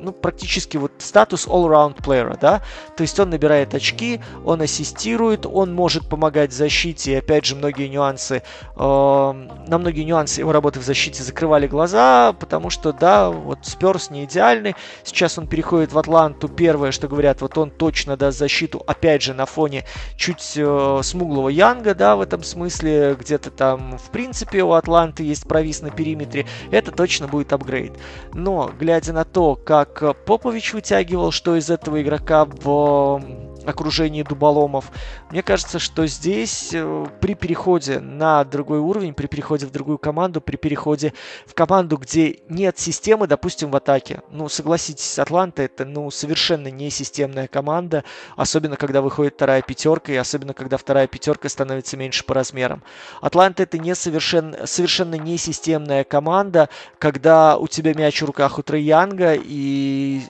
ну, 0.00 0.12
практически 0.12 0.76
вот 0.76 0.92
статус 0.98 1.46
all-round 1.46 1.98
player, 1.98 2.38
да, 2.40 2.62
то 2.96 3.02
есть 3.02 3.18
он 3.20 3.30
набирает 3.30 3.74
очки, 3.74 4.20
он 4.44 4.62
ассистирует, 4.62 5.46
он 5.46 5.74
может 5.74 6.08
помогать 6.08 6.50
в 6.50 6.54
защите, 6.54 7.12
и 7.12 7.16
опять 7.16 7.44
же 7.44 7.56
многие 7.56 7.88
нюансы, 7.88 8.42
э, 8.76 8.80
на 8.80 9.78
многие 9.78 10.04
нюансы 10.04 10.40
его 10.40 10.52
работы 10.52 10.80
в 10.80 10.84
защите 10.84 11.22
закрывали 11.22 11.66
глаза, 11.66 12.32
потому 12.32 12.70
что, 12.70 12.92
да, 12.92 13.30
вот 13.30 13.58
Сперс 13.62 14.10
не 14.10 14.24
идеальный, 14.24 14.74
сейчас 15.04 15.38
он 15.38 15.46
переходит 15.46 15.92
в 15.92 15.98
Атланту, 15.98 16.48
первое, 16.48 16.90
что 16.90 17.08
говорят, 17.08 17.40
вот 17.42 17.58
он 17.58 17.70
точно 17.70 18.16
даст 18.16 18.38
защиту, 18.38 18.82
опять 18.86 19.22
же, 19.22 19.34
на 19.34 19.46
фоне 19.46 19.84
чуть 20.16 20.54
э, 20.56 21.00
смуглого 21.02 21.48
Янга, 21.48 21.94
да, 21.94 22.16
в 22.16 22.29
этом 22.30 22.44
смысле 22.44 23.16
где-то 23.18 23.50
там 23.50 23.98
в 23.98 24.10
принципе 24.10 24.62
у 24.62 24.74
Атланты 24.74 25.24
есть 25.24 25.48
провис 25.48 25.82
на 25.82 25.90
периметре, 25.90 26.46
это 26.70 26.92
точно 26.92 27.26
будет 27.26 27.52
апгрейд. 27.52 27.92
Но, 28.32 28.70
глядя 28.78 29.12
на 29.12 29.24
то, 29.24 29.56
как 29.56 30.16
Попович 30.26 30.72
вытягивал, 30.72 31.32
что 31.32 31.56
из 31.56 31.70
этого 31.70 32.00
игрока 32.00 32.44
в 32.44 33.20
окружении 33.66 34.22
дуболомов. 34.22 34.90
Мне 35.30 35.42
кажется, 35.42 35.78
что 35.78 36.06
здесь 36.06 36.70
э, 36.72 37.06
при 37.20 37.34
переходе 37.34 38.00
на 38.00 38.44
другой 38.44 38.78
уровень, 38.78 39.14
при 39.14 39.26
переходе 39.26 39.66
в 39.66 39.70
другую 39.70 39.98
команду, 39.98 40.40
при 40.40 40.56
переходе 40.56 41.12
в 41.46 41.54
команду, 41.54 41.96
где 41.96 42.38
нет 42.48 42.78
системы, 42.78 43.26
допустим, 43.26 43.70
в 43.70 43.76
атаке. 43.76 44.22
Ну, 44.30 44.48
согласитесь, 44.48 45.18
Атланта 45.18 45.62
это, 45.62 45.84
ну, 45.84 46.10
совершенно 46.10 46.68
не 46.68 46.90
системная 46.90 47.48
команда, 47.48 48.04
особенно 48.36 48.76
когда 48.76 49.02
выходит 49.02 49.34
вторая 49.34 49.62
пятерка, 49.62 50.12
и 50.12 50.16
особенно 50.16 50.54
когда 50.54 50.76
вторая 50.76 51.06
пятерка 51.06 51.48
становится 51.48 51.96
меньше 51.96 52.24
по 52.24 52.34
размерам. 52.34 52.82
Атланта 53.20 53.62
это 53.62 53.78
не 53.78 53.94
совершенно, 53.94 54.66
совершенно 54.66 55.14
не 55.16 55.36
системная 55.38 56.04
команда, 56.04 56.68
когда 56.98 57.56
у 57.56 57.66
тебя 57.66 57.94
мяч 57.94 58.22
в 58.22 58.24
руках 58.26 58.58
у 58.58 58.62
Троянга, 58.62 59.34
и 59.34 60.22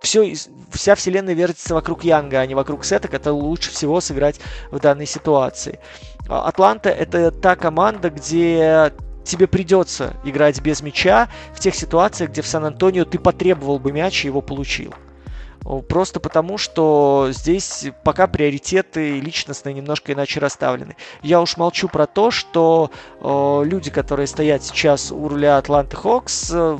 все, 0.00 0.34
вся 0.72 0.94
вселенная 0.94 1.34
вертится 1.34 1.74
вокруг 1.74 2.04
Янга, 2.04 2.40
а 2.40 2.46
не 2.46 2.54
вокруг 2.54 2.84
Сета, 2.84 3.08
который 3.08 3.34
лучше 3.34 3.70
всего 3.70 4.00
сыграть 4.00 4.40
в 4.70 4.78
данной 4.78 5.06
ситуации. 5.06 5.78
А, 6.28 6.48
Атланта 6.48 6.90
это 6.90 7.30
та 7.30 7.56
команда, 7.56 8.10
где 8.10 8.92
тебе 9.24 9.46
придется 9.46 10.14
играть 10.24 10.60
без 10.60 10.80
мяча 10.80 11.28
в 11.54 11.60
тех 11.60 11.74
ситуациях, 11.74 12.30
где 12.30 12.42
в 12.42 12.46
Сан-Антонио 12.46 13.04
ты 13.04 13.18
потребовал 13.18 13.78
бы 13.78 13.92
мяч 13.92 14.24
и 14.24 14.28
его 14.28 14.40
получил. 14.40 14.94
Просто 15.88 16.20
потому, 16.20 16.56
что 16.56 17.28
здесь 17.32 17.86
пока 18.02 18.26
приоритеты 18.26 19.20
личностные 19.20 19.74
немножко 19.74 20.14
иначе 20.14 20.40
расставлены. 20.40 20.96
Я 21.22 21.42
уж 21.42 21.58
молчу 21.58 21.86
про 21.88 22.06
то, 22.06 22.30
что 22.30 22.90
э, 23.20 23.62
люди, 23.66 23.90
которые 23.90 24.26
стоят 24.26 24.64
сейчас 24.64 25.12
у 25.12 25.28
руля 25.28 25.58
Атланты 25.58 25.96
Хокс, 25.96 26.50
э, 26.50 26.78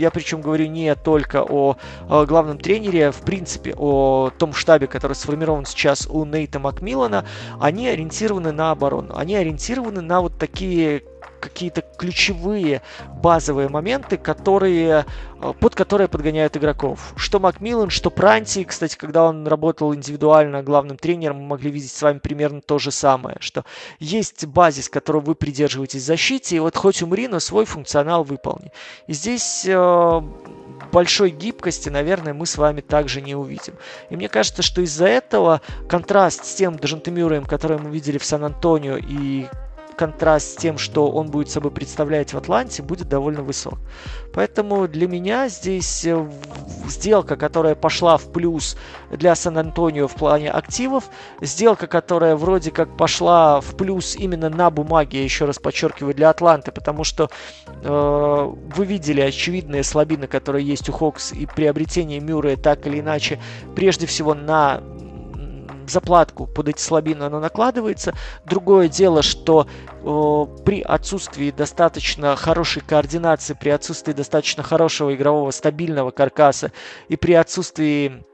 я 0.00 0.10
причем 0.10 0.40
говорю 0.40 0.66
не 0.66 0.94
только 0.94 1.42
о, 1.42 1.76
о 2.08 2.24
главном 2.24 2.58
тренере, 2.58 3.12
в 3.12 3.20
принципе, 3.20 3.74
о 3.76 4.30
том 4.36 4.52
штабе, 4.54 4.86
который 4.86 5.12
сформирован 5.12 5.66
сейчас 5.66 6.06
у 6.06 6.24
Нейта 6.24 6.58
Макмиллана, 6.58 7.24
они 7.60 7.88
ориентированы 7.88 8.52
на 8.52 8.70
оборону. 8.70 9.14
Они 9.16 9.36
ориентированы 9.36 10.00
на 10.00 10.20
вот 10.20 10.38
такие 10.38 11.02
какие-то 11.40 11.82
ключевые 11.82 12.82
базовые 13.22 13.68
моменты, 13.68 14.16
которые, 14.16 15.04
э, 15.40 15.52
под 15.58 15.74
которые 15.74 16.08
подгоняют 16.08 16.56
игроков. 16.56 17.12
Что 17.16 17.40
Макмиллан, 17.40 17.90
что 17.90 18.10
Пранти, 18.10 18.64
кстати, 18.64 18.96
когда 18.96 19.24
он 19.24 19.46
работал 19.46 19.94
индивидуально 19.94 20.62
главным 20.62 20.96
тренером, 20.96 21.38
мы 21.38 21.46
могли 21.48 21.70
видеть 21.70 21.92
с 21.92 22.02
вами 22.02 22.18
примерно 22.18 22.60
то 22.60 22.78
же 22.78 22.90
самое, 22.90 23.36
что 23.40 23.64
есть 23.98 24.46
базис, 24.46 24.88
которого 24.88 25.20
вы 25.20 25.34
придерживаетесь 25.34 26.02
в 26.02 26.06
защите, 26.06 26.56
и 26.56 26.60
вот 26.60 26.76
хоть 26.76 27.02
умри, 27.02 27.28
но 27.28 27.40
свой 27.40 27.64
функционал 27.64 28.24
выполни. 28.24 28.72
И 29.06 29.12
здесь 29.12 29.64
э, 29.66 30.22
большой 30.92 31.30
гибкости, 31.30 31.88
наверное, 31.88 32.34
мы 32.34 32.46
с 32.46 32.56
вами 32.56 32.80
также 32.80 33.22
не 33.22 33.34
увидим. 33.34 33.74
И 34.10 34.16
мне 34.16 34.28
кажется, 34.28 34.62
что 34.62 34.80
из-за 34.82 35.06
этого 35.06 35.60
контраст 35.88 36.44
с 36.44 36.54
тем 36.54 36.78
Дежантемюром, 36.78 37.44
который 37.44 37.78
мы 37.78 37.90
видели 37.90 38.18
в 38.18 38.24
Сан-Антонио 38.24 38.96
и 38.96 39.46
контраст 40.00 40.52
с 40.52 40.56
тем, 40.56 40.78
что 40.78 41.10
он 41.10 41.30
будет 41.30 41.50
собой 41.50 41.70
представлять 41.70 42.32
в 42.32 42.38
Атланте, 42.38 42.82
будет 42.82 43.06
довольно 43.06 43.42
высок. 43.42 43.78
Поэтому 44.32 44.88
для 44.88 45.06
меня 45.06 45.48
здесь 45.50 46.06
э, 46.06 46.26
сделка, 46.88 47.36
которая 47.36 47.74
пошла 47.74 48.16
в 48.16 48.32
плюс 48.32 48.78
для 49.10 49.34
Сан-Антонио 49.34 50.08
в 50.08 50.14
плане 50.14 50.50
активов, 50.50 51.10
сделка, 51.42 51.86
которая 51.86 52.34
вроде 52.34 52.70
как 52.70 52.96
пошла 52.96 53.60
в 53.60 53.76
плюс 53.76 54.16
именно 54.16 54.48
на 54.48 54.70
бумаге, 54.70 55.18
я 55.18 55.24
еще 55.24 55.44
раз 55.44 55.58
подчеркиваю, 55.58 56.14
для 56.14 56.30
Атланты, 56.30 56.72
потому 56.72 57.04
что 57.04 57.28
э, 57.66 58.52
вы 58.76 58.86
видели 58.86 59.20
очевидные 59.20 59.82
слабины, 59.82 60.26
которые 60.26 60.66
есть 60.66 60.88
у 60.88 60.92
Хокс 60.92 61.32
и 61.32 61.44
приобретение 61.44 62.20
Мюррея 62.20 62.56
так 62.56 62.86
или 62.86 63.00
иначе, 63.00 63.38
прежде 63.74 64.06
всего 64.06 64.32
на 64.34 64.80
заплатку 65.90 66.46
под 66.46 66.68
эти 66.68 66.80
слабины 66.80 67.24
она 67.24 67.40
накладывается. 67.40 68.14
Другое 68.44 68.88
дело, 68.88 69.22
что 69.22 69.66
э, 69.66 70.46
при 70.64 70.80
отсутствии 70.80 71.50
достаточно 71.50 72.36
хорошей 72.36 72.82
координации, 72.82 73.54
при 73.54 73.70
отсутствии 73.70 74.12
достаточно 74.12 74.62
хорошего 74.62 75.14
игрового 75.14 75.50
стабильного 75.50 76.10
каркаса 76.10 76.72
и 77.08 77.16
при 77.16 77.32
отсутствии 77.34 78.24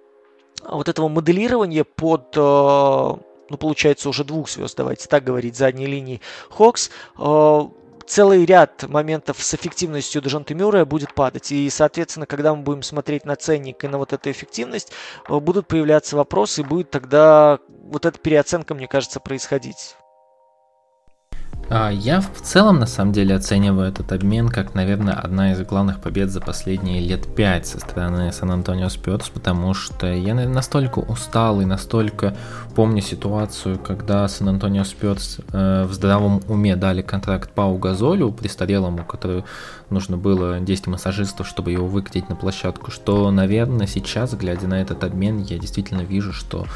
вот 0.68 0.88
этого 0.88 1.08
моделирования 1.08 1.84
под 1.84 2.34
э, 2.36 3.14
ну, 3.48 3.56
получается, 3.58 4.08
уже 4.08 4.24
двух 4.24 4.50
звезд, 4.50 4.76
давайте 4.76 5.06
так 5.08 5.24
говорить, 5.24 5.56
задней 5.56 5.86
линии 5.86 6.20
Хокс, 6.50 6.90
э, 7.18 7.60
целый 8.06 8.44
ряд 8.44 8.88
моментов 8.88 9.42
с 9.42 9.54
эффективностью 9.54 10.22
Дежонте 10.22 10.54
Мюррея 10.54 10.84
будет 10.84 11.14
падать. 11.14 11.52
И, 11.52 11.68
соответственно, 11.70 12.26
когда 12.26 12.54
мы 12.54 12.62
будем 12.62 12.82
смотреть 12.82 13.24
на 13.24 13.36
ценник 13.36 13.84
и 13.84 13.88
на 13.88 13.98
вот 13.98 14.12
эту 14.12 14.30
эффективность, 14.30 14.92
э, 15.28 15.38
будут 15.38 15.66
появляться 15.66 16.16
вопросы, 16.16 16.62
и 16.62 16.64
будет 16.64 16.90
тогда 16.90 17.58
вот 17.68 18.06
эта 18.06 18.18
переоценка, 18.18 18.74
мне 18.74 18.88
кажется, 18.88 19.20
происходить. 19.20 19.96
А, 21.68 21.90
я 21.90 22.20
в 22.20 22.40
целом, 22.42 22.78
на 22.78 22.86
самом 22.86 23.12
деле, 23.12 23.34
оцениваю 23.34 23.88
этот 23.88 24.12
обмен 24.12 24.48
как, 24.48 24.74
наверное, 24.74 25.14
одна 25.14 25.52
из 25.52 25.60
главных 25.62 26.00
побед 26.00 26.30
за 26.30 26.40
последние 26.40 27.00
лет 27.00 27.26
пять 27.34 27.66
со 27.66 27.80
стороны 27.80 28.32
Сан-Антонио 28.32 28.88
Спёрс, 28.88 29.30
потому 29.30 29.74
что 29.74 30.06
я 30.06 30.34
настолько 30.34 31.00
устал 31.00 31.60
и 31.60 31.64
настолько 31.64 32.36
помню 32.76 33.02
ситуацию, 33.02 33.80
когда 33.80 34.28
Сан-Антонио 34.28 34.84
Спёрс 34.84 35.38
э, 35.52 35.84
в 35.84 35.92
здравом 35.92 36.40
уме 36.48 36.76
дали 36.76 37.02
контракт 37.02 37.50
Пау 37.50 37.78
Газолю, 37.78 38.30
престарелому, 38.30 39.04
который 39.04 39.42
нужно 39.90 40.16
было 40.16 40.60
10 40.60 40.86
массажистов, 40.86 41.48
чтобы 41.48 41.72
его 41.72 41.86
выкатить 41.88 42.28
на 42.28 42.36
площадку, 42.36 42.92
что, 42.92 43.28
наверное, 43.32 43.88
сейчас, 43.88 44.34
глядя 44.34 44.68
на 44.68 44.80
этот 44.80 45.02
обмен, 45.02 45.42
я 45.42 45.58
действительно 45.58 46.02
вижу, 46.02 46.32
что 46.32 46.66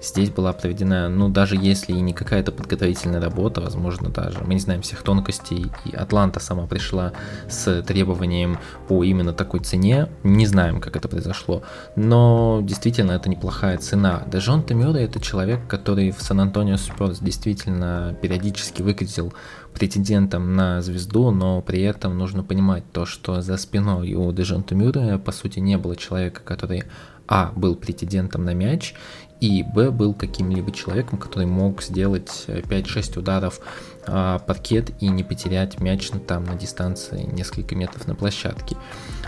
здесь 0.00 0.30
была 0.30 0.52
проведена, 0.52 1.08
ну, 1.08 1.28
даже 1.28 1.56
если 1.56 1.92
и 1.92 2.00
не 2.00 2.12
какая-то 2.12 2.52
подготовительная 2.52 3.20
работа, 3.20 3.60
возможно, 3.60 4.08
даже, 4.08 4.40
мы 4.44 4.54
не 4.54 4.60
знаем 4.60 4.82
всех 4.82 5.02
тонкостей, 5.02 5.66
и 5.84 5.94
Атланта 5.94 6.40
сама 6.40 6.66
пришла 6.66 7.12
с 7.48 7.82
требованием 7.82 8.58
по 8.88 9.02
именно 9.04 9.32
такой 9.32 9.60
цене, 9.60 10.08
не 10.22 10.46
знаем, 10.46 10.80
как 10.80 10.96
это 10.96 11.08
произошло, 11.08 11.62
но 11.96 12.60
действительно 12.62 13.12
это 13.12 13.28
неплохая 13.28 13.78
цена. 13.78 14.22
Дежон 14.30 14.62
Темюра 14.62 14.98
это 14.98 15.20
человек, 15.20 15.66
который 15.66 16.10
в 16.10 16.22
Сан-Антонио 16.22 16.76
Спорс 16.76 17.18
действительно 17.18 18.16
периодически 18.20 18.82
выглядел 18.82 19.32
претендентом 19.78 20.56
на 20.56 20.82
звезду, 20.82 21.30
но 21.30 21.62
при 21.62 21.82
этом 21.82 22.18
нужно 22.18 22.42
понимать 22.42 22.82
то, 22.92 23.06
что 23.06 23.40
за 23.40 23.56
спиной 23.56 24.14
у 24.14 24.32
Дежонта 24.32 24.74
Мюррея, 24.74 25.18
по 25.18 25.30
сути, 25.30 25.60
не 25.60 25.78
было 25.78 25.94
человека, 25.94 26.40
который 26.44 26.84
а, 27.28 27.52
был 27.54 27.76
претендентом 27.76 28.44
на 28.44 28.54
мяч, 28.54 28.94
и 29.40 29.62
Б 29.62 29.90
был 29.90 30.14
каким-либо 30.14 30.72
человеком, 30.72 31.18
который 31.18 31.46
мог 31.46 31.82
сделать 31.82 32.44
5-6 32.48 33.20
ударов 33.20 33.60
а, 34.06 34.38
паркет 34.40 34.90
и 35.00 35.08
не 35.08 35.22
потерять 35.22 35.80
мяч 35.80 36.10
там 36.26 36.44
на 36.44 36.54
дистанции 36.54 37.22
несколько 37.22 37.76
метров 37.76 38.06
на 38.06 38.14
площадке. 38.14 38.76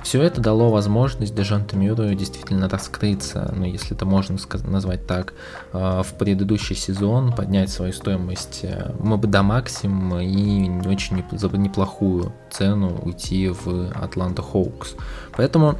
Все 0.03 0.23
это 0.23 0.41
дало 0.41 0.71
возможность 0.71 1.35
Дежанту 1.35 1.77
Мюррею 1.77 2.15
действительно 2.15 2.69
раскрыться, 2.69 3.53
ну 3.55 3.67
если 3.67 3.95
это 3.95 4.07
можно 4.07 4.37
назвать 4.65 5.07
так, 5.07 5.35
а, 5.73 6.03
в 6.03 6.15
предыдущий 6.15 6.75
сезон, 6.75 7.33
поднять 7.33 7.71
свою 7.71 7.93
стоимость 7.93 8.61
э, 8.63 8.93
до 9.23 9.43
максимума 9.43 10.25
и 10.25 10.69
очень 10.89 11.19
неплохую 11.19 12.33
цену 12.51 12.99
уйти 13.03 13.49
в 13.49 13.93
Атланта 13.95 14.43
Хоукс. 14.43 14.95
Поэтому 15.37 15.77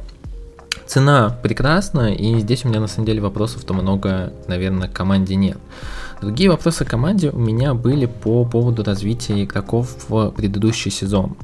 цена 0.91 1.29
прекрасна, 1.41 2.13
и 2.13 2.37
здесь 2.39 2.65
у 2.65 2.67
меня 2.67 2.81
на 2.81 2.87
самом 2.87 3.05
деле 3.05 3.21
вопросов-то 3.21 3.73
много, 3.73 4.33
наверное, 4.47 4.89
команде 4.89 5.35
нет. 5.35 5.57
Другие 6.19 6.49
вопросы 6.49 6.83
команде 6.83 7.29
у 7.29 7.39
меня 7.39 7.73
были 7.73 8.07
по 8.07 8.43
поводу 8.43 8.83
развития 8.83 9.41
игроков 9.41 9.95
в 10.09 10.31
предыдущий 10.31 10.91
сезон. 10.91 11.37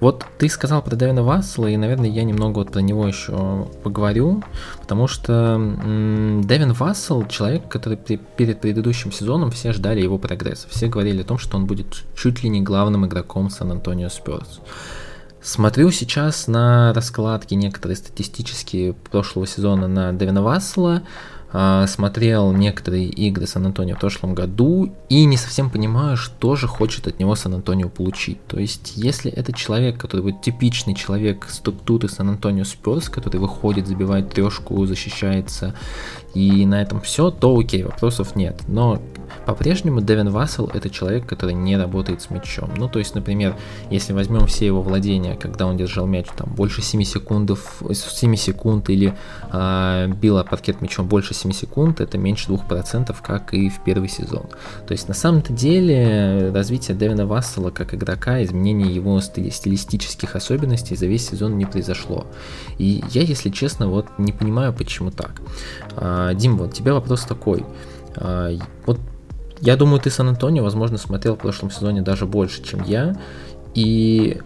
Вот 0.00 0.24
ты 0.38 0.48
сказал 0.48 0.80
про 0.80 0.96
Дэвина 0.96 1.22
Вассела, 1.22 1.66
и, 1.66 1.76
наверное, 1.76 2.08
я 2.08 2.24
немного 2.24 2.60
вот 2.60 2.72
про 2.72 2.80
него 2.80 3.06
еще 3.06 3.68
поговорю, 3.82 4.42
потому 4.80 5.06
что 5.06 5.32
м- 5.32 6.42
Дэвин 6.42 6.72
Вассел 6.72 7.26
человек, 7.28 7.68
который 7.68 7.98
при- 7.98 8.18
перед 8.38 8.62
предыдущим 8.62 9.12
сезоном 9.12 9.50
все 9.50 9.72
ждали 9.74 10.00
его 10.00 10.16
прогресса. 10.16 10.66
Все 10.70 10.86
говорили 10.88 11.20
о 11.20 11.24
том, 11.24 11.36
что 11.36 11.58
он 11.58 11.66
будет 11.66 12.04
чуть 12.16 12.42
ли 12.42 12.48
не 12.48 12.62
главным 12.62 13.04
игроком 13.04 13.50
Сан-Антонио 13.50 14.08
Спёрс. 14.08 14.60
Смотрю 15.44 15.90
сейчас 15.90 16.46
на 16.46 16.94
раскладки 16.94 17.52
некоторые 17.52 17.98
статистические 17.98 18.94
прошлого 18.94 19.46
сезона 19.46 19.86
на 19.86 20.10
Дэвина 20.14 20.42
Вассела, 20.42 21.02
а, 21.52 21.86
смотрел 21.86 22.50
некоторые 22.52 23.08
игры 23.08 23.46
Сан-Антонио 23.46 23.96
в 23.96 24.00
прошлом 24.00 24.34
году 24.34 24.94
и 25.10 25.26
не 25.26 25.36
совсем 25.36 25.68
понимаю, 25.68 26.16
что 26.16 26.56
же 26.56 26.66
хочет 26.66 27.06
от 27.08 27.18
него 27.18 27.34
Сан-Антонио 27.34 27.90
получить. 27.90 28.42
То 28.46 28.58
есть, 28.58 28.94
если 28.96 29.30
это 29.30 29.52
человек, 29.52 30.00
который 30.00 30.22
вот 30.22 30.40
типичный 30.40 30.94
человек 30.94 31.46
структуры 31.50 32.08
Сан-Антонио 32.08 32.64
Спёрс, 32.64 33.10
который 33.10 33.36
выходит, 33.36 33.86
забивает 33.86 34.30
трешку, 34.30 34.86
защищается, 34.86 35.74
и 36.32 36.64
на 36.64 36.80
этом 36.80 37.02
все, 37.02 37.30
то 37.30 37.54
окей, 37.54 37.82
вопросов 37.82 38.34
нет. 38.34 38.62
Но 38.66 39.02
по-прежнему 39.46 40.00
Дэвин 40.00 40.30
Вассел 40.30 40.70
это 40.72 40.90
человек, 40.90 41.26
который 41.26 41.54
не 41.54 41.76
работает 41.76 42.22
с 42.22 42.30
мячом. 42.30 42.70
Ну, 42.76 42.88
то 42.88 42.98
есть, 42.98 43.14
например, 43.14 43.56
если 43.90 44.12
возьмем 44.12 44.46
все 44.46 44.66
его 44.66 44.82
владения, 44.82 45.36
когда 45.36 45.66
он 45.66 45.76
держал 45.76 46.06
мяч 46.06 46.26
там 46.36 46.52
больше 46.54 46.82
7 46.82 47.02
секунд, 47.02 47.50
7 47.90 48.36
секунд 48.36 48.90
или 48.90 49.14
э, 49.52 50.08
бил 50.08 50.42
паркет 50.44 50.80
мячом 50.80 51.06
больше 51.06 51.34
7 51.34 51.52
секунд, 51.52 52.00
это 52.00 52.18
меньше 52.18 52.50
2%, 52.50 53.14
как 53.22 53.54
и 53.54 53.68
в 53.68 53.82
первый 53.84 54.08
сезон. 54.08 54.46
То 54.86 54.92
есть, 54.92 55.08
на 55.08 55.14
самом-то 55.14 55.52
деле, 55.52 56.50
развитие 56.52 56.96
Дэвина 56.96 57.26
Вассела 57.26 57.70
как 57.70 57.94
игрока, 57.94 58.42
изменение 58.42 58.94
его 58.94 59.20
стили 59.20 59.50
стилистических 59.50 60.36
особенностей 60.36 60.96
за 60.96 61.06
весь 61.06 61.28
сезон 61.28 61.56
не 61.58 61.66
произошло. 61.66 62.26
И 62.78 63.02
я, 63.10 63.22
если 63.22 63.50
честно, 63.50 63.88
вот 63.88 64.06
не 64.18 64.32
понимаю, 64.32 64.72
почему 64.72 65.10
так. 65.10 65.40
А, 65.96 66.34
Дим, 66.34 66.56
вот 66.56 66.72
тебе 66.74 66.92
вопрос 66.92 67.22
такой. 67.22 67.64
А, 68.16 68.50
вот 68.86 68.98
я 69.64 69.76
думаю, 69.76 69.98
ты 69.98 70.10
Сан-Антонио, 70.10 70.62
возможно, 70.62 70.98
смотрел 70.98 71.36
в 71.36 71.38
прошлом 71.38 71.70
сезоне 71.70 72.02
даже 72.02 72.26
больше, 72.26 72.62
чем 72.62 72.82
я. 72.82 73.16
И 73.74 74.38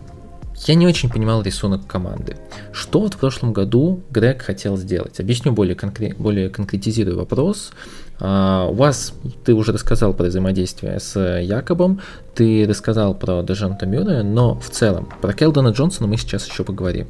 я 0.67 0.75
не 0.75 0.87
очень 0.87 1.11
понимал 1.11 1.43
рисунок 1.43 1.87
команды. 1.89 2.37
Что 2.73 3.01
вот 3.01 3.15
в 3.15 3.19
прошлом 3.19 3.53
году 3.53 4.01
Грег 4.11 4.43
хотел 4.43 4.77
сделать? 4.77 5.19
Объясню 5.19 5.53
более, 5.53 5.75
конкрет, 5.75 6.17
более 6.17 6.51
конкретизирую 6.51 7.17
вопрос. 7.17 7.73
Uh, 8.21 8.71
у 8.71 8.75
вас, 8.75 9.13
ты 9.45 9.55
уже 9.55 9.71
рассказал 9.73 10.13
про 10.13 10.27
взаимодействие 10.27 10.99
с 10.99 11.17
Якобом, 11.41 12.01
ты 12.35 12.67
рассказал 12.69 13.15
про 13.15 13.43
Дежанта 13.43 13.87
Мюррея, 13.87 14.25
но 14.25 14.59
в 14.59 14.71
целом 14.71 15.09
про 15.21 15.33
Келдона 15.33 15.69
Джонсона 15.69 16.09
мы 16.09 16.17
сейчас 16.17 16.49
еще 16.49 16.65
поговорим. 16.65 17.07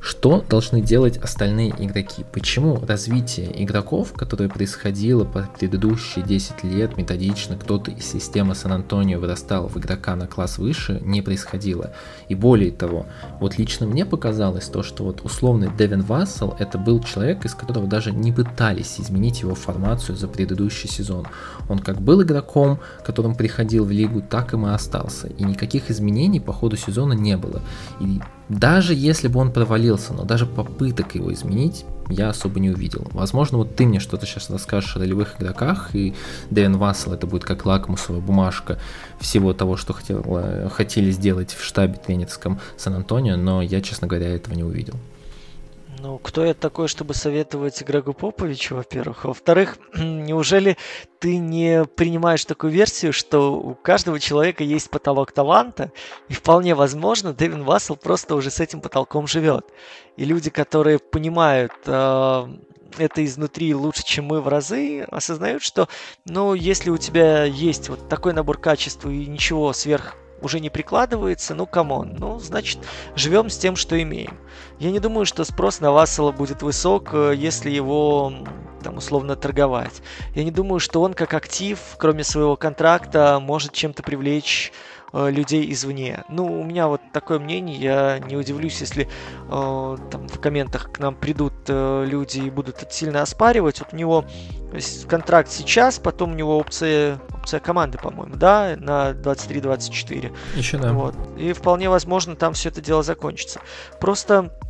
Что 0.00 0.42
должны 0.48 0.80
делать 0.80 1.18
остальные 1.18 1.74
игроки? 1.78 2.24
Почему 2.32 2.80
развитие 2.86 3.62
игроков, 3.62 4.14
которое 4.14 4.48
происходило 4.48 5.24
по 5.24 5.48
предыдущие 5.58 6.24
10 6.24 6.64
лет 6.64 6.96
методично, 6.96 7.56
кто-то 7.56 7.90
из 7.90 8.06
системы 8.06 8.54
Сан-Антонио 8.54 9.20
вырастал 9.20 9.68
в 9.68 9.76
игрока 9.78 10.16
на 10.16 10.26
класс 10.26 10.56
выше, 10.56 11.00
не 11.04 11.20
происходило? 11.20 11.92
И 12.28 12.34
более 12.34 12.72
того, 12.72 13.06
вот 13.40 13.58
лично 13.58 13.86
мне 13.86 14.06
показалось 14.06 14.66
то, 14.66 14.82
что 14.82 15.04
вот 15.04 15.20
условный 15.22 15.70
Девин 15.76 16.00
Вассел 16.02 16.56
это 16.58 16.78
был 16.78 17.02
человек, 17.02 17.44
из 17.44 17.54
которого 17.54 17.86
даже 17.86 18.10
не 18.10 18.32
пытались 18.32 18.98
изменить 18.98 19.42
его 19.42 19.54
формацию 19.54 20.16
за 20.16 20.28
предыдущий 20.28 20.88
сезон. 20.88 21.26
Он 21.68 21.78
как 21.78 22.00
был 22.00 22.22
игроком, 22.22 22.80
которым 23.04 23.34
приходил 23.34 23.84
в 23.84 23.90
лигу, 23.90 24.22
так 24.22 24.54
и 24.54 24.56
и 24.56 24.68
остался. 24.68 25.28
И 25.28 25.44
никаких 25.44 25.90
изменений 25.90 26.40
по 26.40 26.52
ходу 26.52 26.76
сезона 26.76 27.12
не 27.12 27.36
было. 27.36 27.60
И 28.00 28.20
даже 28.50 28.94
если 28.94 29.28
бы 29.28 29.38
он 29.38 29.52
провалился, 29.52 30.12
но 30.12 30.24
даже 30.24 30.44
попыток 30.44 31.14
его 31.14 31.32
изменить 31.32 31.84
я 32.08 32.30
особо 32.30 32.58
не 32.58 32.70
увидел. 32.70 33.06
Возможно, 33.12 33.58
вот 33.58 33.76
ты 33.76 33.86
мне 33.86 34.00
что-то 34.00 34.26
сейчас 34.26 34.50
расскажешь 34.50 34.96
о 34.96 34.98
ролевых 34.98 35.40
игроках, 35.40 35.94
и 35.94 36.14
Дэвин 36.50 36.76
Вассел 36.76 37.12
это 37.12 37.28
будет 37.28 37.44
как 37.44 37.64
лакмусовая 37.64 38.20
бумажка 38.20 38.78
всего 39.20 39.54
того, 39.54 39.76
что 39.76 39.92
хотел, 39.92 40.68
хотели 40.70 41.12
сделать 41.12 41.54
в 41.54 41.62
штабе 41.64 41.94
тренерском 42.04 42.60
Сан-Антонио, 42.76 43.36
но 43.36 43.62
я, 43.62 43.80
честно 43.80 44.08
говоря, 44.08 44.34
этого 44.34 44.54
не 44.54 44.64
увидел. 44.64 44.96
Ну, 46.02 46.16
кто 46.18 46.46
я 46.46 46.54
такой, 46.54 46.88
чтобы 46.88 47.12
советовать 47.12 47.82
Грегу 47.82 48.14
Поповичу, 48.14 48.76
во-первых? 48.76 49.26
Во-вторых, 49.26 49.76
неужели 49.94 50.78
ты 51.18 51.36
не 51.36 51.84
принимаешь 51.84 52.46
такую 52.46 52.72
версию, 52.72 53.12
что 53.12 53.52
у 53.52 53.74
каждого 53.74 54.18
человека 54.18 54.64
есть 54.64 54.88
потолок 54.88 55.32
таланта, 55.32 55.92
и 56.28 56.32
вполне 56.32 56.74
возможно, 56.74 57.34
Дэвин 57.34 57.64
Вассел 57.64 57.96
просто 57.96 58.34
уже 58.34 58.50
с 58.50 58.60
этим 58.60 58.80
потолком 58.80 59.26
живет. 59.26 59.66
И 60.16 60.24
люди, 60.24 60.48
которые 60.48 60.98
понимают 61.00 61.72
э, 61.84 62.48
это 62.96 63.24
изнутри 63.24 63.74
лучше, 63.74 64.02
чем 64.02 64.24
мы 64.24 64.40
в 64.40 64.48
разы, 64.48 65.02
осознают, 65.02 65.62
что, 65.62 65.86
ну, 66.24 66.54
если 66.54 66.88
у 66.88 66.96
тебя 66.96 67.44
есть 67.44 67.90
вот 67.90 68.08
такой 68.08 68.32
набор 68.32 68.58
качеств 68.58 69.04
и 69.04 69.26
ничего 69.26 69.74
сверх 69.74 70.16
уже 70.42 70.60
не 70.60 70.70
прикладывается, 70.70 71.54
ну 71.54 71.66
come 71.66 71.95
on, 71.95 72.16
ну 72.18 72.38
значит 72.38 72.78
живем 73.14 73.50
с 73.50 73.58
тем, 73.58 73.76
что 73.76 74.00
имеем. 74.00 74.38
Я 74.78 74.90
не 74.90 75.00
думаю, 75.00 75.26
что 75.26 75.44
спрос 75.44 75.80
на 75.80 75.92
Вассела 75.92 76.32
будет 76.32 76.62
высок, 76.62 77.10
э, 77.12 77.34
если 77.36 77.70
его 77.70 78.32
там 78.82 78.96
условно 78.96 79.36
торговать. 79.36 80.02
Я 80.34 80.44
не 80.44 80.50
думаю, 80.50 80.80
что 80.80 81.02
он 81.02 81.14
как 81.14 81.34
актив, 81.34 81.78
кроме 81.98 82.24
своего 82.24 82.56
контракта, 82.56 83.38
может 83.40 83.72
чем-то 83.72 84.02
привлечь 84.02 84.72
людей 85.12 85.70
извне. 85.72 86.24
Ну, 86.28 86.60
у 86.60 86.64
меня 86.64 86.88
вот 86.88 87.00
такое 87.12 87.38
мнение, 87.38 87.76
я 87.76 88.18
не 88.18 88.36
удивлюсь, 88.36 88.80
если 88.80 89.04
э, 89.04 89.96
там 90.10 90.28
в 90.28 90.40
комментах 90.40 90.92
к 90.92 90.98
нам 90.98 91.14
придут 91.14 91.52
э, 91.68 92.04
люди 92.06 92.40
и 92.40 92.50
будут 92.50 92.82
это 92.82 92.92
сильно 92.92 93.22
оспаривать. 93.22 93.80
Вот 93.80 93.92
у 93.92 93.96
него 93.96 94.24
контракт 95.08 95.50
сейчас, 95.50 95.98
потом 95.98 96.32
у 96.32 96.34
него 96.34 96.58
опция, 96.58 97.20
опция 97.30 97.60
команды, 97.60 97.98
по-моему, 97.98 98.36
да, 98.36 98.76
на 98.78 99.10
23-24. 99.10 100.32
Еще 100.56 100.78
да. 100.78 100.92
Вот. 100.92 101.14
И 101.36 101.52
вполне 101.52 101.90
возможно 101.90 102.36
там 102.36 102.54
все 102.54 102.68
это 102.68 102.80
дело 102.80 103.02
закончится. 103.02 103.60
Просто 104.00 104.52
э, 104.60 104.69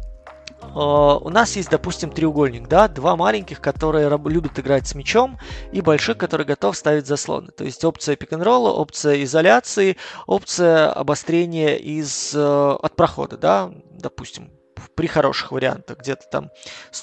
у 0.74 1.28
нас 1.30 1.56
есть, 1.56 1.70
допустим, 1.70 2.10
треугольник, 2.10 2.68
да, 2.68 2.88
два 2.88 3.16
маленьких, 3.16 3.60
которые 3.60 4.08
любят 4.26 4.58
играть 4.58 4.86
с 4.86 4.94
мячом, 4.94 5.38
и 5.72 5.80
большой, 5.80 6.14
который 6.14 6.46
готов 6.46 6.76
ставить 6.76 7.06
заслоны. 7.06 7.50
То 7.52 7.64
есть 7.64 7.84
опция 7.84 8.16
пик 8.16 8.32
н 8.32 8.46
опция 8.46 9.22
изоляции, 9.24 9.96
опция 10.26 10.92
обострения 10.92 11.76
из, 11.76 12.34
э, 12.34 12.76
от 12.82 12.96
прохода, 12.96 13.36
да, 13.36 13.70
допустим, 13.90 14.50
при 14.94 15.06
хороших 15.06 15.52
вариантах, 15.52 15.98
где-то 15.98 16.22
там, 16.30 16.50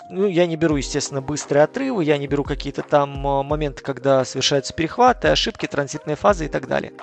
ну, 0.10 0.28
я 0.28 0.46
не 0.46 0.56
беру, 0.56 0.76
естественно, 0.76 1.22
быстрые 1.22 1.64
отрывы, 1.64 2.04
я 2.04 2.18
не 2.18 2.28
беру 2.28 2.44
какие-то 2.44 2.82
там 2.82 3.26
э, 3.26 3.44
моменты, 3.44 3.84
когда 3.84 4.26
совершаются 4.26 4.74
перехваты, 4.74 5.30
ошибки, 5.30 5.68
транзитные 5.68 6.16
фазы 6.16 6.46
и 6.46 6.50
так 6.50 6.68
далее. 6.68 6.94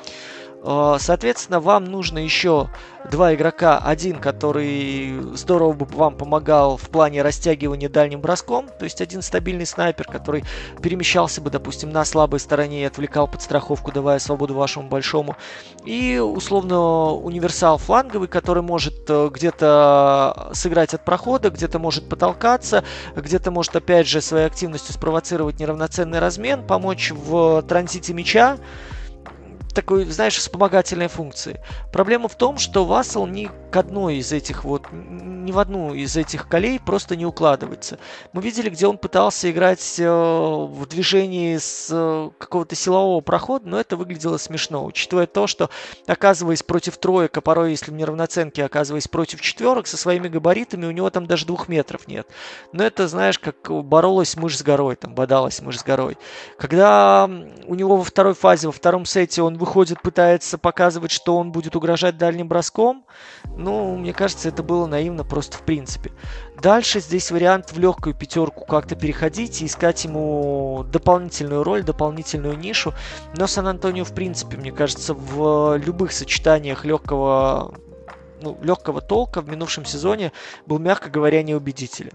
Э, 0.65 0.97
соответственно, 0.99 1.61
вам 1.61 1.85
нужно 1.85 2.19
еще 2.19 2.71
два 3.11 3.35
игрока. 3.35 3.79
Один, 3.79 4.19
который 4.19 5.21
здорово 5.35 5.75
бы 5.75 5.85
вам 5.85 6.17
помогал 6.17 6.79
в 6.79 6.89
плане 6.89 7.23
растягивания 7.23 7.91
дальним 7.91 8.21
броском. 8.21 8.69
То 8.79 8.85
есть 8.85 9.01
один 9.03 9.21
стабильный 9.21 9.67
снайпер, 9.67 10.07
который 10.07 10.45
перемещался 10.83 11.43
бы, 11.43 11.51
допустим, 11.51 11.91
на 11.91 12.05
слабой 12.05 12.41
стороне 12.41 12.83
и 12.83 12.87
отвлекал 12.87 13.29
подстраховку, 13.29 13.93
давая 13.93 14.19
свободу 14.19 14.55
вашему 14.55 14.89
большому. 14.89 15.37
И, 15.85 16.19
условно, 16.19 17.13
универсал 17.13 17.77
фланговый, 17.77 18.29
который 18.29 18.63
может 18.63 19.05
э, 19.09 19.29
где-то 19.31 20.51
сыграть 20.55 20.95
от 20.95 21.05
прохода, 21.05 21.51
где-то 21.51 21.79
может 21.79 22.09
потолкаться, 22.09 22.85
где-то 23.15 23.51
может, 23.51 23.77
опять 23.77 24.07
же, 24.07 24.23
своей 24.23 24.47
активностью 24.47 24.95
спровоцировать 24.95 25.61
неравноценный 25.61 26.21
размен, 26.21 26.67
помочь 26.67 27.11
в 27.11 27.63
транзите 27.63 28.15
мяча. 28.15 28.57
Такой, 29.75 30.05
знаешь, 30.07 30.37
вспомогательной 30.37 31.09
функции. 31.09 31.61
Проблема 31.93 32.29
в 32.29 32.37
том, 32.37 32.59
что 32.59 32.85
Вассел 32.85 33.27
ни 33.27 33.51
к 33.71 33.77
одной 33.77 34.17
из 34.17 34.33
этих 34.33 34.65
вот, 34.65 34.87
ни 34.93 35.51
в 35.53 35.59
одну 35.59 35.93
из 35.93 36.17
этих 36.17 36.49
колей 36.49 36.79
просто 36.79 37.17
не 37.17 37.27
укладывается. 37.27 37.99
Мы 38.33 38.41
видели, 38.43 38.71
где 38.71 38.87
он 38.87 38.99
пытался 38.99 39.51
играть 39.51 39.97
э, 39.99 40.09
в 40.09 40.87
движении 40.87 41.59
с 41.59 41.89
э, 41.91 42.31
какого-то 42.39 42.77
силового 42.77 43.21
прохода, 43.21 43.69
но 43.69 43.81
это 43.81 43.97
выглядело 43.97 44.37
смешно, 44.39 44.85
учитывая 44.85 45.27
то, 45.27 45.47
что 45.47 45.71
оказываясь 46.07 46.63
против 46.63 46.97
троек, 46.97 47.37
а 47.37 47.41
порой, 47.41 47.73
если 47.73 47.91
в 47.91 47.95
неравноценке, 47.95 48.65
оказываясь 48.65 49.09
против 49.09 49.41
четверок, 49.41 49.87
со 49.89 49.97
своими 49.97 50.29
габаритами 50.29 50.87
у 50.87 50.93
него 50.93 51.11
там 51.11 51.27
даже 51.27 51.47
двух 51.47 51.69
метров 51.69 52.07
нет. 52.07 52.29
Но 52.73 52.85
это, 52.85 53.09
знаешь, 53.09 53.39
как 53.39 53.71
боролась 53.71 54.37
мышь 54.37 54.59
с 54.59 54.63
горой, 54.63 54.95
там, 54.97 55.15
бодалась 55.15 55.61
мышь 55.61 55.81
с 55.81 55.85
горой. 55.85 56.17
Когда 56.59 57.29
у 57.67 57.75
него 57.75 57.97
во 57.97 58.05
второй 58.05 58.35
фазе, 58.35 58.69
во 58.69 58.73
втором 58.73 59.05
сете 59.05 59.43
он 59.43 59.57
выходит, 59.65 60.03
пытается 60.03 60.59
показывать, 60.59 61.11
что 61.11 61.39
он 61.39 61.51
будет 61.51 61.75
угрожать 61.75 62.19
дальним 62.19 62.49
броском, 62.49 63.07
ну, 63.57 63.97
мне 63.97 64.13
кажется, 64.13 64.49
это 64.51 64.63
было 64.63 64.87
наивно 64.87 65.25
просто 65.25 65.57
в 65.57 65.63
принципе. 65.63 66.13
Дальше 66.61 67.01
здесь 67.01 67.31
вариант 67.31 67.73
в 67.73 67.79
легкую 67.79 68.15
пятерку 68.15 68.67
как-то 68.67 68.95
переходить 68.95 69.63
и 69.63 69.67
искать 69.67 70.05
ему 70.05 70.85
дополнительную 70.93 71.65
роль, 71.65 71.83
дополнительную 71.83 72.59
нишу. 72.59 72.93
Но 73.37 73.47
Сан-Антонио, 73.47 74.05
в 74.05 74.15
принципе, 74.15 74.59
мне 74.59 74.71
кажется, 74.71 75.15
в 75.15 75.77
любых 75.79 76.13
сочетаниях 76.13 76.85
легкого 76.85 77.75
ну, 78.45 78.59
легкого 78.63 79.01
толка 79.01 79.41
в 79.41 79.49
минувшем 79.49 79.85
сезоне 79.85 80.33
был, 80.67 80.79
мягко 80.79 81.11
говоря, 81.11 81.43
неубедителен. 81.43 82.13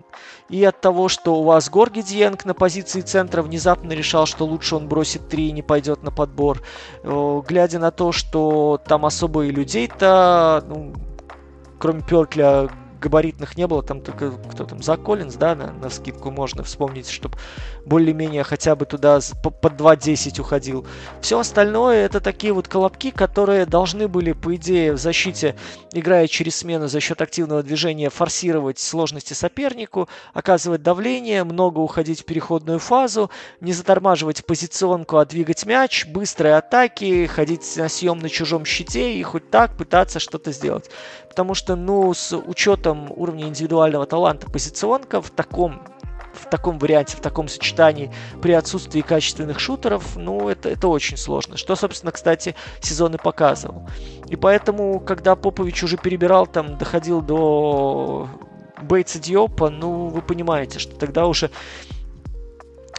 И 0.48 0.64
от 0.64 0.80
того, 0.80 1.10
что 1.10 1.36
у 1.36 1.44
вас 1.44 1.70
Горги 1.70 2.02
Диенг 2.02 2.46
на 2.46 2.54
позиции 2.54 3.02
центра 3.02 3.42
внезапно 3.42 3.92
решал, 3.94 4.26
что 4.26 4.46
лучше 4.46 4.76
он 4.76 4.88
бросит 4.88 5.28
три 5.28 5.50
и 5.50 5.52
не 5.52 5.62
пойдет 5.62 6.04
на 6.04 6.12
подбор, 6.12 6.62
глядя 7.04 7.80
на 7.80 7.92
то, 7.92 8.12
что 8.12 8.80
там 8.88 9.06
особо 9.06 9.46
и 9.46 9.52
людей-то, 9.52 10.64
ну, 10.68 10.94
кроме 11.80 12.02
Перкля, 12.02 12.70
габаритных 13.00 13.58
не 13.58 13.66
было, 13.68 13.82
там 13.82 14.02
только 14.02 14.32
кто 14.32 14.66
там, 14.66 14.84
за 14.84 14.98
Коллинз, 14.98 15.36
да, 15.36 15.56
на, 15.56 15.72
на 15.72 15.90
скидку 15.90 16.32
можно 16.32 16.64
вспомнить, 16.64 17.10
чтобы 17.10 17.38
более-менее 17.90 18.44
хотя 18.44 18.76
бы 18.76 18.86
туда 18.86 19.20
под 19.44 19.74
2.10 19.74 20.40
уходил. 20.40 20.86
Все 21.22 21.40
остальное 21.40 22.06
это 22.06 22.22
такие 22.22 22.54
вот 22.54 22.68
колобки, 22.68 23.12
которые 23.12 23.66
должны 23.66 24.08
были, 24.08 24.32
по 24.32 24.56
идее, 24.56 24.94
в 24.94 24.98
защите, 24.98 25.56
играя 25.92 26.28
через 26.28 26.58
смену 26.58 26.88
за 26.88 27.00
счет 27.00 27.22
активного 27.22 27.64
движения, 27.64 28.10
форсировать 28.10 28.80
сложности 28.80 29.34
сопернику, 29.34 30.08
оказывать 30.34 30.84
давление, 30.84 31.44
много 31.44 31.80
уходить 31.80 32.22
в 32.22 32.26
переходную 32.26 32.80
фазу, 32.80 33.32
не 33.60 33.74
затормаживать 33.74 34.46
позиционку, 34.46 35.18
а 35.18 35.26
двигать 35.26 35.66
мяч, 35.66 36.06
быстрые 36.06 36.56
атаки, 36.56 37.26
ходить 37.26 37.66
на 37.76 37.90
съем 37.90 38.20
на 38.20 38.30
чужом 38.30 38.66
щите 38.66 39.16
и 39.16 39.24
хоть 39.24 39.50
так 39.50 39.76
пытаться 39.76 40.20
что-то 40.20 40.52
сделать. 40.52 40.90
Потому 41.28 41.56
что, 41.56 41.76
ну, 41.76 42.14
с 42.14 42.38
учетом 42.38 43.12
уровня 43.16 43.48
индивидуального 43.48 44.06
таланта 44.06 44.50
позиционка 44.50 45.22
в 45.22 45.32
таком 45.32 45.82
в 46.34 46.50
таком 46.50 46.80
варианте, 46.80 47.18
в 47.18 47.22
таком 47.22 47.48
сочетании 47.48 48.12
при 48.42 48.52
отсутствии 48.54 49.02
качественных 49.02 49.60
шутеров, 49.60 50.16
ну, 50.16 50.50
это, 50.50 50.70
это 50.70 50.88
очень 50.88 51.18
сложно. 51.18 51.58
Что, 51.58 51.76
собственно, 51.76 52.12
кстати, 52.12 52.56
сезон 52.82 53.16
и 53.16 53.18
показывал. 53.18 53.88
И 54.28 54.36
поэтому, 54.36 55.00
когда 55.00 55.36
Попович 55.36 55.84
уже 55.84 55.98
перебирал, 55.98 56.48
там, 56.48 56.78
доходил 56.78 57.22
до 57.22 58.30
Бейтса 58.82 59.20
Диопа, 59.20 59.70
ну, 59.70 60.08
вы 60.08 60.22
понимаете, 60.22 60.80
что 60.80 60.96
тогда 60.96 61.28
уже 61.28 61.52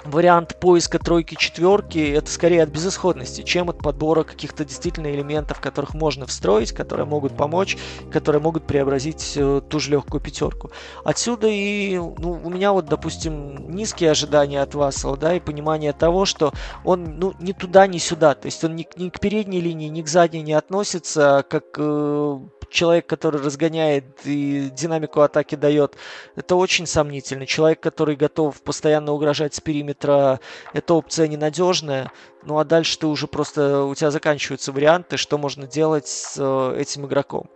вариант 0.05 0.57
поиска 0.61 0.99
тройки 0.99 1.35
четверки 1.35 1.99
это 1.99 2.31
скорее 2.31 2.63
от 2.63 2.71
безысходности, 2.71 3.43
чем 3.43 3.71
от 3.71 3.79
подбора 3.79 4.25
каких-то 4.25 4.65
действительно 4.65 5.09
элементов, 5.09 5.61
которых 5.61 5.95
можно 5.95 6.27
встроить, 6.27 6.73
которые 6.73 7.07
могут 7.07 7.37
помочь, 7.37 7.77
которые 8.11 8.41
могут 8.41 8.67
преобразить 8.67 9.35
э, 9.37 9.61
ту 9.69 9.81
же 9.81 9.93
легкую 9.93 10.21
пятерку. 10.21 10.71
Отсюда 11.05 11.49
и 11.49 11.97
ну, 11.97 12.41
у 12.43 12.51
меня 12.51 12.73
вот, 12.73 12.87
допустим, 12.87 13.71
низкие 13.71 14.11
ожидания 14.11 14.63
от 14.63 14.75
Вассела, 14.75 15.17
да, 15.17 15.35
и 15.35 15.41
понимание 15.41 15.93
того, 15.93 16.25
что 16.25 16.53
он 16.85 17.19
ну, 17.19 17.35
ни 17.41 17.53
туда, 17.53 17.87
ни 17.87 17.99
сюда, 17.99 18.35
то 18.35 18.47
есть 18.47 18.63
он 18.65 18.77
ни, 18.77 18.89
ни 18.97 19.09
к 19.11 19.21
передней 19.21 19.61
линии, 19.61 19.89
ни 19.89 20.03
к 20.03 20.09
задней 20.09 20.43
не 20.43 20.53
относится, 20.53 21.45
как 21.49 21.65
э, 21.79 22.39
человек, 22.71 23.07
который 23.07 23.41
разгоняет 23.41 24.05
и 24.25 24.71
динамику 24.71 25.21
атаки 25.21 25.57
дает, 25.57 25.97
это 26.37 26.57
очень 26.57 26.87
сомнительно. 26.87 27.47
Человек, 27.47 27.81
который 27.81 28.17
готов 28.17 28.63
постоянно 28.63 29.13
угрожать 29.13 29.55
с 29.55 29.61
периметра, 29.61 29.90
эта 29.93 30.95
опция 30.95 31.29
ненадежная. 31.29 32.11
Ну 32.45 32.59
а 32.59 32.65
дальше 32.65 32.99
ты 32.99 33.07
уже 33.07 33.27
просто, 33.27 33.85
у 33.85 33.95
тебя 33.95 34.11
заканчиваются 34.11 34.73
варианты, 34.73 35.17
что 35.17 35.39
можно 35.39 35.67
делать 35.67 36.09
с 36.09 36.37
э, 36.39 36.81
этим 36.81 37.07
игроком. 37.07 37.51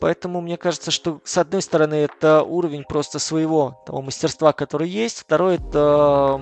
Поэтому 0.00 0.40
мне 0.40 0.56
кажется, 0.56 0.90
что 0.90 1.20
с 1.24 1.38
одной 1.38 1.62
стороны 1.62 1.94
это 1.94 2.42
уровень 2.42 2.84
просто 2.84 3.18
своего 3.18 3.82
того 3.86 4.02
мастерства, 4.02 4.52
который 4.52 4.88
есть, 4.88 5.20
второй 5.20 5.56
это 5.56 6.40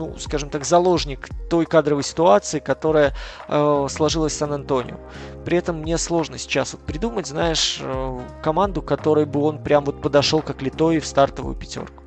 ну, 0.00 0.16
скажем 0.18 0.50
так, 0.50 0.64
заложник 0.64 1.28
той 1.50 1.66
кадровой 1.66 2.02
ситуации, 2.02 2.58
которая 2.58 3.14
э, 3.48 3.86
сложилась 3.90 4.32
в 4.32 4.36
Сан-Антонио. 4.36 4.96
При 5.44 5.58
этом 5.58 5.80
мне 5.80 5.98
сложно 5.98 6.38
сейчас 6.38 6.72
вот 6.72 6.82
придумать, 6.82 7.26
знаешь, 7.26 7.78
э, 7.82 8.20
команду, 8.42 8.82
которой 8.82 9.26
бы 9.26 9.42
он 9.42 9.62
прям 9.62 9.84
вот 9.84 10.00
подошел 10.00 10.40
как 10.40 10.62
литой 10.62 11.00
в 11.00 11.06
стартовую 11.06 11.54
пятерку. 11.54 11.99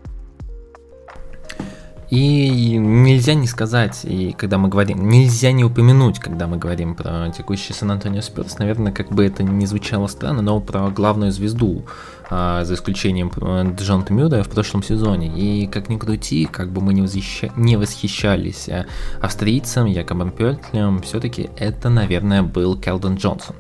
И 2.14 2.78
нельзя 2.78 3.34
не 3.34 3.48
сказать, 3.48 4.02
и 4.04 4.36
когда 4.38 4.60
мы 4.60 4.70
говорим, 4.70 5.10
нельзя 5.10 5.52
не 5.52 5.64
упомянуть, 5.64 6.20
когда 6.20 6.46
мы 6.46 6.58
говорим 6.58 6.94
про 6.94 7.32
текущий 7.36 7.74
Сан-Антонио 7.74 8.22
Спирс, 8.22 8.60
наверное, 8.60 8.92
как 8.92 9.12
бы 9.12 9.26
это 9.26 9.42
не 9.42 9.66
звучало 9.66 10.06
странно, 10.06 10.44
но 10.44 10.60
про 10.60 10.92
главную 10.92 11.32
звезду, 11.32 11.86
а, 12.30 12.66
за 12.66 12.76
исключением 12.76 13.32
э, 13.42 13.76
Джонта 13.80 14.14
Мюда 14.14 14.44
в 14.44 14.50
прошлом 14.50 14.84
сезоне. 14.84 15.28
И 15.36 15.66
как 15.66 15.90
ни 15.90 15.98
крути, 15.98 16.46
как 16.46 16.72
бы 16.72 16.82
мы 16.82 16.94
не, 16.94 17.02
восхища... 17.02 17.52
не 17.56 17.78
восхищались 17.78 18.70
э, 18.70 18.86
австрийцем 19.20 19.88
Якобом 19.88 20.30
Пёртлем, 20.30 21.02
все-таки 21.02 21.50
это, 21.58 21.90
наверное, 21.90 22.44
был 22.44 22.78
Келден 22.78 23.16
Джонсон. 23.16 23.56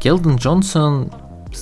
Келден 0.00 0.36
Джонсон 0.36 1.10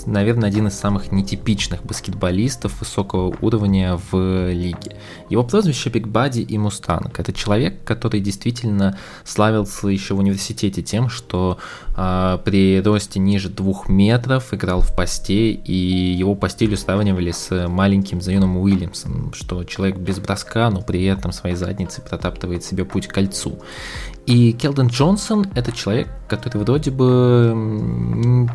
наверное, 0.06 0.48
один 0.48 0.66
из 0.66 0.74
самых 0.74 1.12
нетипичных 1.12 1.84
баскетболистов 1.84 2.80
высокого 2.80 3.34
уровня 3.40 3.98
в 4.10 4.50
лиге. 4.50 4.96
Его 5.30 5.42
прозвище 5.42 5.90
Big 5.90 6.06
Body 6.06 6.40
и 6.40 6.58
Мустанг. 6.58 7.18
Это 7.18 7.32
человек, 7.32 7.84
который 7.84 8.20
действительно 8.20 8.98
славился 9.24 9.88
еще 9.88 10.14
в 10.14 10.18
университете 10.18 10.82
тем, 10.82 11.08
что 11.08 11.58
э, 11.96 12.38
при 12.44 12.80
росте 12.80 13.20
ниже 13.20 13.48
двух 13.48 13.88
метров 13.88 14.52
играл 14.52 14.80
в 14.80 14.94
посте, 14.94 15.52
и 15.52 15.72
его 15.72 16.34
по 16.34 16.48
стилю 16.48 16.76
сравнивали 16.76 17.30
с 17.30 17.68
маленьким 17.68 18.20
Зайоном 18.20 18.56
Уильямсом, 18.58 19.32
что 19.34 19.64
человек 19.64 19.96
без 19.98 20.18
броска, 20.18 20.70
но 20.70 20.82
при 20.82 21.04
этом 21.04 21.32
своей 21.32 21.56
задницей 21.56 22.02
протаптывает 22.02 22.64
себе 22.64 22.84
путь 22.84 23.06
к 23.06 23.12
кольцу. 23.12 23.58
И 24.26 24.52
Келден 24.52 24.88
Джонсон 24.88 25.46
это 25.54 25.70
человек, 25.70 26.08
который 26.28 26.58
вроде 26.58 26.90
бы 26.90 27.54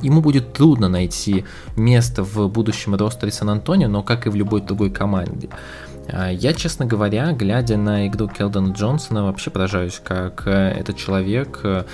ему 0.01 0.21
будет 0.21 0.53
трудно 0.53 0.89
найти 0.89 1.45
место 1.77 2.23
в 2.23 2.47
будущем 2.49 2.93
ростере 2.95 3.31
Сан-Антонио, 3.31 3.87
но 3.87 4.03
как 4.03 4.27
и 4.27 4.29
в 4.29 4.35
любой 4.35 4.61
другой 4.61 4.89
команде. 4.89 5.49
А, 6.09 6.29
я, 6.29 6.53
честно 6.53 6.85
говоря, 6.85 7.31
глядя 7.31 7.77
на 7.77 8.07
игру 8.07 8.27
Келдона 8.27 8.73
Джонсона, 8.73 9.23
вообще 9.23 9.49
поражаюсь, 9.49 10.01
как 10.03 10.43
э, 10.45 10.71
этот 10.71 10.97
человек 10.97 11.61
э, 11.63 11.85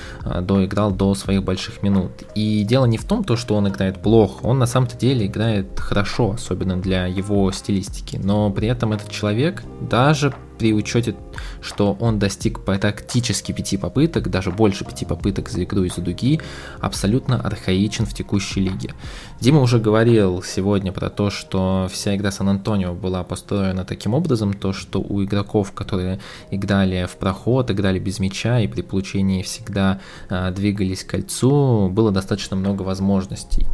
доиграл 0.42 0.92
до 0.92 1.14
своих 1.14 1.44
больших 1.44 1.84
минут. 1.84 2.12
И 2.34 2.64
дело 2.64 2.86
не 2.86 2.98
в 2.98 3.06
том, 3.06 3.24
то, 3.24 3.36
что 3.36 3.56
он 3.56 3.68
играет 3.68 4.02
плохо, 4.02 4.44
он 4.44 4.60
на 4.60 4.66
самом-то 4.66 4.98
деле 4.98 5.28
играет 5.28 5.80
хорошо, 5.80 6.32
особенно 6.32 6.78
для 6.78 7.06
его 7.06 7.52
стилистики, 7.52 8.20
но 8.22 8.50
при 8.50 8.68
этом 8.68 8.94
этот 8.94 9.12
человек 9.12 9.64
даже 9.82 10.34
при 10.58 10.74
учете, 10.74 11.16
что 11.62 11.98
он 12.00 12.20
достиг 12.20 12.62
практически 12.62 13.52
пяти 13.52 13.78
попыток, 13.78 14.30
даже 14.30 14.52
больше 14.52 14.86
пяти 14.86 15.06
попыток 15.06 15.50
за 15.50 15.64
игру 15.64 15.84
из-за 15.84 16.02
дуги, 16.02 16.40
абсолютно 16.80 17.40
архаичен 17.42 18.06
в 18.06 18.14
текущей 18.14 18.62
лиге. 18.62 18.94
Дима 19.40 19.62
уже 19.62 19.80
говорил 19.80 20.42
сегодня 20.44 20.92
про 20.92 21.10
то, 21.10 21.30
что 21.30 21.88
вся 21.92 22.16
игра 22.16 22.32
Сан-Антонио 22.32 22.94
была 22.94 23.24
построена 23.24 23.86
таким 23.86 24.14
образом, 24.14 24.54
то 24.54 24.74
что 24.74 25.00
у 25.00 25.24
игроков, 25.24 25.72
которые 25.74 26.20
играли 26.52 27.06
в 27.06 27.18
проход, 27.18 27.72
играли 27.72 28.00
без 28.00 28.20
мяча 28.20 28.60
и 28.60 28.68
при 28.68 28.82
получении 28.82 29.44
всегда 29.44 30.00
э, 30.30 30.52
двигались 30.52 31.04
к 31.04 31.12
кольцу, 31.12 31.90
было 31.90 32.12
достаточно 32.12 32.56
много 32.56 32.82
возможностей. 32.82 33.66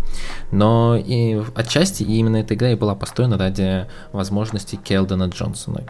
Но 0.52 0.96
и 0.98 1.42
отчасти 1.56 2.04
именно 2.04 2.38
эта 2.38 2.56
игра 2.56 2.72
и 2.72 2.76
была 2.76 2.96
построена 2.96 3.38
ради 3.38 3.88
возможностей 4.12 4.78
Келдена 4.78 5.26
Джонсона. 5.26 5.84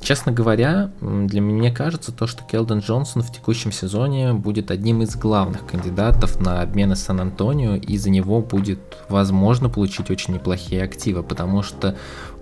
Честно 0.00 0.30
говоря, 0.30 0.92
для 1.00 1.40
меня 1.40 1.74
кажется 1.74 2.12
то, 2.12 2.28
что 2.28 2.44
Келден 2.44 2.78
Джонсон 2.78 3.22
в 3.22 3.32
текущем 3.32 3.72
сезоне 3.72 4.32
будет 4.32 4.70
одним 4.70 5.02
из 5.02 5.16
главных 5.16 5.66
кандидатов 5.66 6.38
на 6.38 6.62
обмены 6.62 6.94
Сан-Антонио, 6.94 7.74
и 7.74 7.96
за 7.98 8.10
него 8.10 8.40
будет 8.40 8.78
возможно 9.08 9.68
получить 9.68 10.10
очень 10.10 10.34
неплохие 10.34 10.84
активы, 10.84 11.24
потому 11.24 11.64
что 11.64 11.96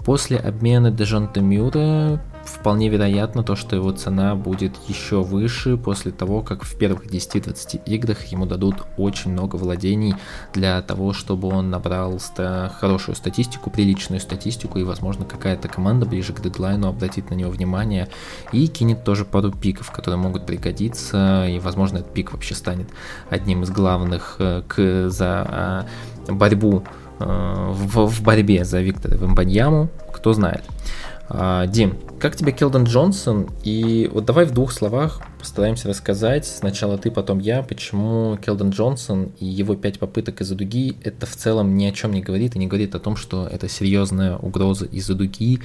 После 0.04 0.36
обмена 0.36 0.90
Дежонта 0.90 1.40
Мюра 1.40 2.20
вполне 2.44 2.90
вероятно 2.90 3.42
то, 3.42 3.56
что 3.56 3.74
его 3.74 3.90
цена 3.92 4.34
будет 4.34 4.76
еще 4.86 5.22
выше 5.22 5.78
после 5.78 6.12
того, 6.12 6.42
как 6.42 6.62
в 6.62 6.76
первых 6.76 7.06
10-20 7.06 7.84
играх 7.86 8.26
ему 8.26 8.44
дадут 8.44 8.76
очень 8.98 9.32
много 9.32 9.56
владений 9.56 10.14
для 10.52 10.82
того, 10.82 11.14
чтобы 11.14 11.48
он 11.48 11.70
набрал 11.70 12.18
хорошую 12.78 13.16
статистику, 13.16 13.70
приличную 13.70 14.20
статистику, 14.20 14.78
и, 14.78 14.82
возможно, 14.84 15.24
какая-то 15.24 15.68
команда 15.68 16.04
ближе 16.04 16.34
к 16.34 16.40
дедлайну 16.42 16.88
обратит 16.88 17.30
на 17.30 17.34
него 17.34 17.50
внимание 17.50 18.10
и 18.52 18.66
кинет 18.66 19.04
тоже 19.04 19.24
пару 19.24 19.52
пиков, 19.52 19.90
которые 19.90 20.20
могут 20.20 20.44
пригодиться, 20.44 21.46
и, 21.48 21.58
возможно, 21.58 21.98
этот 21.98 22.12
пик 22.12 22.32
вообще 22.32 22.54
станет 22.54 22.88
одним 23.30 23.62
из 23.62 23.70
главных 23.70 24.36
э, 24.38 24.62
к, 24.68 25.08
за 25.08 25.46
а, 25.48 25.86
борьбу 26.28 26.84
в, 27.24 28.06
в 28.06 28.22
борьбе 28.22 28.64
за 28.64 28.80
Виктора 28.80 29.16
Вембаньяму, 29.16 29.90
кто 30.12 30.32
знает. 30.32 30.62
А, 31.28 31.66
Дим, 31.66 31.96
как 32.20 32.36
тебе 32.36 32.52
Келден 32.52 32.84
Джонсон? 32.84 33.48
И 33.62 34.10
вот 34.12 34.24
давай 34.24 34.44
в 34.44 34.52
двух 34.52 34.72
словах 34.72 35.20
постараемся 35.38 35.88
рассказать, 35.88 36.46
сначала 36.46 36.98
ты, 36.98 37.10
потом 37.10 37.38
я, 37.38 37.62
почему 37.62 38.36
Келден 38.36 38.70
Джонсон 38.70 39.32
и 39.40 39.46
его 39.46 39.74
пять 39.74 39.98
попыток 39.98 40.40
из-за 40.40 40.54
дуги, 40.54 40.96
это 41.02 41.26
в 41.26 41.34
целом 41.34 41.76
ни 41.76 41.86
о 41.86 41.92
чем 41.92 42.12
не 42.12 42.20
говорит, 42.20 42.56
и 42.56 42.58
не 42.58 42.66
говорит 42.66 42.94
о 42.94 43.00
том, 43.00 43.16
что 43.16 43.46
это 43.46 43.68
серьезная 43.68 44.36
угроза 44.36 44.84
из-за 44.86 45.14
дуги, 45.14 45.60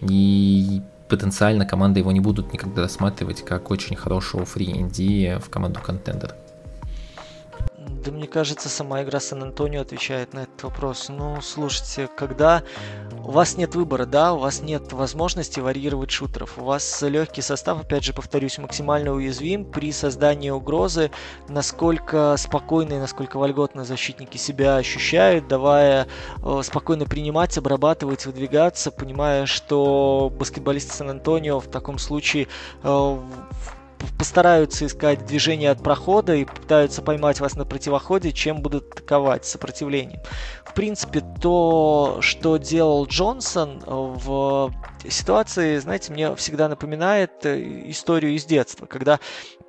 и 0.00 0.82
потенциально 1.08 1.66
команды 1.66 2.00
его 2.00 2.12
не 2.12 2.20
будут 2.20 2.52
никогда 2.52 2.82
рассматривать 2.82 3.44
как 3.44 3.70
очень 3.70 3.96
хорошего 3.96 4.44
фри 4.44 4.86
в 5.38 5.50
команду 5.50 5.80
контендер. 5.84 6.34
Да 8.04 8.10
мне 8.10 8.26
кажется, 8.26 8.68
сама 8.68 9.04
игра 9.04 9.20
Сан-Антонио 9.20 9.82
отвечает 9.82 10.34
на 10.34 10.40
этот 10.40 10.60
вопрос. 10.64 11.08
Ну, 11.08 11.40
слушайте, 11.40 12.08
когда 12.08 12.64
у 13.24 13.30
вас 13.30 13.56
нет 13.56 13.76
выбора, 13.76 14.06
да, 14.06 14.32
у 14.32 14.38
вас 14.38 14.60
нет 14.60 14.92
возможности 14.92 15.60
варьировать 15.60 16.10
шутеров, 16.10 16.58
у 16.58 16.64
вас 16.64 17.02
легкий 17.02 17.42
состав, 17.42 17.80
опять 17.80 18.02
же, 18.02 18.12
повторюсь, 18.12 18.58
максимально 18.58 19.12
уязвим 19.12 19.64
при 19.64 19.92
создании 19.92 20.50
угрозы, 20.50 21.12
насколько 21.48 22.34
спокойно 22.36 22.94
и 22.94 22.98
насколько 22.98 23.38
вольготно 23.38 23.84
защитники 23.84 24.36
себя 24.36 24.76
ощущают, 24.76 25.46
давая 25.46 26.08
э, 26.42 26.60
спокойно 26.64 27.06
принимать, 27.06 27.56
обрабатывать, 27.56 28.26
выдвигаться, 28.26 28.90
понимая, 28.90 29.46
что 29.46 30.32
баскетболисты 30.36 30.92
Сан-Антонио 30.92 31.60
в 31.60 31.68
таком 31.68 31.98
случае 31.98 32.48
э, 32.82 33.18
постараются 34.18 34.86
искать 34.86 35.24
движение 35.26 35.70
от 35.70 35.82
прохода 35.82 36.34
и 36.34 36.44
пытаются 36.44 37.02
поймать 37.02 37.40
вас 37.40 37.56
на 37.56 37.64
противоходе, 37.64 38.32
чем 38.32 38.62
будут 38.62 38.92
атаковать 38.92 39.44
сопротивлением. 39.44 40.20
В 40.64 40.74
принципе, 40.74 41.22
то, 41.40 42.18
что 42.20 42.56
делал 42.56 43.06
Джонсон 43.06 43.82
в 43.86 44.72
ситуации, 45.08 45.78
знаете, 45.78 46.12
мне 46.12 46.34
всегда 46.36 46.68
напоминает 46.68 47.44
э, 47.44 47.90
историю 47.90 48.32
из 48.32 48.44
детства, 48.44 48.86
когда 48.86 49.20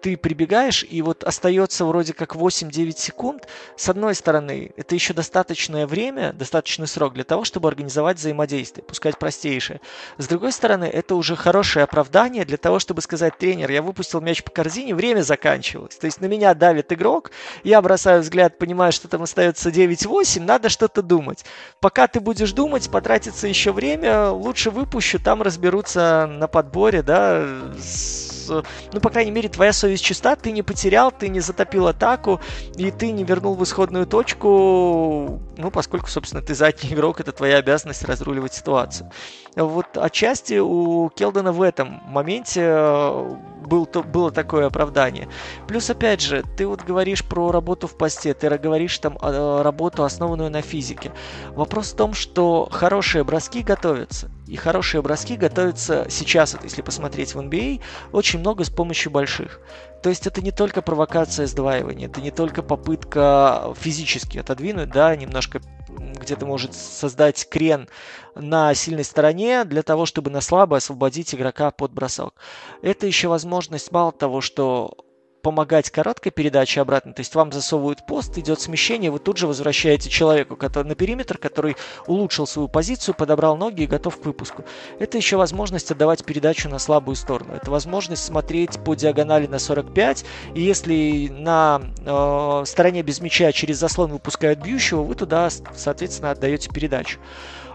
ты 0.04 0.18
прибегаешь, 0.18 0.86
и 0.88 1.02
вот 1.02 1.24
остается 1.24 1.86
вроде 1.86 2.12
как 2.12 2.36
8-9 2.36 2.98
секунд. 2.98 3.48
С 3.78 3.88
одной 3.88 4.16
стороны, 4.16 4.72
это 4.76 4.96
еще 4.96 5.14
достаточное 5.14 5.88
время, 5.88 6.34
достаточный 6.34 6.88
срок 6.88 7.14
для 7.14 7.24
того, 7.24 7.46
чтобы 7.46 7.70
организовать 7.70 8.18
взаимодействие, 8.18 8.84
пускать 8.84 9.18
простейшее. 9.18 9.80
С 10.18 10.28
другой 10.28 10.52
стороны, 10.52 10.84
это 10.84 11.16
уже 11.16 11.38
хорошее 11.38 11.84
оправдание 11.84 12.44
для 12.44 12.58
того, 12.58 12.80
чтобы 12.80 13.02
сказать, 13.02 13.38
тренер, 13.38 13.72
я 13.72 13.82
выпустил 13.82 14.20
мяч 14.20 14.44
по 14.44 14.52
корзине, 14.52 14.94
время 14.94 15.22
заканчивалось. 15.22 15.96
То 15.96 16.06
есть 16.06 16.20
на 16.20 16.26
меня 16.26 16.54
давит 16.54 16.92
игрок, 16.92 17.32
я 17.64 17.82
бросаю 17.82 18.24
взгляд, 18.24 18.58
понимаю, 18.58 18.92
что 18.92 19.08
там 19.08 19.24
остается 19.24 19.70
9-8, 19.70 20.42
надо 20.42 20.68
что-то 20.68 21.02
думать. 21.02 21.46
Пока 21.80 22.10
ты 22.10 22.20
будешь 22.20 22.52
думать, 22.52 22.92
потратится 22.92 23.48
еще 23.48 23.72
время, 23.72 24.32
лучше 24.32 24.70
выпущу, 24.70 25.18
там 25.18 25.42
разберутся 25.42 26.28
на 26.28 26.50
подборе, 26.50 27.02
да, 27.04 27.48
с 27.80 28.23
ну, 28.50 29.00
по 29.00 29.10
крайней 29.10 29.32
мере, 29.32 29.50
твоя 29.50 29.74
совесть 29.74 30.04
чиста, 30.04 30.36
ты 30.36 30.52
не 30.52 30.62
потерял, 30.62 31.12
ты 31.12 31.30
не 31.30 31.40
затопил 31.40 31.88
атаку, 31.88 32.42
и 32.76 32.92
ты 32.92 33.12
не 33.12 33.24
вернул 33.24 33.56
в 33.56 33.64
исходную 33.64 34.08
точку, 34.08 35.42
ну, 35.58 35.72
поскольку, 35.72 36.08
собственно, 36.08 36.42
ты 36.42 36.56
задний 36.56 36.94
игрок, 36.94 37.20
это 37.20 37.32
твоя 37.32 37.58
обязанность 37.58 38.04
разруливать 38.04 38.54
ситуацию. 38.54 39.12
Вот 39.56 39.98
отчасти 39.98 40.58
у 40.60 41.10
Келдена 41.10 41.52
в 41.52 41.62
этом 41.62 42.02
моменте 42.08 42.62
э, 42.64 43.36
был, 43.66 43.86
то, 43.86 44.02
было 44.02 44.32
такое 44.32 44.66
оправдание. 44.66 45.30
Плюс, 45.68 45.90
опять 45.90 46.22
же, 46.22 46.44
ты 46.58 46.66
вот 46.66 46.84
говоришь 46.84 47.24
про 47.24 47.52
работу 47.52 47.88
в 47.88 47.96
посте, 47.98 48.34
ты 48.34 48.50
говоришь 48.58 48.98
там 48.98 49.18
работу, 49.22 50.04
основанную 50.04 50.50
на 50.50 50.62
физике. 50.62 51.12
Вопрос 51.52 51.94
в 51.94 51.96
том, 51.96 52.14
что 52.14 52.68
хорошие 52.72 53.24
броски 53.24 53.62
готовятся. 53.62 54.32
И 54.48 54.56
хорошие 54.56 55.02
броски 55.02 55.38
готовятся 55.38 56.08
сейчас, 56.10 56.54
вот 56.54 56.64
если 56.64 56.82
посмотреть 56.82 57.34
в 57.34 57.40
NBA, 57.40 57.80
а, 58.12 58.18
очень 58.18 58.40
много 58.40 58.64
с 58.64 58.70
помощью 58.70 59.12
больших. 59.12 59.60
То 60.04 60.10
есть 60.10 60.28
это 60.28 60.42
не 60.42 60.52
только 60.52 60.82
провокация 60.82 61.48
сдваивания, 61.48 62.08
это 62.08 62.20
не 62.20 62.30
только 62.30 62.62
попытка 62.62 63.74
физически 63.80 64.38
отодвинуть, 64.38 64.90
да, 64.90 65.16
немножко 65.16 65.62
где-то 65.88 66.46
может 66.46 66.76
создать 66.76 67.48
крен 67.50 67.88
на 68.36 68.74
сильной 68.74 69.06
стороне 69.06 69.64
для 69.64 69.82
того, 69.82 70.06
чтобы 70.06 70.30
на 70.30 70.42
слабо 70.42 70.76
освободить 70.76 71.34
игрока 71.34 71.72
под 71.72 71.94
бросок. 71.94 72.34
Это 72.82 73.08
еще 73.08 73.30
возможность 73.30 73.94
мало 73.94 74.12
того, 74.12 74.42
что 74.42 74.98
помогать 75.44 75.92
короткой 75.92 76.32
передаче 76.32 76.82
обратно. 76.82 77.14
То 77.14 77.20
есть 77.20 77.36
вам 77.36 77.52
засовывают 77.52 78.06
пост, 78.08 78.36
идет 78.38 78.62
смещение, 78.62 79.12
вы 79.12 79.20
тут 79.20 79.38
же 79.38 79.46
возвращаете 79.46 80.10
человеку 80.10 80.56
который, 80.56 80.88
на 80.88 80.96
периметр, 80.96 81.38
который 81.38 81.76
улучшил 82.08 82.48
свою 82.48 82.70
позицию, 82.70 83.14
подобрал 83.14 83.58
ноги 83.58 83.84
и 83.84 83.88
готов 83.88 84.20
к 84.20 84.26
выпуску. 84.26 84.64
Это 85.00 85.18
еще 85.18 85.36
возможность 85.36 85.92
отдавать 85.92 86.24
передачу 86.24 86.70
на 86.70 86.80
слабую 86.80 87.16
сторону. 87.16 87.54
Это 87.54 87.70
возможность 87.70 88.24
смотреть 88.24 88.82
по 88.84 88.96
диагонали 88.96 89.46
на 89.46 89.60
45. 89.60 90.26
И 90.56 90.62
если 90.62 91.28
на 91.30 91.82
э, 92.00 92.64
стороне 92.66 93.04
без 93.04 93.20
мяча 93.20 93.52
через 93.52 93.78
заслон 93.78 94.12
выпускают 94.12 94.60
бьющего, 94.60 95.04
вы 95.04 95.16
туда, 95.16 95.50
соответственно, 95.76 96.32
отдаете 96.32 96.70
передачу. 96.70 97.20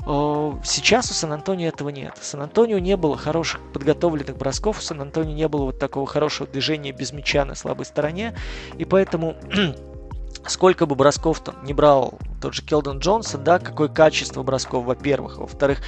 Сейчас 0.00 1.10
у 1.10 1.14
Сан-Антонио 1.14 1.68
этого 1.68 1.90
нет. 1.90 2.16
В 2.18 2.24
Сан-Антонио 2.24 2.78
не 2.78 2.96
было 2.96 3.16
хороших 3.16 3.60
подготовленных 3.72 4.36
бросков, 4.36 4.78
у 4.78 4.82
Сан-Антонио 4.82 5.34
не 5.34 5.48
было 5.48 5.64
вот 5.64 5.78
такого 5.78 6.06
хорошего 6.06 6.48
движения 6.48 6.92
без 6.92 7.12
мяча 7.12 7.44
на 7.44 7.54
слабой 7.54 7.84
стороне, 7.84 8.34
и 8.78 8.84
поэтому 8.84 9.36
сколько 10.46 10.86
бы 10.86 10.94
бросков 10.94 11.40
там 11.40 11.62
не 11.64 11.74
брал 11.74 12.18
тот 12.40 12.54
же 12.54 12.62
Келден 12.62 12.98
Джонсон, 12.98 13.44
да, 13.44 13.58
какое 13.58 13.88
качество 13.88 14.42
бросков, 14.42 14.84
во-первых, 14.84 15.38
во-вторых, 15.38 15.80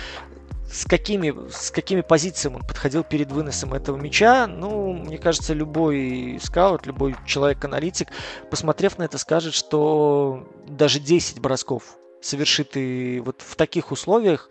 с 0.73 0.85
какими, 0.85 1.35
с 1.51 1.71
какими 1.71 2.01
позициями 2.01 2.57
он 2.57 2.63
подходил 2.63 3.03
перед 3.03 3.33
выносом 3.33 3.75
этого 3.75 3.97
мяча, 3.97 4.47
ну, 4.47 4.93
мне 4.93 5.19
кажется, 5.19 5.53
любой 5.53 6.39
скаут, 6.43 6.87
любой 6.87 7.17
человек-аналитик, 7.27 8.09
посмотрев 8.51 8.99
на 8.99 9.05
это, 9.05 9.19
скажет, 9.19 9.55
что 9.55 10.49
даже 10.69 11.01
10 11.01 11.41
бросков 11.41 11.97
совершит 12.21 12.77
и 12.77 13.21
вот 13.25 13.43
в 13.43 13.57
таких 13.57 13.93
условиях, 13.93 14.49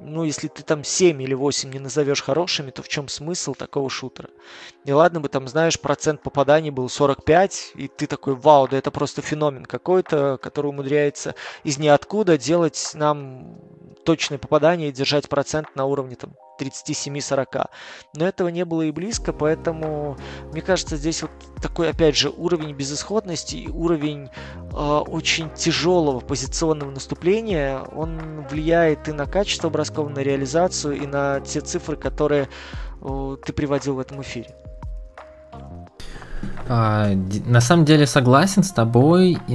ну, 0.00 0.24
если 0.24 0.48
ты 0.48 0.62
там 0.62 0.84
7 0.84 1.20
или 1.22 1.34
8 1.34 1.72
не 1.72 1.78
назовешь 1.78 2.22
хорошими, 2.22 2.70
то 2.70 2.82
в 2.82 2.88
чем 2.88 3.08
смысл 3.08 3.54
такого 3.54 3.90
шутера? 3.90 4.30
И 4.84 4.92
ладно 4.92 5.20
бы 5.20 5.28
там, 5.28 5.48
знаешь, 5.48 5.80
процент 5.80 6.22
попаданий 6.22 6.70
был 6.70 6.88
45, 6.88 7.72
и 7.74 7.88
ты 7.88 8.06
такой, 8.06 8.34
вау, 8.34 8.68
да 8.68 8.78
это 8.78 8.90
просто 8.90 9.22
феномен 9.22 9.64
какой-то, 9.64 10.38
который 10.40 10.68
умудряется 10.68 11.34
из 11.64 11.78
ниоткуда 11.78 12.38
делать 12.38 12.92
нам 12.94 13.58
точное 14.04 14.38
попадание 14.38 14.90
и 14.90 14.92
держать 14.92 15.28
процент 15.28 15.74
на 15.74 15.84
уровне 15.84 16.14
там 16.16 16.34
37-40. 16.58 17.66
Но 18.14 18.26
этого 18.26 18.48
не 18.48 18.64
было 18.64 18.82
и 18.82 18.90
близко, 18.90 19.32
поэтому, 19.32 20.16
мне 20.52 20.60
кажется, 20.60 20.96
здесь 20.96 21.22
вот 21.22 21.30
такой, 21.62 21.90
опять 21.90 22.16
же, 22.16 22.30
уровень 22.30 22.74
безысходности 22.74 23.56
и 23.56 23.68
уровень 23.68 24.28
э, 24.72 24.76
очень 24.76 25.50
тяжелого 25.54 26.20
позиционного 26.20 26.90
наступления, 26.90 27.80
он 27.80 28.46
влияет 28.48 29.08
и 29.08 29.12
на 29.12 29.26
качество 29.26 29.68
бросков, 29.68 30.10
на 30.10 30.20
реализацию, 30.20 30.96
и 30.96 31.06
на 31.06 31.40
те 31.40 31.60
цифры, 31.60 31.96
которые 31.96 32.48
э, 33.02 33.36
ты 33.44 33.52
приводил 33.52 33.94
в 33.94 33.98
этом 34.00 34.22
эфире. 34.22 34.54
А, 36.70 37.14
на 37.46 37.60
самом 37.62 37.86
деле 37.86 38.06
согласен 38.06 38.62
с 38.62 38.70
тобой. 38.70 39.38
И, 39.48 39.54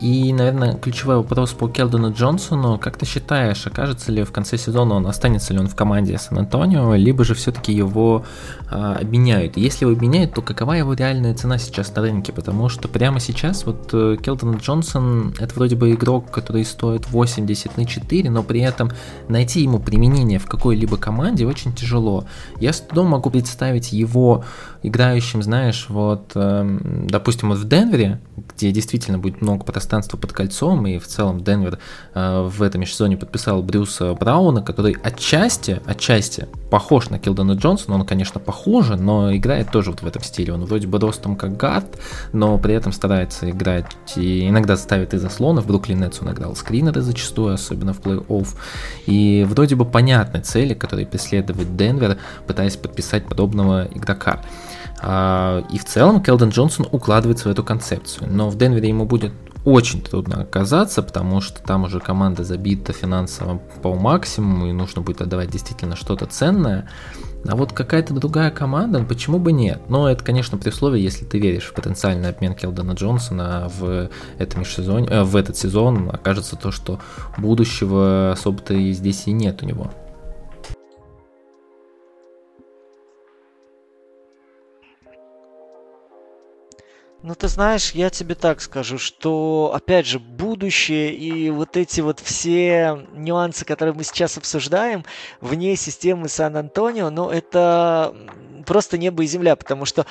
и, 0.00 0.32
наверное, 0.32 0.74
ключевой 0.74 1.16
вопрос 1.16 1.52
по 1.52 1.68
Келдону 1.68 2.12
Джонсону. 2.12 2.76
Как 2.78 2.96
ты 2.96 3.06
считаешь, 3.06 3.66
окажется 3.66 4.10
ли 4.10 4.24
в 4.24 4.32
конце 4.32 4.58
сезона 4.58 4.96
он, 4.96 5.06
останется 5.06 5.52
ли 5.52 5.60
он 5.60 5.68
в 5.68 5.76
команде 5.76 6.18
Сан-Антонио, 6.18 6.96
либо 6.96 7.24
же 7.24 7.34
все-таки 7.34 7.72
его 7.72 8.24
а, 8.68 8.96
обменяют? 9.00 9.56
Если 9.56 9.84
его 9.84 9.92
обменяют, 9.92 10.34
то 10.34 10.42
какова 10.42 10.72
его 10.72 10.92
реальная 10.94 11.34
цена 11.34 11.56
сейчас 11.58 11.94
на 11.94 12.02
рынке? 12.02 12.32
Потому 12.32 12.68
что 12.68 12.88
прямо 12.88 13.20
сейчас 13.20 13.64
вот 13.64 13.90
э, 13.92 14.16
Келдон 14.20 14.56
Джонсон 14.56 15.34
это 15.38 15.54
вроде 15.54 15.76
бы 15.76 15.92
игрок, 15.92 16.32
который 16.32 16.64
стоит 16.64 17.08
80 17.08 17.76
на 17.76 17.86
4, 17.86 18.28
но 18.28 18.42
при 18.42 18.60
этом 18.60 18.90
найти 19.28 19.62
ему 19.62 19.78
применение 19.78 20.40
в 20.40 20.46
какой-либо 20.46 20.96
команде 20.96 21.46
очень 21.46 21.72
тяжело. 21.72 22.24
Я 22.58 22.72
с 22.72 22.80
трудом 22.80 23.06
могу 23.08 23.30
представить 23.30 23.92
его 23.92 24.44
играющим, 24.82 25.42
знаешь, 25.42 25.86
вот, 25.88 26.32
эм, 26.34 27.06
допустим, 27.06 27.50
вот 27.50 27.58
в 27.58 27.68
Денвере, 27.68 28.20
где 28.54 28.72
действительно 28.72 29.18
будет 29.18 29.42
много 29.42 29.64
пространства 29.64 30.16
под 30.16 30.32
кольцом, 30.32 30.86
и 30.86 30.98
в 30.98 31.06
целом 31.06 31.42
Денвер 31.42 31.78
э, 32.14 32.48
в 32.48 32.62
этом 32.62 32.84
сезоне 32.86 33.16
подписал 33.16 33.62
Брюса 33.62 34.14
Брауна, 34.14 34.62
который 34.62 34.96
отчасти, 35.02 35.80
отчасти 35.86 36.48
похож 36.70 37.10
на 37.10 37.18
Килдона 37.18 37.52
Джонсона, 37.52 37.96
он, 37.96 38.06
конечно, 38.06 38.40
похоже, 38.40 38.96
но 38.96 39.34
играет 39.34 39.70
тоже 39.70 39.90
вот 39.90 40.02
в 40.02 40.06
этом 40.06 40.22
стиле. 40.22 40.54
Он 40.54 40.64
вроде 40.64 40.86
бы 40.86 40.98
ростом 40.98 41.36
как 41.36 41.56
гард, 41.56 41.98
но 42.32 42.56
при 42.58 42.74
этом 42.74 42.92
старается 42.92 43.50
играть 43.50 43.86
и 44.16 44.48
иногда 44.48 44.76
ставит 44.76 45.12
из 45.12 45.20
заслона. 45.20 45.60
В 45.60 45.66
Бруклин 45.66 46.00
Нетс 46.00 46.20
он 46.22 46.30
играл 46.30 46.54
скринеры 46.54 47.02
зачастую, 47.02 47.54
особенно 47.54 47.92
в 47.92 48.00
плей-офф. 48.00 48.48
И 49.06 49.44
вроде 49.48 49.74
бы 49.74 49.84
понятны 49.84 50.40
цели, 50.40 50.74
которые 50.74 51.06
преследует 51.06 51.76
Денвер, 51.76 52.18
пытаясь 52.46 52.76
подписать 52.76 53.26
подобного 53.26 53.88
игрока. 53.94 54.40
А, 55.02 55.64
и 55.70 55.78
в 55.78 55.84
целом 55.84 56.22
Келден 56.22 56.50
Джонсон 56.50 56.86
укладывается 56.90 57.48
в 57.48 57.52
эту 57.52 57.64
концепцию. 57.64 58.28
Но 58.30 58.50
в 58.50 58.56
Денвере 58.56 58.88
ему 58.88 59.06
будет 59.06 59.32
очень 59.64 60.00
трудно 60.00 60.42
оказаться, 60.42 61.02
потому 61.02 61.40
что 61.40 61.62
там 61.62 61.84
уже 61.84 62.00
команда 62.00 62.44
забита 62.44 62.92
финансово 62.92 63.60
по 63.82 63.94
максимуму, 63.94 64.68
и 64.68 64.72
нужно 64.72 65.02
будет 65.02 65.20
отдавать 65.20 65.50
действительно 65.50 65.96
что-то 65.96 66.26
ценное. 66.26 66.88
А 67.46 67.56
вот 67.56 67.72
какая-то 67.72 68.12
другая 68.12 68.50
команда, 68.50 68.98
ну, 68.98 69.06
почему 69.06 69.38
бы 69.38 69.52
нет? 69.52 69.80
Но 69.88 70.10
это, 70.10 70.22
конечно, 70.22 70.58
при 70.58 70.68
условии, 70.68 71.00
если 71.00 71.24
ты 71.24 71.38
веришь 71.38 71.64
в 71.64 71.72
потенциальный 71.72 72.28
обмен 72.28 72.54
Келдона 72.54 72.92
Джонсона 72.92 73.70
в, 73.78 74.10
этом 74.38 74.60
межсезоне, 74.60 75.08
э, 75.08 75.22
в 75.22 75.36
этот 75.36 75.56
сезон, 75.56 76.10
окажется 76.12 76.56
то, 76.56 76.70
что 76.70 77.00
будущего 77.38 78.32
особо-то 78.32 78.74
и 78.74 78.92
здесь 78.92 79.26
и 79.26 79.32
нет 79.32 79.62
у 79.62 79.66
него. 79.66 79.90
Ну, 87.22 87.34
ты 87.34 87.48
знаешь, 87.48 87.90
я 87.90 88.08
тебе 88.08 88.34
так 88.34 88.62
скажу, 88.62 88.96
что, 88.96 89.72
опять 89.74 90.06
же, 90.06 90.18
будущее 90.18 91.12
и 91.14 91.50
вот 91.50 91.76
эти 91.76 92.00
вот 92.00 92.18
все 92.18 93.06
нюансы, 93.12 93.66
которые 93.66 93.94
мы 93.94 94.04
сейчас 94.04 94.38
обсуждаем, 94.38 95.04
вне 95.42 95.76
системы 95.76 96.30
Сан-Антонио, 96.30 97.10
ну, 97.10 97.28
это 97.28 98.14
просто 98.64 98.96
небо 98.96 99.22
и 99.22 99.26
земля, 99.26 99.54
потому 99.54 99.84
что 99.84 100.06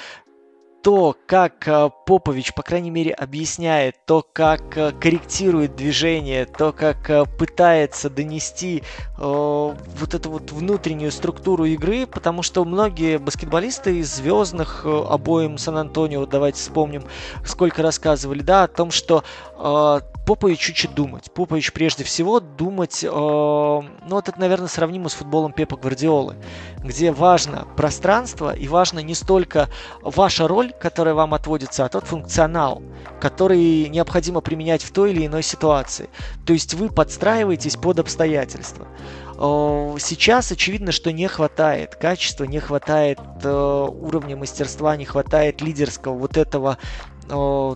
то, 0.82 1.16
как 1.28 1.68
э, 1.68 1.90
Попович, 2.06 2.54
по 2.54 2.64
крайней 2.64 2.90
мере, 2.90 3.12
объясняет, 3.12 3.96
то, 4.06 4.26
как 4.34 4.78
э, 4.78 4.92
корректирует 4.92 5.76
движение, 5.76 6.46
то, 6.46 6.72
как 6.72 7.10
э, 7.10 7.26
пытается 7.26 8.10
донести 8.10 8.84
э, 9.18 9.22
вот 9.22 10.14
эту 10.14 10.30
вот 10.30 10.52
внутреннюю 10.52 11.12
структуру 11.12 11.66
игры, 11.66 12.08
потому 12.08 12.44
что 12.44 12.64
многие 12.64 13.18
баскетболисты 13.18 14.00
из 14.00 14.16
звездных 14.16 14.86
обоим 14.86 15.58
Сан-Антонио, 15.58 16.26
давайте 16.26 16.60
вспомним, 16.60 17.04
сколько 17.46 17.82
рассказывали, 17.82 18.42
да, 18.42 18.64
о 18.64 18.68
том, 18.68 18.92
что 18.92 19.24
э, 19.58 20.00
Попович 20.30 20.70
учит 20.70 20.94
думать. 20.94 21.32
Попович 21.34 21.74
прежде 21.74 22.04
всего 22.04 22.40
думать, 22.40 23.04
э, 23.04 23.08
ну 23.10 23.82
вот 24.12 24.30
это, 24.30 24.40
наверное, 24.40 24.68
сравнимо 24.68 25.10
с 25.10 25.16
футболом 25.16 25.54
Пепа 25.54 25.76
Гвардиолы, 25.76 26.36
где 26.84 27.12
важно 27.12 27.68
пространство 27.76 28.56
и 28.56 28.68
важно 28.68 29.00
не 29.00 29.16
столько 29.16 29.70
ваша 30.04 30.48
роль, 30.48 30.72
которая 30.72 31.16
вам 31.16 31.34
отводится, 31.34 31.84
а 31.84 31.90
тот 31.90 32.04
функционал, 32.04 32.84
который 33.20 33.90
необходимо 33.90 34.42
применять 34.42 34.84
в 34.84 34.92
той 34.92 35.14
или 35.14 35.26
иной 35.26 35.42
ситуации. 35.42 36.12
То 36.46 36.54
есть 36.54 36.76
вы 36.76 36.90
подстраиваетесь 36.90 37.76
под 37.76 37.98
обстоятельства. 37.98 38.86
Э, 39.36 39.96
сейчас 40.00 40.52
очевидно, 40.52 40.92
что 40.92 41.12
не 41.12 41.28
хватает 41.28 41.96
качества, 41.96 42.44
не 42.44 42.60
хватает 42.60 43.20
э, 43.42 43.50
уровня 43.90 44.38
мастерства, 44.38 44.96
не 44.96 45.06
хватает 45.06 45.62
лидерского 45.62 46.14
вот 46.14 46.38
этого 46.38 46.78
э, 47.30 47.76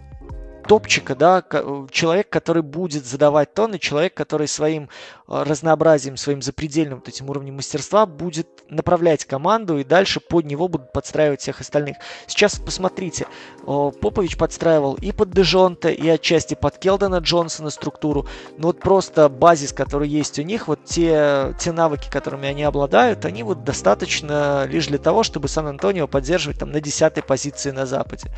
топчика, 0.68 1.16
да, 1.16 1.44
человек, 1.92 2.30
который 2.30 2.64
будет 2.64 3.06
задавать 3.06 3.54
тон, 3.54 3.76
и 3.76 3.80
человек, 3.80 4.14
который 4.14 4.48
своим 4.48 4.90
а, 5.28 5.44
разнообразием, 5.44 6.18
своим 6.18 6.42
запредельным 6.42 7.00
вот 7.00 7.08
этим 7.08 7.30
уровнем 7.30 7.56
мастерства 7.56 8.06
будет 8.06 8.48
направлять 8.70 9.26
команду, 9.26 9.78
и 9.78 9.84
дальше 9.84 10.20
под 10.20 10.46
него 10.46 10.68
будут 10.68 10.92
подстраивать 10.92 11.42
всех 11.42 11.62
остальных. 11.62 11.98
Сейчас 12.28 12.60
посмотрите, 12.60 13.26
Попович 13.66 14.38
подстраивал 14.38 14.96
и 14.96 15.12
под 15.12 15.32
Дежонта, 15.32 15.90
и 15.90 16.08
отчасти 16.08 16.56
под 16.56 16.78
Келдона 16.78 17.18
Джонсона 17.18 17.70
структуру, 17.70 18.28
но 18.58 18.68
вот 18.68 18.80
просто 18.80 19.30
базис, 19.30 19.74
который 19.74 20.08
есть 20.08 20.40
у 20.40 20.44
них, 20.44 20.68
вот 20.68 20.86
те, 20.86 21.56
те 21.60 21.72
навыки, 21.72 22.10
которыми 22.12 22.48
они 22.48 22.64
обладают, 22.64 23.26
они 23.26 23.44
вот 23.44 23.64
достаточно 23.64 24.66
лишь 24.66 24.88
для 24.88 24.98
того, 24.98 25.24
чтобы 25.24 25.48
Сан-Антонио 25.48 26.08
поддерживать 26.08 26.60
там 26.60 26.72
на 26.72 26.80
десятой 26.80 27.24
позиции 27.24 27.72
на 27.72 27.86
Западе. 27.86 28.30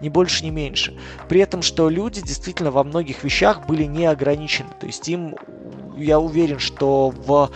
Ни 0.00 0.08
больше, 0.08 0.44
ни 0.44 0.50
меньше. 0.50 0.96
При 1.28 1.40
этом, 1.40 1.62
что 1.62 1.73
люди 1.78 2.20
действительно 2.20 2.70
во 2.70 2.84
многих 2.84 3.24
вещах 3.24 3.66
были 3.66 3.84
не 3.84 4.06
ограничены. 4.06 4.70
То 4.80 4.86
есть 4.86 5.08
им, 5.08 5.36
я 5.96 6.18
уверен, 6.18 6.58
что 6.58 7.10
в 7.10 7.50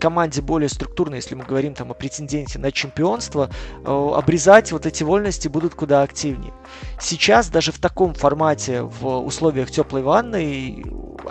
команде 0.00 0.40
более 0.40 0.68
структурной, 0.68 1.18
если 1.18 1.34
мы 1.34 1.44
говорим 1.44 1.74
там 1.74 1.90
о 1.90 1.94
претенденте 1.94 2.58
на 2.58 2.72
чемпионство, 2.72 3.50
э, 3.84 4.10
обрезать 4.16 4.72
вот 4.72 4.86
эти 4.86 5.04
вольности 5.04 5.46
будут 5.46 5.74
куда 5.74 6.02
активнее. 6.02 6.52
Сейчас 6.98 7.48
даже 7.48 7.70
в 7.70 7.78
таком 7.78 8.14
формате, 8.14 8.82
в 8.82 9.18
условиях 9.18 9.70
теплой 9.70 10.02
ванны, 10.02 10.82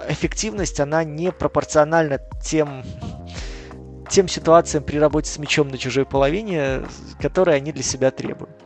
эффективность, 0.08 0.80
она 0.80 1.04
не 1.04 1.32
пропорциональна 1.32 2.20
тем 2.44 2.84
тем 4.10 4.28
ситуациям 4.28 4.84
при 4.84 4.98
работе 4.98 5.30
с 5.30 5.38
мячом 5.38 5.70
на 5.70 5.78
чужой 5.78 6.04
половине, 6.04 6.82
которые 7.22 7.58
они 7.58 7.72
для 7.72 7.84
себя 7.84 8.10
требуют. 8.10 8.59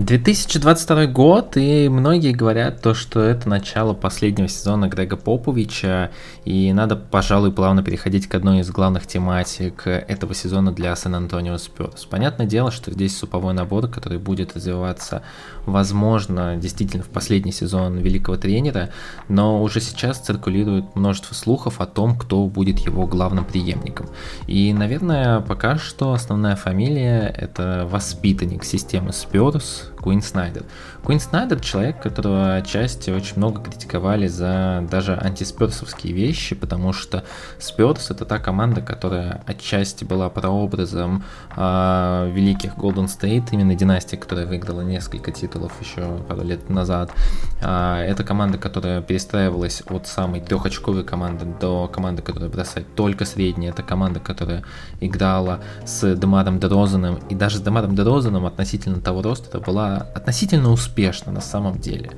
2022 0.00 1.06
год, 1.08 1.58
и 1.58 1.90
многие 1.90 2.32
говорят 2.32 2.80
то, 2.80 2.94
что 2.94 3.20
это 3.20 3.46
начало 3.50 3.92
последнего 3.92 4.48
сезона 4.48 4.88
Грега 4.88 5.18
Поповича, 5.18 6.10
и 6.46 6.72
надо, 6.72 6.96
пожалуй, 6.96 7.52
плавно 7.52 7.82
переходить 7.82 8.26
к 8.26 8.34
одной 8.34 8.60
из 8.60 8.70
главных 8.70 9.06
тематик 9.06 9.86
этого 9.86 10.34
сезона 10.34 10.72
для 10.72 10.96
Сан-Антонио 10.96 11.58
Спёрс. 11.58 12.06
Понятное 12.06 12.46
дело, 12.46 12.70
что 12.70 12.90
здесь 12.90 13.14
суповой 13.14 13.52
набор, 13.52 13.88
который 13.88 14.16
будет 14.16 14.56
развиваться, 14.56 15.22
возможно, 15.66 16.56
действительно 16.56 17.02
в 17.02 17.08
последний 17.08 17.52
сезон 17.52 17.98
великого 17.98 18.38
тренера, 18.38 18.88
но 19.28 19.62
уже 19.62 19.82
сейчас 19.82 20.18
циркулирует 20.18 20.96
множество 20.96 21.34
слухов 21.34 21.78
о 21.78 21.84
том, 21.84 22.18
кто 22.18 22.46
будет 22.46 22.78
его 22.78 23.06
главным 23.06 23.44
преемником. 23.44 24.08
И, 24.46 24.72
наверное, 24.72 25.40
пока 25.40 25.76
что 25.76 26.14
основная 26.14 26.56
фамилия— 26.56 27.34
это 27.36 27.86
воспитанник 27.90 28.64
системы 28.64 29.12
Спёрс, 29.12 29.89
Куин 30.00 30.22
Снайдер. 30.22 30.64
Куин 31.04 31.20
Снайдер 31.20 31.60
человек, 31.60 32.02
которого 32.02 32.54
отчасти 32.54 33.10
очень 33.10 33.36
много 33.36 33.60
критиковали 33.62 34.28
за 34.28 34.86
даже 34.90 35.14
антисперсовские 35.14 36.12
вещи, 36.14 36.54
потому 36.54 36.92
что 36.92 37.24
Сперс 37.58 38.10
это 38.10 38.24
та 38.24 38.38
команда, 38.38 38.80
которая 38.80 39.42
отчасти 39.46 40.04
была 40.04 40.30
прообразом 40.30 41.24
э, 41.56 42.30
великих 42.32 42.76
Golden 42.76 43.06
State, 43.06 43.48
именно 43.52 43.74
династии, 43.74 44.16
которая 44.16 44.46
выиграла 44.46 44.80
несколько 44.80 45.32
титулов 45.32 45.72
еще 45.80 46.18
пару 46.28 46.42
лет 46.42 46.70
назад. 46.70 47.12
Э, 47.60 48.02
это 48.06 48.24
команда, 48.24 48.56
которая 48.56 49.02
перестраивалась 49.02 49.82
от 49.88 50.06
самой 50.06 50.40
трехочковой 50.40 51.04
команды 51.04 51.44
до 51.60 51.88
команды, 51.88 52.22
которая 52.22 52.48
бросает 52.48 52.94
только 52.94 53.24
средние. 53.26 53.70
Это 53.70 53.82
команда, 53.82 54.20
которая 54.20 54.64
играла 55.00 55.60
с 55.84 56.14
Демаром 56.16 56.58
Дерозаном, 56.58 57.16
и 57.28 57.34
даже 57.34 57.58
с 57.58 57.60
Демаром 57.60 57.94
Дерозаном 57.94 58.46
относительно 58.46 59.00
того 59.00 59.22
роста 59.22 59.60
была 59.60 59.89
относительно 59.98 60.70
успешна 60.70 61.32
на 61.32 61.40
самом 61.40 61.78
деле. 61.78 62.10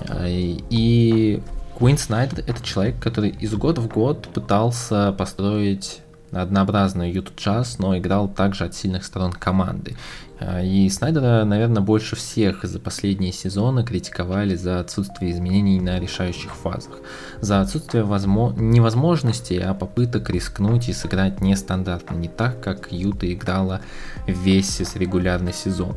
Э, 0.00 0.26
и 0.28 1.42
Куин 1.78 1.98
Снайдер 1.98 2.44
это 2.46 2.64
человек, 2.64 2.98
который 2.98 3.30
из 3.30 3.54
года 3.54 3.80
в 3.80 3.88
год 3.88 4.28
пытался 4.28 5.12
построить 5.12 6.00
однообразную 6.32 7.12
Юту 7.12 7.32
Джаз, 7.36 7.78
но 7.78 7.96
играл 7.96 8.28
также 8.28 8.64
от 8.64 8.74
сильных 8.74 9.04
сторон 9.04 9.32
команды. 9.32 9.96
Э, 10.40 10.64
и 10.64 10.88
Снайдера, 10.88 11.44
наверное, 11.44 11.82
больше 11.82 12.16
всех 12.16 12.64
за 12.64 12.78
последние 12.78 13.32
сезоны 13.32 13.84
критиковали 13.84 14.54
за 14.54 14.80
отсутствие 14.80 15.32
изменений 15.32 15.80
на 15.80 15.98
решающих 15.98 16.54
фазах, 16.54 16.98
за 17.40 17.60
отсутствие 17.60 18.04
возможно... 18.04 18.60
невозможности, 18.60 19.54
а 19.54 19.74
попыток 19.74 20.30
рискнуть 20.30 20.88
и 20.88 20.92
сыграть 20.92 21.40
нестандартно, 21.40 22.14
не 22.14 22.28
так, 22.28 22.60
как 22.60 22.92
Юта 22.92 23.32
играла 23.32 23.80
весь 24.26 24.80
регулярный 24.94 25.52
сезон. 25.52 25.96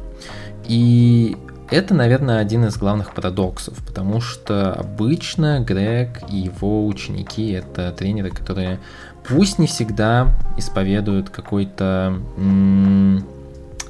И 0.65 1.37
это, 1.71 1.93
наверное, 1.93 2.39
один 2.39 2.65
из 2.65 2.75
главных 2.75 3.13
парадоксов, 3.13 3.77
потому 3.87 4.19
что 4.19 4.73
обычно 4.73 5.61
Грег 5.61 6.19
и 6.29 6.35
его 6.35 6.85
ученики 6.85 7.51
это 7.51 7.93
тренеры, 7.93 8.29
которые 8.29 8.81
пусть 9.27 9.59
не 9.59 9.67
всегда 9.67 10.35
исповедуют 10.57 11.29
какой-то, 11.29 12.19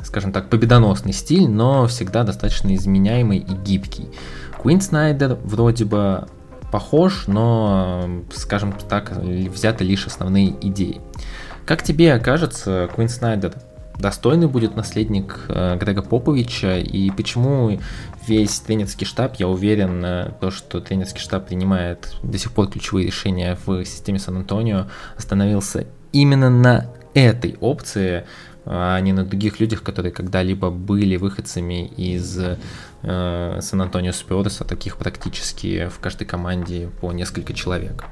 скажем 0.04 0.32
так, 0.32 0.50
победоносный 0.50 1.14
стиль, 1.14 1.50
но 1.50 1.88
всегда 1.88 2.24
достаточно 2.24 2.74
изменяемый 2.76 3.40
и 3.40 3.54
гибкий. 3.54 4.10
Куин 4.58 4.82
Снайдер 4.82 5.38
вроде 5.44 5.86
бы 5.86 6.28
похож, 6.72 7.28
но, 7.28 8.08
скажем 8.34 8.74
так, 8.90 9.12
взяты 9.12 9.84
лишь 9.84 10.08
основные 10.08 10.50
идеи. 10.68 11.02
Как 11.66 11.84
тебе 11.84 12.18
кажется, 12.20 12.90
Куин 12.96 13.10
Снайдер 13.10 13.54
достойный 14.02 14.48
будет 14.48 14.76
наследник 14.76 15.46
э, 15.48 15.78
Грега 15.78 16.02
Поповича, 16.02 16.80
и 16.80 17.12
почему 17.12 17.80
весь 18.28 18.60
тренерский 18.60 19.06
штаб, 19.06 19.36
я 19.38 19.48
уверен, 19.48 20.04
э, 20.04 20.32
то, 20.40 20.52
что 20.52 20.80
тренерский 20.80 21.20
штаб 21.20 21.48
принимает 21.48 22.16
до 22.24 22.38
сих 22.38 22.52
пор 22.52 22.70
ключевые 22.70 23.08
решения 23.08 23.58
в 23.66 23.84
системе 23.86 24.20
Сан-Антонио, 24.20 24.88
остановился 25.18 25.88
именно 26.12 26.50
на 26.50 26.88
этой 27.14 27.58
опции, 27.60 28.26
а 28.66 29.00
не 29.00 29.12
на 29.12 29.26
других 29.26 29.60
людях, 29.60 29.82
которые 29.82 30.12
когда-либо 30.12 30.70
были 30.70 31.18
выходцами 31.18 31.88
из 31.88 32.40
э, 32.40 33.60
Сан-Антонио 33.62 34.12
Спиорса, 34.12 34.64
таких 34.64 34.98
практически 34.98 35.88
в 35.88 36.00
каждой 36.00 36.26
команде 36.26 36.90
по 37.02 37.12
несколько 37.12 37.54
человек. 37.54 38.06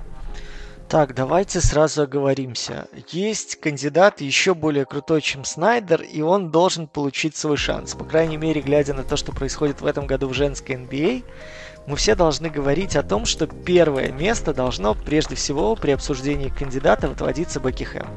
Так, 0.90 1.14
давайте 1.14 1.62
сразу 1.62 2.02
оговоримся. 2.02 2.88
Есть 3.10 3.58
кандидат 3.58 4.22
еще 4.22 4.56
более 4.56 4.86
крутой, 4.86 5.22
чем 5.22 5.46
Снайдер, 5.46 6.02
и 6.02 6.22
он 6.22 6.50
должен 6.50 6.88
получить 6.88 7.36
свой 7.36 7.58
шанс. 7.58 7.94
По 7.94 8.06
крайней 8.06 8.38
мере, 8.38 8.62
глядя 8.62 8.96
на 8.96 9.04
то, 9.04 9.16
что 9.16 9.32
происходит 9.32 9.82
в 9.82 9.86
этом 9.86 10.08
году 10.08 10.28
в 10.28 10.34
женской 10.34 10.78
NBA, 10.78 11.24
мы 11.86 11.96
все 11.96 12.16
должны 12.16 12.50
говорить 12.50 12.96
о 12.96 13.04
том, 13.04 13.26
что 13.26 13.46
первое 13.46 14.12
место 14.12 14.52
должно 14.52 14.96
прежде 14.96 15.36
всего 15.36 15.76
при 15.76 15.92
обсуждении 15.92 16.50
кандидата 16.50 17.06
отводиться 17.06 17.60
Бекки 17.60 17.84
Хэм. 17.84 18.08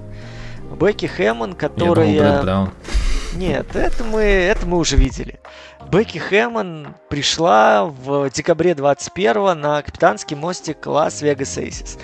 Бекки 0.80 1.06
Хэммон, 1.06 1.54
которая... 1.54 2.08
Я 2.08 2.22
думал, 2.22 2.42
Браун. 2.42 2.70
Нет, 3.34 3.74
это 3.74 4.04
мы, 4.04 4.20
это 4.22 4.66
мы 4.66 4.78
уже 4.78 4.96
видели. 4.96 5.40
Бекки 5.90 6.18
Хэммон 6.18 6.94
пришла 7.08 7.84
в 7.84 8.30
декабре 8.30 8.74
21 8.74 9.58
на 9.58 9.82
капитанский 9.82 10.36
мостик 10.36 10.86
Лас-Вегас 10.86 11.58
Эйсис. 11.58 11.98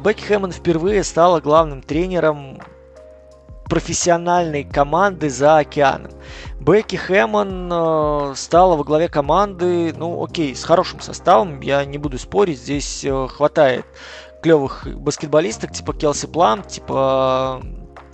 Бекки 0.00 0.24
Хэммон 0.24 0.52
впервые 0.52 1.04
стала 1.04 1.40
главным 1.40 1.82
тренером 1.82 2.60
профессиональной 3.72 4.64
команды 4.64 5.30
за 5.30 5.58
океаном. 5.58 6.12
Бекки 6.60 6.96
Хэммон 6.96 7.70
э, 7.72 8.32
стала 8.36 8.76
во 8.76 8.84
главе 8.84 9.08
команды, 9.08 9.94
ну 9.96 10.22
окей, 10.22 10.54
с 10.54 10.62
хорошим 10.62 11.00
составом, 11.00 11.60
я 11.60 11.82
не 11.86 11.96
буду 11.96 12.18
спорить, 12.18 12.58
здесь 12.60 13.02
э, 13.02 13.28
хватает 13.28 13.86
клевых 14.42 14.86
баскетболисток, 14.94 15.72
типа 15.72 15.94
Келси 15.94 16.26
Плам, 16.26 16.62
типа 16.62 17.62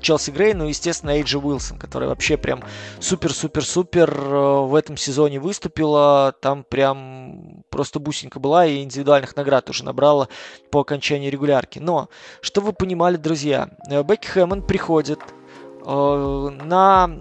Челси 0.00 0.30
Грей, 0.30 0.54
ну, 0.54 0.66
естественно, 0.66 1.10
Эйджи 1.10 1.38
Уилсон, 1.38 1.78
которая 1.78 2.08
вообще 2.08 2.36
прям 2.36 2.62
супер-супер-супер 3.00 4.10
э, 4.10 4.60
в 4.66 4.74
этом 4.74 4.96
сезоне 4.96 5.40
выступила. 5.40 6.34
Там 6.40 6.64
прям 6.64 7.64
просто 7.70 7.98
бусинка 7.98 8.40
была 8.40 8.66
и 8.66 8.82
индивидуальных 8.82 9.36
наград 9.36 9.68
уже 9.70 9.84
набрала 9.84 10.28
по 10.70 10.80
окончании 10.80 11.30
регулярки. 11.30 11.78
Но, 11.78 12.08
что 12.40 12.60
вы 12.60 12.72
понимали, 12.72 13.16
друзья, 13.16 13.70
э, 13.90 14.02
Бекки 14.02 14.26
Хэммон 14.28 14.62
приходит 14.62 15.20
э, 15.84 16.50
на 16.64 17.20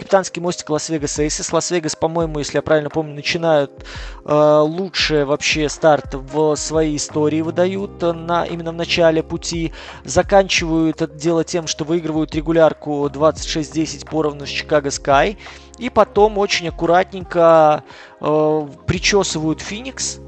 капитанский 0.00 0.40
мостик 0.40 0.70
Лас-Вегас 0.70 1.18
Эйсис. 1.18 1.52
Лас-Вегас, 1.52 1.94
по-моему, 1.94 2.38
если 2.38 2.56
я 2.56 2.62
правильно 2.62 2.88
помню, 2.88 3.14
начинают 3.14 3.84
э, 4.24 4.58
лучший 4.64 5.24
вообще 5.24 5.68
старт 5.68 6.14
в 6.14 6.56
своей 6.56 6.96
истории 6.96 7.42
выдают 7.42 8.00
на, 8.00 8.44
именно 8.44 8.72
в 8.72 8.76
начале 8.76 9.22
пути. 9.22 9.72
Заканчивают 10.04 11.02
это 11.02 11.14
дело 11.14 11.44
тем, 11.44 11.66
что 11.66 11.84
выигрывают 11.84 12.34
регулярку 12.34 13.06
26-10 13.06 14.08
поровну 14.10 14.46
с 14.46 14.48
Чикаго 14.48 14.90
Скай. 14.90 15.38
И 15.78 15.90
потом 15.90 16.38
очень 16.38 16.68
аккуратненько 16.68 17.84
э, 18.20 18.68
причесывают 18.86 19.60
Феникс 19.60 20.18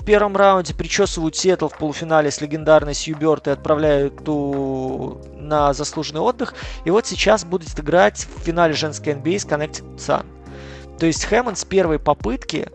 в 0.00 0.04
первом 0.04 0.34
раунде 0.34 0.74
причесывают 0.74 1.36
Сиэтл 1.36 1.68
в 1.68 1.76
полуфинале 1.76 2.30
с 2.30 2.40
легендарной 2.40 2.94
Сью 2.94 3.16
Бёрд 3.18 3.48
и 3.48 3.50
отправляют 3.50 4.24
ту 4.24 5.20
на 5.50 5.74
заслуженный 5.74 6.20
отдых. 6.20 6.54
И 6.84 6.90
вот 6.90 7.06
сейчас 7.06 7.44
будет 7.44 7.78
играть 7.78 8.26
в 8.36 8.40
финале 8.40 8.72
женской 8.72 9.12
NBA 9.12 9.38
с 9.38 9.44
Connected 9.44 9.96
Sun. 9.96 10.24
То 10.98 11.06
есть 11.06 11.24
Хэммонд 11.24 11.58
с 11.58 11.64
первой 11.64 11.98
попытки 11.98 12.68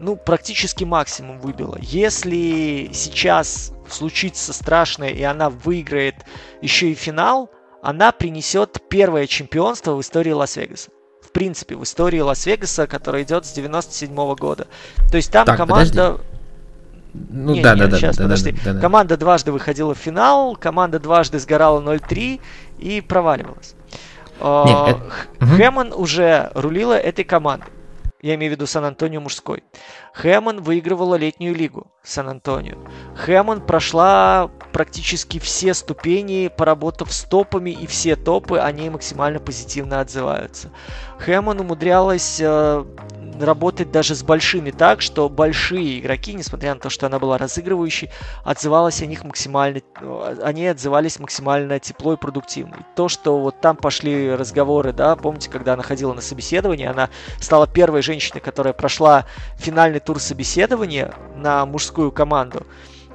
ну, 0.00 0.16
практически 0.16 0.82
максимум 0.82 1.38
выбила. 1.38 1.78
Если 1.80 2.90
сейчас 2.92 3.72
случится 3.88 4.52
страшное, 4.52 5.10
и 5.10 5.22
она 5.22 5.48
выиграет 5.48 6.16
еще 6.60 6.90
и 6.90 6.94
финал, 6.94 7.50
она 7.82 8.10
принесет 8.10 8.82
первое 8.88 9.28
чемпионство 9.28 9.94
в 9.94 10.00
истории 10.00 10.32
Лас-Вегаса. 10.32 10.90
В 11.20 11.30
принципе, 11.30 11.76
в 11.76 11.84
истории 11.84 12.18
Лас-Вегаса, 12.18 12.88
которая 12.88 13.22
идет 13.22 13.46
с 13.46 13.52
97 13.52 14.12
-го 14.12 14.36
года. 14.36 14.66
То 15.10 15.16
есть 15.16 15.30
там 15.30 15.46
так, 15.46 15.56
команда... 15.56 16.12
Подожди. 16.12 16.31
Ну 17.14 17.54
не, 17.54 17.62
да, 17.62 17.74
не, 17.74 17.86
да, 17.86 17.96
сейчас, 17.96 18.16
да, 18.16 18.24
подожди. 18.24 18.52
Да, 18.52 18.58
да, 18.64 18.72
да. 18.74 18.80
Команда 18.80 19.16
дважды 19.16 19.52
выходила 19.52 19.94
в 19.94 19.98
финал, 19.98 20.56
команда 20.56 20.98
дважды 20.98 21.38
сгорала 21.38 21.80
0-3 21.80 22.40
и 22.78 23.00
проваливалась. 23.00 23.74
Нет, 24.40 24.96
это... 25.38 25.46
Хэммон 25.46 25.92
уже 25.92 26.50
рулила 26.54 26.94
этой 26.94 27.24
командой. 27.24 27.68
Я 28.22 28.36
имею 28.36 28.52
в 28.52 28.54
виду 28.54 28.68
Сан-Антонио 28.68 29.20
мужской. 29.20 29.64
Хэммон 30.14 30.62
выигрывала 30.62 31.16
летнюю 31.16 31.56
лигу 31.56 31.88
Сан-Антонио. 32.04 32.76
Хэммон 33.16 33.62
прошла 33.62 34.48
практически 34.72 35.40
все 35.40 35.74
ступени, 35.74 36.48
поработав 36.56 37.12
с 37.12 37.24
топами, 37.24 37.70
и 37.70 37.88
все 37.88 38.14
топы 38.14 38.58
о 38.58 38.70
ней 38.70 38.90
максимально 38.90 39.40
позитивно 39.40 40.00
отзываются. 40.00 40.70
Хэммон 41.18 41.60
умудрялась 41.60 42.38
э, 42.40 42.84
работать 43.40 43.90
даже 43.90 44.14
с 44.14 44.22
большими 44.22 44.70
так, 44.70 45.00
что 45.00 45.28
большие 45.28 46.00
игроки, 46.00 46.34
несмотря 46.34 46.74
на 46.74 46.80
то, 46.80 46.90
что 46.90 47.06
она 47.06 47.18
была 47.18 47.38
разыгрывающей, 47.38 48.10
отзывалась 48.44 49.02
о 49.02 49.06
них 49.06 49.24
максимально, 49.24 49.80
они 50.42 50.66
отзывались 50.66 51.18
максимально 51.18 51.78
тепло 51.78 52.14
и 52.14 52.16
продуктивно. 52.16 52.76
И 52.76 52.96
то, 52.96 53.08
что 53.08 53.38
вот 53.40 53.60
там 53.60 53.76
пошли 53.76 54.34
разговоры, 54.34 54.92
да, 54.92 55.16
помните, 55.16 55.50
когда 55.50 55.74
она 55.74 55.82
ходила 55.82 56.12
на 56.12 56.20
собеседование, 56.20 56.90
она 56.90 57.08
стала 57.40 57.66
первой 57.66 58.02
женщиной, 58.02 58.40
которая 58.40 58.72
прошла 58.72 59.26
финальный 59.56 60.00
тур 60.00 60.20
собеседования 60.20 61.14
на 61.36 61.66
мужскую 61.66 62.12
команду. 62.12 62.66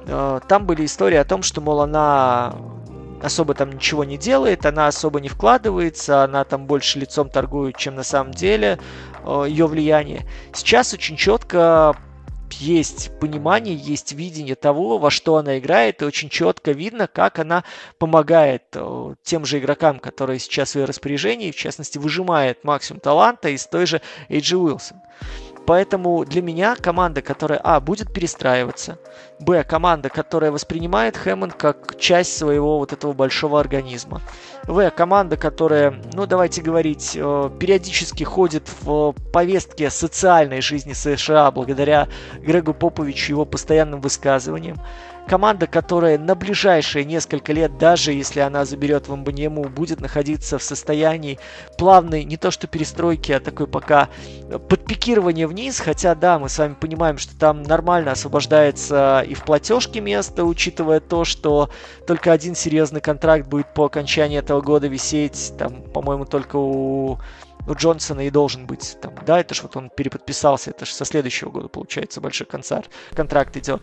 Э, 0.06 0.40
там 0.48 0.66
были 0.66 0.84
истории 0.84 1.16
о 1.16 1.24
том, 1.24 1.42
что, 1.42 1.60
мол, 1.60 1.82
она 1.82 2.54
особо 3.22 3.54
там 3.54 3.72
ничего 3.72 4.04
не 4.04 4.16
делает, 4.16 4.66
она 4.66 4.86
особо 4.86 5.20
не 5.20 5.28
вкладывается, 5.28 6.24
она 6.24 6.44
там 6.44 6.66
больше 6.66 6.98
лицом 6.98 7.30
торгует, 7.30 7.76
чем 7.76 7.94
на 7.94 8.02
самом 8.02 8.32
деле 8.32 8.78
э, 9.24 9.46
ее 9.48 9.66
влияние. 9.66 10.26
Сейчас 10.52 10.94
очень 10.94 11.16
четко 11.16 11.96
есть 12.52 13.10
понимание, 13.20 13.74
есть 13.74 14.12
видение 14.12 14.54
того, 14.54 14.98
во 14.98 15.10
что 15.10 15.36
она 15.36 15.58
играет, 15.58 16.02
и 16.02 16.04
очень 16.04 16.28
четко 16.28 16.72
видно, 16.72 17.06
как 17.06 17.38
она 17.38 17.64
помогает 17.98 18.64
э, 18.74 19.14
тем 19.22 19.44
же 19.44 19.58
игрокам, 19.58 19.98
которые 19.98 20.38
сейчас 20.38 20.72
в 20.72 20.76
ее 20.76 20.84
распоряжении, 20.84 21.50
в 21.50 21.56
частности, 21.56 21.98
выжимает 21.98 22.64
максимум 22.64 23.00
таланта 23.00 23.50
из 23.50 23.66
той 23.66 23.86
же 23.86 24.00
Эйджи 24.28 24.56
Уилсон. 24.56 24.98
Поэтому 25.68 26.24
для 26.24 26.40
меня 26.40 26.76
команда, 26.76 27.20
которая, 27.20 27.60
а, 27.62 27.78
будет 27.78 28.10
перестраиваться, 28.10 28.98
б, 29.38 29.62
команда, 29.64 30.08
которая 30.08 30.50
воспринимает 30.50 31.18
Хэммонд 31.18 31.52
как 31.52 31.98
часть 31.98 32.38
своего 32.38 32.78
вот 32.78 32.94
этого 32.94 33.12
большого 33.12 33.60
организма, 33.60 34.22
в, 34.64 34.90
команда, 34.90 35.36
которая, 35.36 36.00
ну, 36.14 36.24
давайте 36.24 36.62
говорить, 36.62 37.12
э, 37.14 37.50
периодически 37.60 38.24
ходит 38.24 38.62
в 38.80 39.12
повестке 39.30 39.90
социальной 39.90 40.62
жизни 40.62 40.94
США 40.94 41.50
благодаря 41.50 42.08
Грегу 42.40 42.72
Поповичу 42.72 43.26
и 43.26 43.32
его 43.32 43.44
постоянным 43.44 44.00
высказываниям, 44.00 44.80
команда, 45.28 45.66
которая 45.66 46.18
на 46.18 46.34
ближайшие 46.34 47.04
несколько 47.04 47.52
лет, 47.52 47.78
даже 47.78 48.12
если 48.12 48.40
она 48.40 48.64
заберет 48.64 49.06
в 49.06 49.14
Мбаньему, 49.14 49.64
будет 49.64 50.00
находиться 50.00 50.58
в 50.58 50.62
состоянии 50.62 51.38
плавной, 51.76 52.24
не 52.24 52.36
то 52.36 52.50
что 52.50 52.66
перестройки, 52.66 53.30
а 53.32 53.38
такой 53.38 53.66
пока 53.66 54.08
подпикирования 54.68 55.46
вниз. 55.46 55.78
Хотя, 55.78 56.14
да, 56.14 56.38
мы 56.38 56.48
с 56.48 56.58
вами 56.58 56.74
понимаем, 56.74 57.18
что 57.18 57.38
там 57.38 57.62
нормально 57.62 58.12
освобождается 58.12 59.24
и 59.28 59.34
в 59.34 59.44
платежке 59.44 60.00
место, 60.00 60.44
учитывая 60.44 61.00
то, 61.00 61.24
что 61.24 61.70
только 62.06 62.32
один 62.32 62.54
серьезный 62.54 63.02
контракт 63.02 63.46
будет 63.46 63.74
по 63.74 63.84
окончании 63.84 64.38
этого 64.38 64.62
года 64.62 64.88
висеть. 64.88 65.52
Там, 65.58 65.82
по-моему, 65.92 66.24
только 66.24 66.56
у 66.56 67.18
у 67.68 67.74
Джонсона 67.74 68.26
и 68.26 68.30
должен 68.30 68.66
быть 68.66 68.96
там, 69.02 69.12
да, 69.26 69.40
это 69.40 69.54
же 69.54 69.62
вот 69.62 69.76
он 69.76 69.90
переподписался, 69.90 70.70
это 70.70 70.86
же 70.86 70.94
со 70.94 71.04
следующего 71.04 71.50
года, 71.50 71.68
получается, 71.68 72.20
большой 72.20 72.46
концерт, 72.46 72.88
контракт 73.14 73.56
идет. 73.56 73.82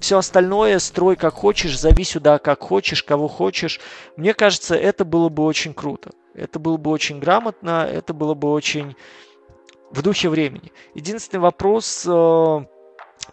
Все 0.00 0.18
остальное 0.18 0.78
строй 0.78 1.16
как 1.16 1.34
хочешь, 1.34 1.78
зови 1.78 2.04
сюда 2.04 2.38
как 2.38 2.62
хочешь, 2.62 3.02
кого 3.02 3.28
хочешь. 3.28 3.80
Мне 4.16 4.34
кажется, 4.34 4.74
это 4.74 5.04
было 5.04 5.28
бы 5.28 5.44
очень 5.44 5.74
круто. 5.74 6.10
Это 6.34 6.58
было 6.58 6.76
бы 6.76 6.90
очень 6.90 7.18
грамотно, 7.18 7.88
это 7.90 8.12
было 8.12 8.34
бы 8.34 8.50
очень 8.50 8.94
в 9.90 10.02
духе 10.02 10.28
времени. 10.28 10.72
Единственный 10.94 11.40
вопрос, 11.40 12.04
э, 12.06 12.64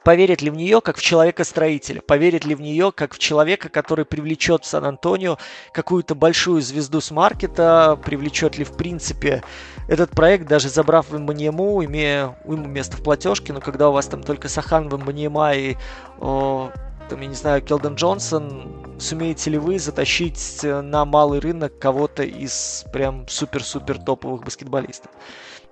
поверит 0.03 0.41
ли 0.41 0.49
в 0.49 0.55
нее 0.55 0.81
как 0.81 0.97
в 0.97 1.01
человека-строителя, 1.01 2.01
поверит 2.01 2.45
ли 2.45 2.55
в 2.55 2.61
нее 2.61 2.91
как 2.91 3.13
в 3.13 3.19
человека, 3.19 3.69
который 3.69 4.05
привлечет 4.05 4.63
в 4.63 4.67
Сан-Антонио 4.67 5.37
какую-то 5.71 6.15
большую 6.15 6.61
звезду 6.61 7.01
с 7.01 7.11
маркета, 7.11 7.99
привлечет 8.03 8.57
ли 8.57 8.63
в 8.63 8.75
принципе 8.75 9.43
этот 9.87 10.11
проект, 10.11 10.47
даже 10.47 10.69
забрав 10.69 11.09
в 11.09 11.17
Мбаньему, 11.17 11.83
имея 11.85 12.37
уйму 12.45 12.67
места 12.67 12.97
в 12.97 13.03
платежке, 13.03 13.53
но 13.53 13.61
когда 13.61 13.89
у 13.89 13.93
вас 13.93 14.07
там 14.07 14.23
только 14.23 14.49
Сахан 14.49 14.89
в 14.89 14.97
Мбаньема 14.97 15.53
и 15.53 15.75
о, 16.19 16.71
там, 17.09 17.21
я 17.21 17.27
не 17.27 17.35
знаю, 17.35 17.61
Келден 17.61 17.95
Джонсон, 17.95 18.97
сумеете 18.99 19.51
ли 19.51 19.57
вы 19.57 19.79
затащить 19.79 20.61
на 20.63 21.05
малый 21.05 21.39
рынок 21.39 21.77
кого-то 21.79 22.23
из 22.23 22.85
прям 22.93 23.27
супер-супер 23.27 23.99
топовых 23.99 24.43
баскетболистов. 24.43 25.11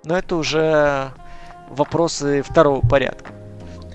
Но 0.04 0.16
это 0.18 0.36
уже 0.36 1.12
вопросы 1.70 2.42
второго 2.42 2.86
порядка. 2.86 3.41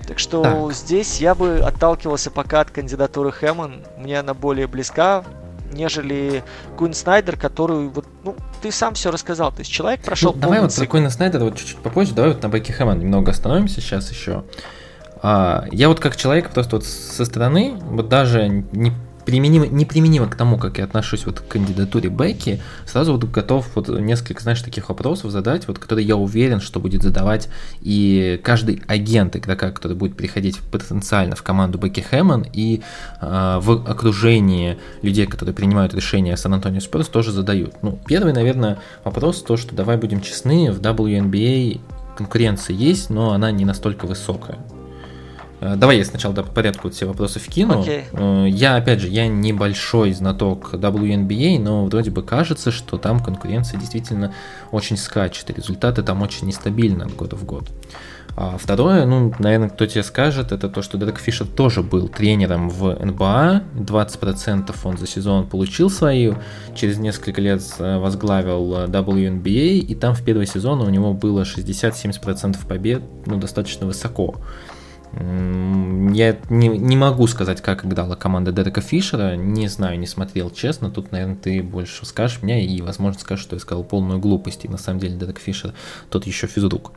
Так 0.08 0.18
что 0.18 0.42
так. 0.42 0.72
здесь 0.72 1.20
я 1.20 1.34
бы 1.34 1.58
отталкивался 1.58 2.30
пока 2.30 2.62
от 2.62 2.70
кандидатуры 2.70 3.30
Хэммон. 3.30 3.84
Мне 3.98 4.18
она 4.18 4.32
более 4.32 4.66
близка, 4.66 5.22
нежели 5.70 6.42
Куин 6.78 6.94
Снайдер, 6.94 7.36
который 7.36 7.88
вот, 7.88 8.06
ну, 8.24 8.34
ты 8.62 8.72
сам 8.72 8.94
все 8.94 9.10
рассказал. 9.10 9.52
То 9.52 9.58
есть 9.58 9.70
человек 9.70 10.00
прошел. 10.00 10.32
Ну, 10.32 10.40
давай 10.40 10.60
вот 10.62 10.74
про 10.74 10.86
Куина 10.86 11.10
Снайдера 11.10 11.44
вот 11.44 11.58
чуть-чуть 11.58 11.76
попозже. 11.76 12.14
Давай 12.14 12.32
вот 12.32 12.42
на 12.42 12.48
Бекки 12.48 12.72
Хэммон 12.72 12.98
немного 12.98 13.32
остановимся 13.32 13.82
сейчас 13.82 14.10
еще. 14.10 14.44
А, 15.20 15.66
я 15.72 15.88
вот 15.88 16.00
как 16.00 16.16
человек 16.16 16.48
просто 16.50 16.76
вот 16.76 16.86
со 16.86 17.26
стороны, 17.26 17.76
вот 17.82 18.08
даже 18.08 18.48
не 18.48 18.92
применимо, 19.28 19.66
неприменимо 19.66 20.26
к 20.26 20.36
тому, 20.36 20.56
как 20.56 20.78
я 20.78 20.84
отношусь 20.84 21.26
вот 21.26 21.40
к 21.40 21.48
кандидатуре 21.48 22.08
Бекки, 22.08 22.62
сразу 22.86 23.12
вот 23.12 23.24
готов 23.24 23.68
вот 23.74 23.90
несколько, 23.90 24.42
знаешь, 24.42 24.62
таких 24.62 24.88
вопросов 24.88 25.30
задать, 25.30 25.68
вот 25.68 25.78
которые 25.78 26.06
я 26.06 26.16
уверен, 26.16 26.62
что 26.62 26.80
будет 26.80 27.02
задавать 27.02 27.50
и 27.82 28.40
каждый 28.42 28.82
агент 28.86 29.36
игрока, 29.36 29.70
который 29.70 29.98
будет 29.98 30.16
приходить 30.16 30.60
потенциально 30.60 31.36
в 31.36 31.42
команду 31.42 31.76
Бекки 31.76 32.00
Хэммон 32.00 32.46
и 32.54 32.80
э, 33.20 33.58
в 33.60 33.84
окружении 33.86 34.78
людей, 35.02 35.26
которые 35.26 35.54
принимают 35.54 35.92
решения 35.92 36.34
Сан-Антонио 36.34 36.80
Спорс, 36.80 37.08
тоже 37.08 37.30
задают. 37.30 37.74
Ну, 37.82 37.98
первый, 38.06 38.32
наверное, 38.32 38.78
вопрос 39.04 39.42
то, 39.42 39.58
что 39.58 39.74
давай 39.74 39.98
будем 39.98 40.22
честны, 40.22 40.72
в 40.72 40.80
WNBA 40.80 41.82
конкуренция 42.16 42.74
есть, 42.74 43.10
но 43.10 43.32
она 43.32 43.50
не 43.50 43.66
настолько 43.66 44.06
высокая. 44.06 44.56
Э, 45.60 45.76
давай 45.76 45.98
я 45.98 46.04
сначала 46.04 46.32
по 46.32 46.42
порядку 46.42 46.90
все 46.90 47.06
вопросы 47.06 47.40
вкину. 47.40 47.82
Okay. 47.82 48.04
Э, 48.12 48.48
я, 48.48 48.76
опять 48.76 49.00
же, 49.00 49.08
я 49.08 49.26
небольшой 49.26 50.12
знаток 50.12 50.74
WNBA, 50.74 51.58
но 51.58 51.86
вроде 51.86 52.10
бы 52.10 52.22
кажется, 52.22 52.70
что 52.70 52.98
там 52.98 53.20
конкуренция 53.20 53.78
действительно 53.78 54.34
очень 54.70 54.96
скачет, 54.96 55.50
и 55.50 55.52
результаты 55.52 56.02
там 56.02 56.22
очень 56.22 56.46
нестабильны 56.46 57.04
от 57.04 57.14
года 57.14 57.36
в 57.36 57.44
год. 57.44 57.68
А 58.40 58.56
второе, 58.56 59.04
ну, 59.04 59.34
наверное, 59.40 59.68
кто 59.68 59.84
тебе 59.84 60.04
скажет, 60.04 60.52
это 60.52 60.68
то, 60.68 60.80
что 60.80 60.96
Дерек 60.96 61.18
Фишер 61.18 61.44
тоже 61.44 61.82
был 61.82 62.06
тренером 62.06 62.68
в 62.68 62.96
НБА, 63.04 63.64
20% 63.74 64.76
он 64.84 64.96
за 64.96 65.08
сезон 65.08 65.48
получил 65.48 65.90
свою, 65.90 66.36
через 66.76 66.98
несколько 66.98 67.40
лет 67.40 67.62
э, 67.80 67.98
возглавил 67.98 68.84
WNBA, 68.84 69.78
и 69.78 69.94
там 69.96 70.14
в 70.14 70.22
первый 70.22 70.46
сезон 70.46 70.82
у 70.82 70.88
него 70.88 71.14
было 71.14 71.42
60-70% 71.42 72.64
побед, 72.68 73.02
ну, 73.26 73.38
достаточно 73.38 73.88
высоко. 73.88 74.36
Я 75.12 76.36
не, 76.50 76.68
не 76.68 76.96
могу 76.96 77.26
сказать, 77.26 77.62
как 77.62 77.84
играла 77.84 78.14
команда 78.14 78.52
Дерека 78.52 78.80
Фишера, 78.80 79.36
не 79.36 79.68
знаю, 79.68 79.98
не 79.98 80.06
смотрел, 80.06 80.50
честно. 80.50 80.90
Тут, 80.90 81.12
наверное, 81.12 81.36
ты 81.36 81.62
больше 81.62 82.04
скажешь 82.04 82.42
мне 82.42 82.64
и, 82.64 82.82
возможно, 82.82 83.18
скажешь, 83.20 83.44
что 83.44 83.56
я 83.56 83.60
сказал 83.60 83.84
полную 83.84 84.18
глупость. 84.18 84.64
И 84.64 84.68
на 84.68 84.76
самом 84.78 85.00
деле 85.00 85.16
Дерек 85.16 85.38
Фишер 85.38 85.72
тот 86.10 86.26
еще 86.26 86.46
физрук. 86.46 86.92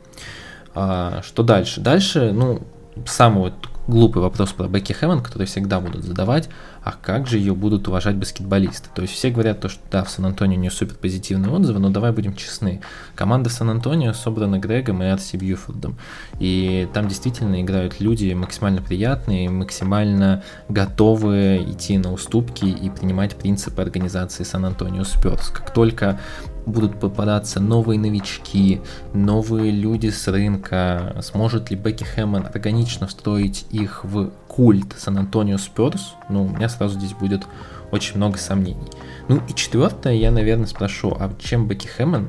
А, 0.74 1.22
что 1.22 1.42
дальше? 1.42 1.80
Дальше, 1.80 2.32
ну, 2.32 2.62
самый 3.06 3.40
вот 3.40 3.54
глупый 3.86 4.22
вопрос 4.22 4.52
про 4.52 4.68
Бекки 4.68 4.92
Хэммон, 4.92 5.22
который 5.22 5.46
всегда 5.46 5.80
будут 5.80 6.04
задавать, 6.04 6.48
а 6.84 6.92
как 6.92 7.26
же 7.26 7.38
ее 7.38 7.54
будут 7.54 7.88
уважать 7.88 8.16
баскетболисты? 8.16 8.88
То 8.94 9.02
есть 9.02 9.14
все 9.14 9.30
говорят 9.30 9.60
то, 9.60 9.68
что 9.68 9.80
да, 9.90 10.04
в 10.04 10.10
Сан-Антонио 10.10 10.56
у 10.56 10.60
нее 10.60 10.70
супер 10.70 10.94
позитивные 10.94 11.52
отзывы, 11.52 11.78
но 11.78 11.90
давай 11.90 12.12
будем 12.12 12.34
честны. 12.34 12.80
Команда 13.14 13.50
Сан-Антонио 13.50 14.12
собрана 14.12 14.58
Грегом 14.58 15.02
и 15.02 15.06
Арси 15.06 15.36
Бьюфордом. 15.36 15.96
И 16.38 16.88
там 16.92 17.08
действительно 17.08 17.60
играют 17.62 18.00
люди 18.00 18.32
максимально 18.32 18.82
приятные, 18.82 19.48
максимально 19.48 20.42
готовые 20.68 21.70
идти 21.70 21.98
на 21.98 22.12
уступки 22.12 22.64
и 22.64 22.90
принимать 22.90 23.36
принципы 23.36 23.82
организации 23.82 24.44
Сан-Антонио 24.44 25.04
Сперс. 25.04 25.48
Как 25.48 25.72
только 25.72 26.18
будут 26.66 26.98
попадаться 26.98 27.60
новые 27.60 27.98
новички, 27.98 28.80
новые 29.12 29.70
люди 29.70 30.08
с 30.08 30.28
рынка, 30.28 31.16
сможет 31.22 31.70
ли 31.70 31.76
Бекки 31.76 32.04
Хэммон 32.04 32.46
органично 32.46 33.06
встроить 33.06 33.66
их 33.70 34.04
в 34.04 34.30
культ 34.48 34.94
Сан-Антонио 34.98 35.58
Сперс, 35.58 36.14
ну, 36.28 36.44
у 36.44 36.48
меня 36.48 36.68
сразу 36.68 36.98
здесь 36.98 37.12
будет 37.14 37.46
очень 37.90 38.16
много 38.16 38.38
сомнений. 38.38 38.88
Ну 39.28 39.40
и 39.48 39.54
четвертое, 39.54 40.14
я, 40.14 40.30
наверное, 40.30 40.66
спрошу, 40.66 41.16
а 41.18 41.32
чем 41.38 41.68
Бекки 41.68 41.86
Хэммон, 41.86 42.28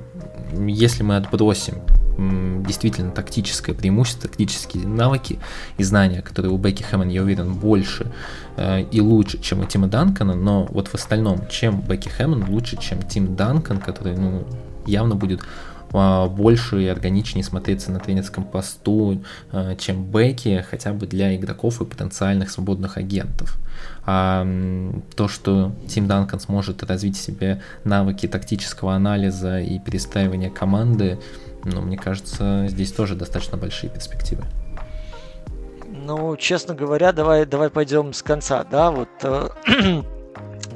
если 0.68 1.04
мы 1.04 1.16
отбросим 1.18 1.76
действительно 2.18 3.11
тактическое 3.11 3.76
преимущество, 3.76 4.30
тактические 4.30 4.88
навыки 4.88 5.39
и 5.78 5.84
знания, 5.84 6.22
которые 6.22 6.51
у 6.51 6.57
Бекки 6.57 6.84
Хэммон, 6.84 7.09
я 7.09 7.24
уверен, 7.24 7.53
больше 7.53 8.11
э, 8.57 8.84
и 8.91 9.01
лучше, 9.01 9.41
чем 9.41 9.61
у 9.61 9.66
Тима 9.66 9.88
Данкона, 9.88 10.36
но 10.36 10.66
вот 10.66 10.88
в 10.88 10.95
остальном, 10.95 11.47
чем 11.49 11.82
Бекки 11.82 12.09
Хэммон 12.09 12.49
лучше, 12.49 12.78
чем 12.78 13.01
Тим 13.01 13.36
Данкон, 13.36 13.80
который, 13.80 14.16
ну, 14.16 14.45
явно 14.86 15.16
будет 15.16 15.41
э, 15.91 16.28
больше 16.28 16.84
и 16.84 16.88
органичнее 16.88 17.43
смотреться 17.43 17.91
на 17.91 17.99
тренерском 17.99 18.43
посту, 18.43 19.24
э, 19.51 19.76
чем 19.80 20.05
Бекки, 20.05 20.64
хотя 20.70 20.93
бы 20.93 21.07
для 21.07 21.36
игроков 21.36 21.82
и 21.82 21.86
потенциальных 21.86 22.51
свободных 22.51 22.97
агентов. 22.97 23.57
А 24.05 24.45
то, 25.16 25.28
что 25.28 25.74
Тим 25.88 26.07
Данкан 26.07 26.39
сможет 26.39 26.84
развить 26.84 27.18
в 27.18 27.22
себе 27.22 27.61
навыки 27.84 28.28
тактического 28.28 28.93
анализа 28.93 29.61
и 29.61 29.80
перестраивания 29.80 30.49
команды, 30.49 31.20
но 31.64 31.82
мне 31.82 31.97
кажется, 31.97 32.66
здесь 32.68 32.91
тоже 32.91 33.16
достаточно 33.16 33.57
большие 33.57 33.89
перспективы. 33.89 34.43
Ну, 35.88 36.36
честно 36.38 36.76
говоря, 36.76 37.11
давай, 37.11 37.45
давай 37.45 37.70
пойдем 37.70 38.14
с 38.14 38.24
конца, 38.24 38.64
да, 38.64 38.91
вот 38.91 39.09
э, 39.22 39.49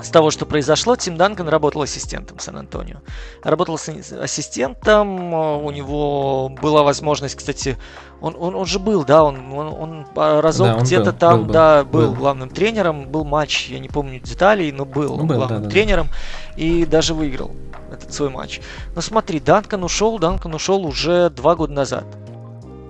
с 0.01 0.09
того, 0.09 0.31
что 0.31 0.45
произошло, 0.45 0.95
Тим 0.95 1.17
Данкан 1.17 1.47
работал 1.47 1.81
ассистентом 1.81 2.39
Сан-Антонио. 2.39 2.97
Работал 3.43 3.77
с 3.77 3.89
ассистентом, 3.89 5.33
э, 5.33 5.57
у 5.57 5.71
него 5.71 6.49
была 6.49 6.83
возможность, 6.83 7.35
кстати, 7.35 7.77
он, 8.21 8.35
он, 8.37 8.55
он 8.55 8.65
же 8.65 8.79
был, 8.79 9.03
да, 9.03 9.23
он, 9.23 9.51
он, 9.53 9.67
он 9.67 10.05
разок 10.15 10.67
да, 10.67 10.79
где-то 10.79 11.13
там, 11.13 11.45
был, 11.45 11.53
да, 11.53 11.83
был, 11.83 12.01
был 12.01 12.13
главным 12.13 12.49
тренером, 12.49 13.07
был 13.07 13.23
матч, 13.23 13.69
я 13.69 13.79
не 13.79 13.89
помню 13.89 14.19
деталей, 14.19 14.71
но 14.71 14.85
был, 14.85 15.17
ну, 15.17 15.25
был 15.25 15.37
главным 15.37 15.63
да, 15.63 15.69
тренером 15.69 16.07
да. 16.07 16.61
и 16.61 16.85
даже 16.85 17.13
выиграл 17.13 17.51
этот 17.91 18.13
свой 18.13 18.29
матч. 18.29 18.61
Но 18.95 19.01
смотри, 19.01 19.39
Данкан 19.39 19.83
ушел, 19.83 20.19
Данкан 20.19 20.53
ушел 20.53 20.85
уже 20.85 21.29
два 21.29 21.55
года 21.55 21.73
назад 21.73 22.05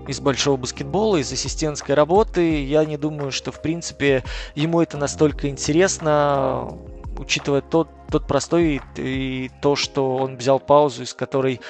из 0.08 0.20
большого 0.20 0.58
баскетбола, 0.58 1.18
из 1.18 1.32
ассистентской 1.32 1.96
работы. 1.96 2.64
Я 2.64 2.86
не 2.86 2.98
думаю, 2.98 3.32
что, 3.32 3.52
в 3.52 3.62
принципе, 3.62 4.24
ему 4.56 4.82
это 4.82 4.98
настолько 4.98 5.50
интересно, 5.50 6.78
учитывая 7.18 7.62
тот, 7.62 7.90
тот 8.10 8.28
простой 8.28 8.82
и, 8.98 9.02
и 9.02 9.52
то, 9.62 9.76
что 9.76 10.16
он 10.16 10.38
взял 10.38 10.60
паузу, 10.60 11.04
из 11.04 11.14
которой 11.14 11.62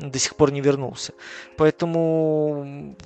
до 0.00 0.18
сих 0.18 0.36
пор 0.36 0.52
не 0.52 0.60
вернулся. 0.60 1.12
Поэтому 1.56 2.96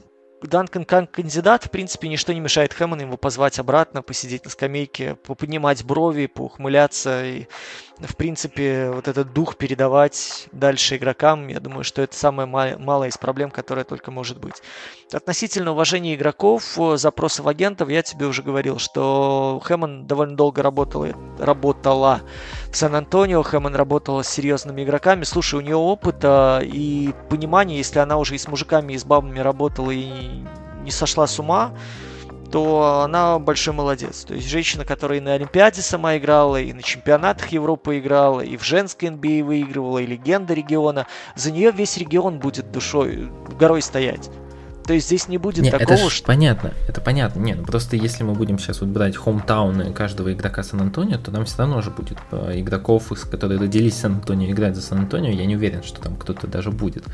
Данкан 0.43 0.85
как 0.85 1.11
кандидат, 1.11 1.65
в 1.65 1.71
принципе, 1.71 2.09
ничто 2.09 2.33
не 2.33 2.41
мешает 2.41 2.75
Хэммону 2.75 3.03
его 3.03 3.17
позвать 3.17 3.59
обратно, 3.59 4.03
посидеть 4.03 4.45
на 4.45 4.51
скамейке, 4.51 5.15
поподнимать 5.15 5.85
брови, 5.85 6.27
поухмыляться 6.27 7.25
и 7.25 7.47
в 7.99 8.15
принципе, 8.17 8.91
вот 8.91 9.09
этот 9.09 9.33
дух 9.33 9.57
передавать 9.57 10.49
дальше 10.53 10.97
игрокам, 10.97 11.49
я 11.49 11.61
думаю, 11.61 11.83
что 11.83 12.03
это 12.03 12.15
самая 12.15 12.47
малая 12.47 13.09
из 13.09 13.17
проблем, 13.17 13.51
которая 13.51 13.85
только 13.85 14.11
может 14.11 14.39
быть. 14.39 14.63
Относительно 15.13 15.73
уважения 15.73 16.15
игроков, 16.15 16.79
э, 16.79 16.97
запросов 16.99 17.47
агентов, 17.47 17.89
я 17.89 18.03
тебе 18.03 18.27
уже 18.27 18.43
говорил, 18.43 18.79
что 18.79 19.63
Хэммон 19.65 20.07
довольно 20.07 20.37
долго 20.37 20.63
работала, 20.63 21.15
работала 21.39 22.21
в 22.71 22.77
Сан-Антонио, 22.77 23.43
Хэммон 23.43 23.75
работала 23.75 24.23
с 24.23 24.29
серьезными 24.29 24.83
игроками. 24.83 25.25
Слушай, 25.25 25.57
у 25.57 25.63
нее 25.63 25.77
опыта 25.77 26.61
и 26.63 27.15
понимание, 27.29 27.79
если 27.79 27.99
она 27.99 28.19
уже 28.19 28.35
и 28.35 28.39
с 28.39 28.49
мужиками, 28.49 28.93
и 28.93 28.99
с 28.99 29.05
бабами 29.05 29.39
работала, 29.39 29.91
и 29.91 30.45
не 30.83 30.91
сошла 30.91 31.27
с 31.27 31.39
ума, 31.39 31.73
то 32.51 33.01
она 33.03 33.39
большой 33.39 33.75
молодец. 33.75 34.25
То 34.25 34.35
есть 34.35 34.49
женщина, 34.49 34.85
которая 34.85 35.19
и 35.19 35.21
на 35.21 35.35
Олимпиаде 35.35 35.83
сама 35.83 36.17
играла, 36.17 36.61
и 36.61 36.73
на 36.73 36.83
чемпионатах 36.83 37.49
Европы 37.49 37.99
играла, 37.99 38.41
и 38.41 38.57
в 38.57 38.65
женской 38.65 39.09
NBA 39.09 39.41
а 39.41 39.45
выигрывала, 39.45 39.99
и 39.99 40.07
легенда 40.07 40.55
региона, 40.55 41.07
за 41.35 41.53
нее 41.53 41.73
весь 41.73 41.97
регион 41.97 42.39
будет 42.39 42.71
душой, 42.71 43.31
горой 43.59 43.83
стоять. 43.83 44.31
То 44.87 44.95
есть 44.95 45.07
здесь 45.07 45.29
не 45.29 45.39
будет 45.39 45.65
не, 45.65 45.71
такого, 45.71 45.95
это 45.95 46.11
что... 46.11 46.27
понятно, 46.27 46.73
это 46.89 47.01
понятно. 47.01 47.41
Нет, 47.41 47.59
ну 47.59 47.65
просто 47.65 47.97
если 47.97 48.23
мы 48.23 48.35
будем 48.35 48.59
сейчас 48.59 48.81
вот 48.81 48.91
брать 48.91 49.17
хомтауны 49.17 49.93
каждого 49.93 50.33
игрока 50.33 50.63
Сан-Антонио, 50.63 51.19
то 51.19 51.33
там 51.33 51.45
все 51.45 51.59
равно 51.59 51.83
же 51.83 51.91
будет 51.91 52.19
э, 52.31 52.61
игроков, 52.61 53.13
которые 53.31 53.59
родились 53.59 53.95
в 53.95 53.99
Сан-Антонио, 53.99 54.51
играть 54.51 54.77
за 54.77 54.83
Сан-Антонио. 54.83 55.31
Я 55.31 55.47
не 55.47 55.57
уверен, 55.57 55.83
что 55.83 56.01
там 56.01 56.17
кто-то 56.17 56.47
даже 56.47 56.71
будет. 56.71 57.05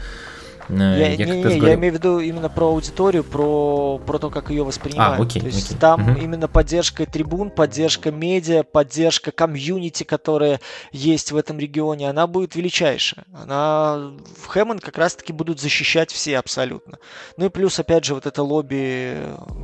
Э, 0.68 0.74
я, 0.74 1.12
я, 1.12 1.26
не, 1.26 1.42
не, 1.42 1.58
я 1.58 1.74
имею 1.74 1.92
в 1.92 1.96
виду 1.96 2.20
именно 2.20 2.48
про 2.48 2.66
аудиторию, 2.66 3.24
про, 3.24 3.98
про 3.98 4.18
то, 4.18 4.30
как 4.30 4.50
ее 4.50 4.64
воспринимают. 4.64 5.20
А, 5.20 5.22
окей, 5.22 5.40
то 5.40 5.46
есть 5.46 5.70
окей. 5.70 5.78
там 5.78 6.12
угу. 6.12 6.20
именно 6.20 6.48
поддержка 6.48 7.06
трибун, 7.06 7.50
поддержка 7.50 8.10
медиа, 8.10 8.62
поддержка 8.62 9.32
комьюнити, 9.32 10.04
которая 10.04 10.60
есть 10.92 11.32
в 11.32 11.36
этом 11.36 11.58
регионе, 11.58 12.08
она 12.08 12.26
будет 12.26 12.54
величайшая. 12.54 13.24
Она 13.32 14.12
в 14.36 14.46
Хэммон 14.46 14.78
как 14.78 14.98
раз-таки 14.98 15.32
будут 15.32 15.60
защищать 15.60 16.10
все 16.10 16.38
абсолютно. 16.38 16.98
Ну 17.36 17.46
и 17.46 17.48
плюс, 17.48 17.78
опять 17.78 18.04
же, 18.04 18.14
вот 18.14 18.26
это 18.26 18.42
лобби 18.42 19.16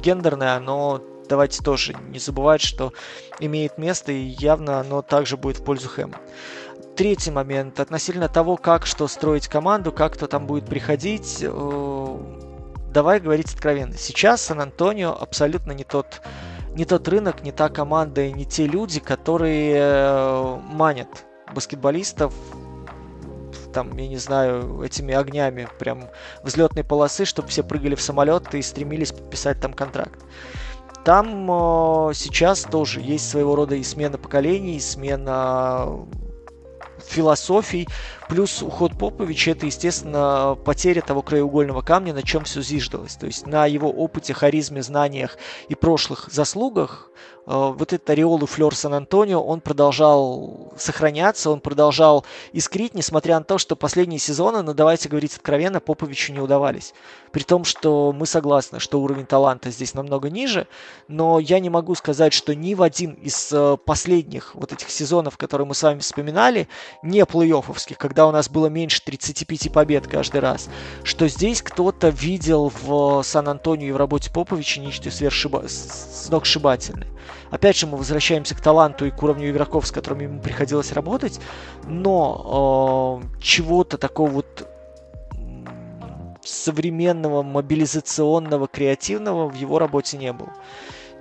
гендерное, 0.03 0.57
оно 0.57 1.03
давайте 1.28 1.62
тоже 1.62 1.94
не 2.09 2.18
забывать, 2.18 2.62
что 2.62 2.92
имеет 3.38 3.78
место, 3.78 4.12
и 4.12 4.34
явно 4.40 4.80
оно 4.80 5.03
также 5.03 5.36
будет 5.36 5.59
в 5.59 5.64
пользу 5.64 5.88
Хэма. 5.88 6.18
Третий 6.99 7.30
момент 7.30 7.78
относительно 7.78 8.28
того, 8.28 8.57
как 8.57 8.84
что 8.84 9.07
строить 9.07 9.46
команду, 9.46 9.92
как 9.92 10.14
кто 10.14 10.26
там 10.26 10.49
будет 10.49 10.66
приходить. 10.66 11.38
Э, 11.42 12.16
давай 12.92 13.20
говорить 13.20 13.55
откровенно. 13.55 13.94
Сейчас 13.94 14.42
Сан-Антонио 14.42 15.16
абсолютно 15.16 15.70
не 15.70 15.84
тот, 15.84 16.22
не 16.74 16.84
тот 16.84 17.07
рынок, 17.07 17.44
не 17.44 17.53
та 17.53 17.68
команда 17.68 18.22
и 18.22 18.32
не 18.32 18.44
те 18.44 18.66
люди, 18.66 18.99
которые 18.99 19.76
э, 19.76 20.57
манят 20.72 21.07
баскетболистов 21.55 22.34
там, 23.72 23.96
я 23.96 24.09
не 24.09 24.16
знаю, 24.16 24.82
этими 24.82 25.14
огнями 25.14 25.68
прям 25.78 26.09
взлетной 26.42 26.82
полосы, 26.82 27.26
чтобы 27.26 27.46
все 27.46 27.62
прыгали 27.62 27.94
в 27.94 28.03
самолет 28.03 28.53
и 28.57 28.61
стремились 28.61 29.12
подписать 29.12 29.61
там 29.61 29.72
контракт. 29.72 30.18
Там 31.05 31.49
э, 31.49 32.14
сейчас 32.14 32.62
тоже 32.62 33.01
есть 33.01 33.30
своего 33.30 33.55
рода 33.55 33.76
и 33.76 33.84
смена 33.84 34.18
поколений, 34.18 34.78
и 34.78 34.80
смена 34.80 36.09
философий, 37.09 37.88
плюс 38.28 38.62
уход 38.62 38.96
Поповича 38.98 39.52
это, 39.52 39.66
естественно, 39.66 40.56
потеря 40.64 41.00
того 41.00 41.22
краеугольного 41.22 41.82
камня, 41.82 42.14
на 42.14 42.22
чем 42.22 42.44
все 42.44 42.62
зиждалось. 42.62 43.16
То 43.16 43.26
есть 43.26 43.46
на 43.46 43.66
его 43.66 43.90
опыте, 43.90 44.34
харизме, 44.34 44.82
знаниях 44.82 45.38
и 45.68 45.74
прошлых 45.74 46.28
заслугах 46.30 47.11
Э, 47.48 47.72
вот 47.74 47.94
этот 47.94 48.09
ореол 48.11 48.42
и 48.42 48.46
флер 48.46 48.74
Сан-Антонио, 48.74 49.42
он 49.42 49.62
продолжал 49.62 50.72
сохраняться, 50.76 51.50
он 51.50 51.61
продолжал 51.61 52.26
искрить, 52.52 52.94
несмотря 52.94 53.38
на 53.38 53.44
то, 53.44 53.56
что 53.56 53.74
последние 53.74 54.18
сезоны, 54.18 54.62
ну 54.62 54.74
давайте 54.74 55.09
говорить 55.09 55.34
откровенно, 55.34 55.80
Поповичу 55.80 56.34
не 56.34 56.40
удавались. 56.40 56.92
При 57.32 57.42
том, 57.42 57.64
что 57.64 58.12
мы 58.12 58.26
согласны, 58.26 58.80
что 58.80 59.00
уровень 59.00 59.24
таланта 59.24 59.70
здесь 59.70 59.94
намного 59.94 60.28
ниже, 60.28 60.66
но 61.09 61.38
я 61.38 61.59
не 61.59 61.70
могу 61.70 61.94
сказать, 61.94 62.34
что 62.34 62.54
ни 62.54 62.74
в 62.74 62.82
один 62.82 63.12
из 63.12 63.50
э, 63.50 63.78
последних 63.82 64.54
вот 64.54 64.72
этих 64.72 64.90
сезонов, 64.90 65.38
которые 65.38 65.66
мы 65.66 65.74
с 65.74 65.82
вами 65.82 66.00
вспоминали, 66.00 66.68
не 67.03 67.20
плей-оффовских, 67.20 67.96
когда 67.96 68.26
у 68.26 68.32
нас 68.32 68.49
было 68.49 68.66
меньше 68.66 69.03
35 69.03 69.72
побед 69.72 70.07
каждый 70.07 70.40
раз, 70.40 70.68
что 71.05 71.28
здесь 71.28 71.62
кто-то 71.62 72.09
видел 72.09 72.72
в 72.82 73.22
Сан-Антонио 73.22 73.88
и 73.88 73.92
в 73.92 73.96
работе 73.96 74.30
Поповича 74.30 74.80
нечто 74.80 75.11
сверхшиба... 75.11 75.64
сногсшибательное. 75.68 77.07
Опять 77.51 77.76
же, 77.76 77.86
мы 77.86 77.96
возвращаемся 77.96 78.55
к 78.55 78.61
таланту 78.61 79.07
и 79.07 79.11
к 79.11 79.22
уровню 79.22 79.51
игроков, 79.51 79.86
с 79.86 79.92
которыми 79.92 80.24
ему 80.24 80.40
приходилось 80.40 80.92
работать, 80.92 81.40
но 81.84 83.22
э, 83.22 83.40
чего-то 83.40 83.96
такого 83.96 84.30
вот 84.30 84.68
современного, 86.44 87.42
мобилизационного, 87.42 88.66
креативного 88.68 89.49
в 89.49 89.55
его 89.55 89.78
работе 89.78 90.16
не 90.18 90.32
было. 90.32 90.53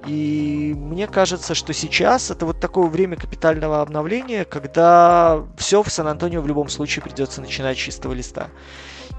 И 0.06 0.74
мне 0.78 1.08
кажется, 1.08 1.56
что 1.56 1.74
сейчас 1.74 2.30
это 2.30 2.46
вот 2.46 2.60
такое 2.60 2.88
время 2.88 3.18
капитального 3.18 3.82
обновления, 3.82 4.46
когда 4.46 5.44
все 5.58 5.82
в 5.82 5.90
Сан-Антонио 5.90 6.42
в 6.42 6.48
любом 6.48 6.70
случае 6.70 7.04
придется 7.04 7.42
начинать 7.42 7.78
с 7.78 7.82
чистого 7.82 8.14
листа. 8.14 8.50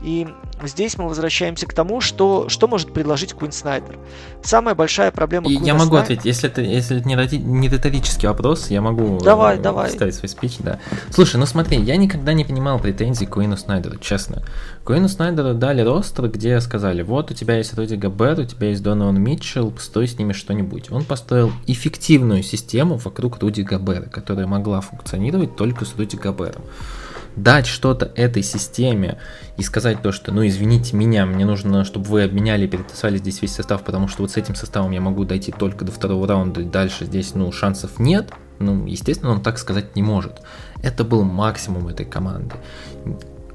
И 0.03 0.29
здесь 0.63 0.97
мы 0.97 1.09
возвращаемся 1.09 1.67
к 1.67 1.75
тому, 1.75 2.01
что, 2.01 2.49
что 2.49 2.69
может 2.69 2.93
предложить 2.93 3.33
Куин 3.33 3.51
Снайдер. 3.51 3.99
Самая 4.43 4.75
большая 4.75 5.11
проблема 5.11 5.47
Куина 5.47 5.65
Я 5.65 5.75
могу 5.75 5.97
Снайдер... 5.97 6.03
ответить, 6.03 6.25
если 6.25 6.49
это, 6.49 6.61
если 6.63 6.99
это 6.99 7.09
не, 7.09 7.39
не 7.39 7.69
риторический 7.69 8.29
вопрос, 8.29 8.71
я 8.71 8.81
могу 8.81 9.19
давай, 9.19 9.59
э, 9.59 9.61
давай. 9.61 9.91
вставить 9.91 10.15
свой 10.15 10.29
спич, 10.29 10.59
да. 10.61 10.79
Слушай, 11.11 11.39
ну 11.39 11.47
смотри, 11.47 11.79
я 11.81 11.97
никогда 11.97 12.33
не 12.33 12.45
понимал 12.45 12.79
претензий 12.79 13.27
к 13.27 13.31
Куину 13.31 13.57
Снайдеру, 13.57 13.99
честно. 13.99 14.43
Куину 14.85 15.09
Снайдеру 15.09 15.55
дали 15.55 15.83
ростер, 15.83 16.29
где 16.29 16.61
сказали, 16.61 17.03
вот 17.03 17.31
у 17.31 17.35
тебя 17.35 17.57
есть 17.57 17.75
Руди 17.75 17.95
Габер, 17.95 18.39
у 18.41 18.45
тебя 18.45 18.69
есть 18.69 18.83
Донован 18.83 19.21
Митчелл, 19.21 19.75
стой 19.79 20.07
с 20.07 20.19
ними 20.19 20.33
что-нибудь. 20.33 20.91
Он 20.93 21.05
построил 21.05 21.53
эффективную 21.67 22.43
систему 22.43 22.97
вокруг 22.97 23.39
Руди 23.43 23.63
Габера, 23.63 24.05
которая 24.05 24.47
могла 24.47 24.81
функционировать 24.81 25.57
только 25.57 25.85
с 25.85 25.97
Руди 25.97 26.17
Габером 26.17 26.63
дать 27.43 27.67
что-то 27.67 28.13
этой 28.15 28.43
системе 28.43 29.19
и 29.57 29.63
сказать 29.63 30.03
то, 30.03 30.13
что, 30.13 30.33
ну, 30.33 30.47
извините 30.47 30.97
меня, 30.97 31.27
мне 31.27 31.45
нужно, 31.45 31.85
чтобы 31.85 32.07
вы 32.07 32.23
обменяли, 32.23 32.67
перетасовали 32.67 33.19
здесь 33.19 33.43
весь 33.43 33.55
состав, 33.55 33.83
потому 33.83 34.09
что 34.09 34.23
вот 34.23 34.31
с 34.31 34.37
этим 34.37 34.55
составом 34.55 34.91
я 34.91 35.01
могу 35.01 35.25
дойти 35.25 35.53
только 35.53 35.85
до 35.85 35.93
второго 35.93 36.27
раунда, 36.27 36.61
и 36.61 36.65
дальше 36.65 37.05
здесь, 37.05 37.35
ну, 37.35 37.51
шансов 37.53 37.99
нет, 37.99 38.33
ну, 38.59 38.87
естественно, 38.87 39.33
он 39.33 39.41
так 39.41 39.59
сказать 39.59 39.97
не 39.97 40.03
может. 40.03 40.41
Это 40.83 41.05
был 41.05 41.25
максимум 41.25 41.89
этой 41.89 42.07
команды 42.07 42.57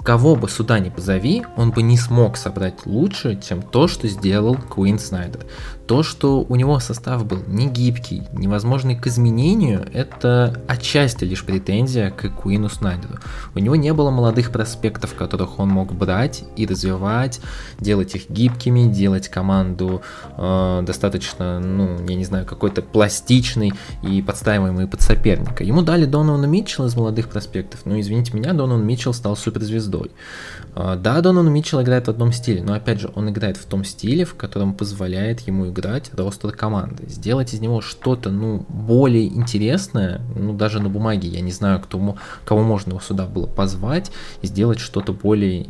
кого 0.04 0.36
бы 0.36 0.50
сюда 0.50 0.80
ни 0.80 0.90
позови, 0.90 1.46
он 1.56 1.72
бы 1.72 1.82
не 1.82 1.98
смог 1.98 2.38
собрать 2.38 2.86
лучше, 2.86 3.40
чем 3.42 3.62
то, 3.62 3.88
что 3.88 4.08
сделал 4.08 4.56
Куин 4.56 5.00
Снайдер. 5.00 5.46
То, 5.88 6.02
что 6.02 6.46
у 6.48 6.56
него 6.56 6.80
состав 6.80 7.26
был 7.26 7.40
не 7.46 7.68
гибкий, 7.68 8.24
невозможный 8.32 8.96
к 8.96 9.08
изменению, 9.08 9.86
это 9.94 10.62
отчасти 10.68 11.26
лишь 11.26 11.44
претензия 11.44 12.10
к 12.10 12.30
Куину 12.30 12.70
Снайдеру. 12.70 13.16
У 13.54 13.60
него 13.60 13.76
не 13.76 13.92
было 13.92 14.10
молодых 14.10 14.52
проспектов, 14.52 15.14
которых 15.14 15.60
он 15.60 15.70
мог 15.70 15.94
брать 15.94 16.46
и 16.56 16.66
развивать, 16.66 17.42
делать 17.80 18.16
их 18.16 18.30
гибкими, 18.30 18.92
делать 18.92 19.28
команду 19.28 20.02
э, 20.38 20.84
достаточно, 20.86 21.60
ну, 21.60 21.98
я 22.08 22.16
не 22.16 22.24
знаю, 22.24 22.46
какой-то 22.46 22.82
пластичный 22.82 23.74
и 24.04 24.22
подстраиваемый 24.22 24.88
под 24.88 25.02
соперника. 25.02 25.66
Ему 25.66 25.82
дали 25.82 26.06
Донована 26.06 26.46
Митчелла 26.46 26.88
из 26.88 26.96
молодых 26.96 27.28
проспектов, 27.28 27.82
но, 27.84 28.00
извините 28.00 28.32
меня, 28.34 28.54
Донован 28.54 28.86
Митчелл 28.86 29.14
стал 29.14 29.36
суперзвездой. 29.36 30.12
Э, 30.76 30.98
да, 31.02 31.22
Донован 31.22 31.52
Митчелл 31.52 31.82
играет 31.82 32.08
в 32.08 32.10
одном 32.10 32.32
стиле, 32.32 32.64
но, 32.64 32.74
опять 32.74 33.00
же, 33.00 33.12
он 33.16 33.30
играет 33.30 33.58
в 33.58 33.66
том 33.66 33.84
стиле, 33.84 34.26
в 34.26 34.36
котором 34.36 34.74
позволяет 34.74 35.42
ему 35.42 35.70
играть 35.70 36.12
ростер 36.14 36.52
команды, 36.52 37.08
сделать 37.08 37.54
из 37.54 37.60
него 37.60 37.82
что-то, 37.82 38.30
ну, 38.30 38.66
более 38.70 39.28
интересное, 39.28 40.22
ну, 40.36 40.54
даже 40.54 40.80
на 40.82 40.90
бумаге, 40.90 41.28
я 41.28 41.42
не 41.42 41.52
знаю, 41.52 41.80
кто, 41.80 42.18
кого 42.46 42.64
можно 42.64 42.92
его 42.92 43.00
сюда 43.00 43.26
было 43.26 43.46
позвать, 43.46 44.12
и 44.42 44.48
сделать 44.48 44.80
что-то 44.80 45.14
более 45.14 45.68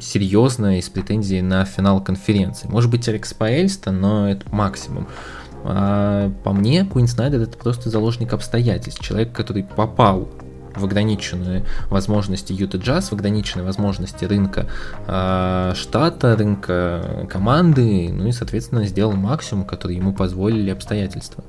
серьезное 0.00 0.78
и 0.78 0.82
с 0.82 0.88
претензией 0.88 1.42
на 1.42 1.64
финал 1.64 2.02
конференции. 2.02 2.66
Может 2.66 2.90
быть, 2.90 3.08
Эрикс 3.08 3.32
Паэльста, 3.32 3.92
но 3.92 4.28
это 4.28 4.44
максимум. 4.52 5.06
А 5.64 6.32
по 6.42 6.52
мне, 6.52 6.84
Куин 6.84 7.06
Снайдер 7.06 7.40
это 7.42 7.56
просто 7.56 7.88
заложник 7.88 8.32
обстоятельств. 8.32 9.00
Человек, 9.00 9.32
который 9.32 9.62
попал 9.62 10.28
в 10.74 10.84
ограниченные 10.84 11.64
возможности 11.88 12.52
Юта 12.52 12.78
Джаз, 12.78 13.10
в 13.10 13.14
ограниченные 13.14 13.64
возможности 13.64 14.24
рынка 14.24 14.66
э, 15.06 15.72
штата, 15.76 16.36
рынка 16.36 17.26
команды, 17.30 18.10
ну 18.12 18.28
и, 18.28 18.32
соответственно, 18.32 18.86
сделал 18.86 19.12
максимум, 19.12 19.64
который 19.64 19.96
ему 19.96 20.12
позволили 20.12 20.70
обстоятельства. 20.70 21.44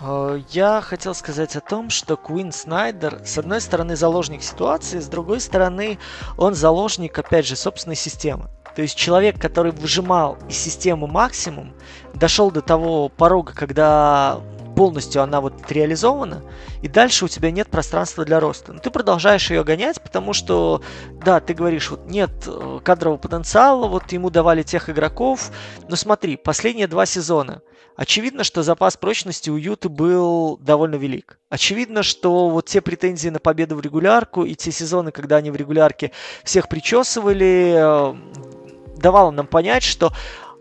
А, 0.00 0.40
я 0.50 0.80
хотел 0.80 1.14
сказать 1.14 1.56
о 1.56 1.60
том, 1.60 1.90
что 1.90 2.16
Куин 2.16 2.52
Снайдер, 2.52 3.20
с 3.24 3.36
одной 3.38 3.60
стороны, 3.60 3.96
заложник 3.96 4.42
ситуации, 4.42 4.98
с 4.98 5.06
другой 5.06 5.40
стороны, 5.40 5.98
он 6.36 6.54
заложник, 6.54 7.18
опять 7.18 7.46
же, 7.46 7.56
собственной 7.56 7.96
системы. 7.96 8.48
То 8.74 8.82
есть 8.82 8.96
человек, 8.96 9.40
который 9.40 9.72
выжимал 9.72 10.38
из 10.48 10.56
системы 10.56 11.06
максимум, 11.06 11.72
дошел 12.14 12.50
до 12.50 12.62
того 12.62 13.08
порога, 13.08 13.52
когда 13.54 14.40
полностью 14.80 15.20
она 15.22 15.42
вот 15.42 15.70
реализована, 15.70 16.42
и 16.80 16.88
дальше 16.88 17.26
у 17.26 17.28
тебя 17.28 17.50
нет 17.50 17.68
пространства 17.68 18.24
для 18.24 18.40
роста. 18.40 18.72
Но 18.72 18.78
ты 18.78 18.88
продолжаешь 18.88 19.50
ее 19.50 19.62
гонять, 19.62 20.00
потому 20.00 20.32
что, 20.32 20.80
да, 21.22 21.38
ты 21.40 21.52
говоришь, 21.52 21.90
вот 21.90 22.06
нет 22.06 22.30
э, 22.46 22.80
кадрового 22.82 23.18
потенциала, 23.18 23.88
вот 23.88 24.10
ему 24.12 24.30
давали 24.30 24.62
тех 24.62 24.88
игроков, 24.88 25.50
но 25.90 25.96
смотри, 25.96 26.38
последние 26.38 26.86
два 26.86 27.04
сезона, 27.04 27.60
очевидно, 27.94 28.42
что 28.42 28.62
запас 28.62 28.96
прочности 28.96 29.50
у 29.50 29.56
Юты 29.56 29.90
был 29.90 30.56
довольно 30.56 30.94
велик. 30.94 31.38
Очевидно, 31.50 32.02
что 32.02 32.48
вот 32.48 32.64
те 32.64 32.80
претензии 32.80 33.28
на 33.28 33.38
победу 33.38 33.76
в 33.76 33.82
регулярку 33.82 34.44
и 34.46 34.54
те 34.54 34.72
сезоны, 34.72 35.12
когда 35.12 35.36
они 35.36 35.50
в 35.50 35.56
регулярке 35.56 36.10
всех 36.42 36.70
причесывали, 36.70 37.74
э, 37.76 38.14
давало 38.96 39.30
нам 39.30 39.46
понять, 39.46 39.82
что 39.82 40.10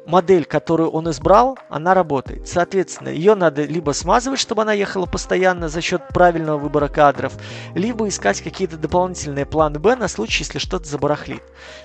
модель, 0.10 0.45
которую 0.45 0.89
он 0.89 1.10
избрал, 1.10 1.57
она 1.70 1.93
работает. 1.93 2.47
Соответственно, 2.47 3.10
ее 3.10 3.36
надо 3.36 3.64
либо 3.64 3.91
смазывать, 3.91 4.39
чтобы 4.39 4.64
она 4.64 4.74
ехала 4.74 5.05
постоянно 5.05 5.70
за 5.70 5.82
счет 5.82 6.01
правильного 6.10 6.57
выбора 6.57 6.88
кадров, 6.88 7.34
либо 7.76 8.07
искать 8.07 8.41
какие-то 8.41 8.78
дополнительные 8.78 9.45
планы 9.45 9.80
Б 9.80 9.95
на 9.95 10.07
случай, 10.07 10.43
если 10.43 10.57
что-то 10.57 10.88
забарахлит. 10.88 11.43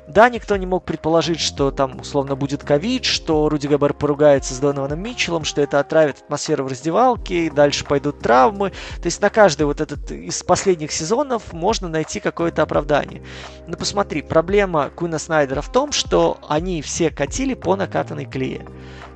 Да, 0.08 0.28
никто 0.28 0.56
не 0.56 0.66
мог 0.66 0.84
предположить, 0.84 1.40
что 1.40 1.70
там 1.70 2.00
условно 2.00 2.34
будет 2.34 2.64
ковид, 2.64 3.04
что 3.04 3.48
Руди 3.48 3.66
Габер 3.66 3.92
поругается 3.92 4.54
с 4.54 4.58
Донованом 4.58 5.00
Митчеллом, 5.00 5.44
что 5.44 5.60
это 5.60 5.78
отравит 5.78 6.18
атмосферу 6.24 6.64
в 6.64 6.68
раздевалке, 6.68 7.46
и 7.46 7.50
дальше 7.50 7.84
пойдут 7.84 8.20
травмы. 8.20 8.70
То 8.70 9.06
есть 9.06 9.20
на 9.20 9.28
каждый 9.28 9.64
вот 9.64 9.80
этот 9.80 10.10
из 10.10 10.42
последних 10.42 10.92
сезонов 10.92 11.52
можно 11.52 11.88
найти 11.88 12.20
какое-то 12.20 12.62
оправдание. 12.62 13.22
Но 13.66 13.76
посмотри, 13.76 14.22
проблема 14.22 14.90
Куина 14.90 15.18
Снайдера 15.18 15.60
в 15.60 15.70
том, 15.70 15.92
что 15.92 16.38
они 16.48 16.80
все 16.80 17.10
катили 17.10 17.54
по 17.54 17.76
накатанной 17.76 18.13
накатанной 18.14 18.24
клее. 18.24 18.66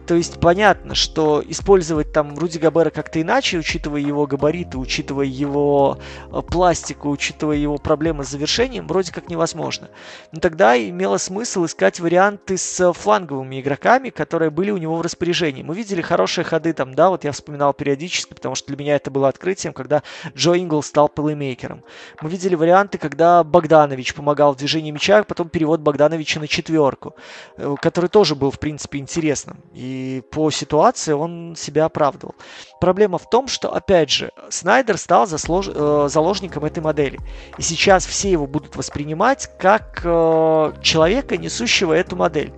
То 0.08 0.14
есть 0.14 0.40
понятно, 0.40 0.94
что 0.94 1.44
использовать 1.46 2.14
там 2.14 2.38
Руди 2.38 2.56
Габера 2.56 2.88
как-то 2.88 3.20
иначе, 3.20 3.58
учитывая 3.58 4.00
его 4.00 4.26
габариты, 4.26 4.78
учитывая 4.78 5.26
его 5.26 5.98
э, 6.32 6.40
пластику, 6.40 7.10
учитывая 7.10 7.58
его 7.58 7.76
проблемы 7.76 8.24
с 8.24 8.28
завершением, 8.28 8.86
вроде 8.86 9.12
как 9.12 9.28
невозможно. 9.28 9.90
Но 10.32 10.40
тогда 10.40 10.78
имело 10.78 11.18
смысл 11.18 11.66
искать 11.66 12.00
варианты 12.00 12.56
с 12.56 12.90
фланговыми 12.94 13.60
игроками, 13.60 14.08
которые 14.08 14.48
были 14.48 14.70
у 14.70 14.78
него 14.78 14.96
в 14.96 15.02
распоряжении. 15.02 15.62
Мы 15.62 15.74
видели 15.74 16.00
хорошие 16.00 16.42
ходы 16.42 16.72
там, 16.72 16.94
да, 16.94 17.10
вот 17.10 17.24
я 17.24 17.32
вспоминал 17.32 17.74
периодически, 17.74 18.32
потому 18.32 18.54
что 18.54 18.68
для 18.68 18.78
меня 18.78 18.96
это 18.96 19.10
было 19.10 19.28
открытием, 19.28 19.74
когда 19.74 20.02
Джо 20.34 20.58
Ингл 20.58 20.82
стал 20.82 21.10
плеймейкером. 21.10 21.84
Мы 22.22 22.30
видели 22.30 22.54
варианты, 22.54 22.96
когда 22.96 23.44
Богданович 23.44 24.14
помогал 24.14 24.54
в 24.54 24.56
движении 24.56 24.90
мяча, 24.90 25.18
а 25.18 25.24
потом 25.24 25.50
перевод 25.50 25.80
Богдановича 25.80 26.40
на 26.40 26.48
четверку, 26.48 27.14
э, 27.58 27.74
который 27.82 28.08
тоже 28.08 28.34
был, 28.34 28.50
в 28.50 28.58
принципе, 28.58 29.00
интересным. 29.00 29.58
И 29.74 29.97
по 30.30 30.50
ситуации 30.50 31.12
он 31.12 31.54
себя 31.56 31.86
оправдывал. 31.86 32.34
Проблема 32.80 33.18
в 33.18 33.28
том, 33.28 33.48
что, 33.48 33.72
опять 33.72 34.10
же, 34.10 34.30
Снайдер 34.50 34.98
стал 34.98 35.26
заслож... 35.26 35.68
э, 35.68 36.08
заложником 36.10 36.64
этой 36.64 36.82
модели. 36.82 37.18
И 37.56 37.62
сейчас 37.62 38.06
все 38.06 38.30
его 38.30 38.46
будут 38.46 38.76
воспринимать 38.76 39.50
как 39.58 40.00
э, 40.04 40.72
человека, 40.82 41.36
несущего 41.36 41.92
эту 41.92 42.16
модель 42.16 42.52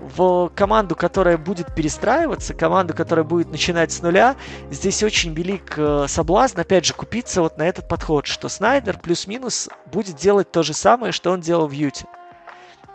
в 0.00 0.50
команду, 0.54 0.96
которая 0.96 1.36
будет 1.36 1.74
перестраиваться, 1.74 2.54
команду, 2.54 2.94
которая 2.94 3.24
будет 3.24 3.50
начинать 3.50 3.92
с 3.92 4.00
нуля, 4.02 4.36
здесь 4.70 5.02
очень 5.02 5.34
велик 5.34 5.74
э, 5.76 6.06
соблазн, 6.08 6.60
опять 6.60 6.86
же, 6.86 6.94
купиться 6.94 7.42
вот 7.42 7.58
на 7.58 7.68
этот 7.68 7.88
подход, 7.88 8.26
что 8.26 8.48
Снайдер 8.48 8.98
плюс-минус 8.98 9.68
будет 9.92 10.16
делать 10.16 10.50
то 10.50 10.62
же 10.62 10.72
самое, 10.72 11.12
что 11.12 11.30
он 11.30 11.40
делал 11.40 11.66
в 11.68 11.72
Юте. 11.72 12.06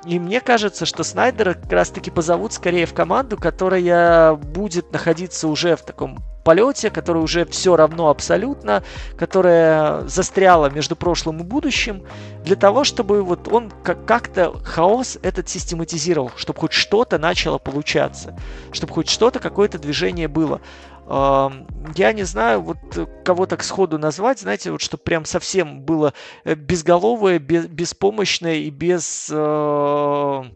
И 0.06 0.20
мне 0.20 0.40
кажется, 0.40 0.86
что 0.86 1.04
Снайдера 1.04 1.56
как 1.56 1.72
раз-таки 1.72 2.12
позовут 2.12 2.54
скорее 2.54 2.86
в 2.86 2.94
команду, 2.94 3.38
которая 3.38 4.36
будет 4.36 4.92
находиться 4.92 5.48
уже 5.48 5.76
в 5.76 5.82
таком 5.82 6.20
полете, 6.44 6.92
которая 6.92 7.24
уже 7.24 7.44
все 7.46 7.76
равно 7.76 8.10
абсолютно, 8.10 8.84
которая 9.18 10.08
застряла 10.08 10.70
между 10.70 10.96
прошлым 10.96 11.40
и 11.40 11.44
будущим, 11.44 12.04
для 12.44 12.56
того, 12.56 12.84
чтобы 12.84 13.24
вот 13.24 13.48
он 13.52 13.72
как-то 13.84 14.54
хаос 14.64 15.18
этот 15.24 15.50
систематизировал, 15.50 16.32
чтобы 16.36 16.60
хоть 16.60 16.74
что-то 16.74 17.18
начало 17.18 17.58
получаться, 17.58 18.38
чтобы 18.72 18.94
хоть 18.94 19.10
что-то, 19.10 19.40
какое-то 19.40 19.80
движение 19.80 20.28
было. 20.28 20.62
Я 21.08 22.14
не 22.14 22.24
знаю, 22.24 22.62
вот 22.62 22.78
кого 23.24 23.46
так 23.46 23.64
сходу 23.64 24.00
назвать, 24.00 24.40
знаете, 24.40 24.72
вот 24.72 24.82
чтобы 24.82 25.04
прям 25.04 25.24
совсем 25.26 25.82
было 25.82 26.14
э, 26.44 26.56
безголовое, 26.56 27.38
без, 27.38 27.68
беспомощное 27.68 28.56
и 28.56 28.72
без... 28.72 29.30
Э, 29.32 29.36
ну 29.36 30.54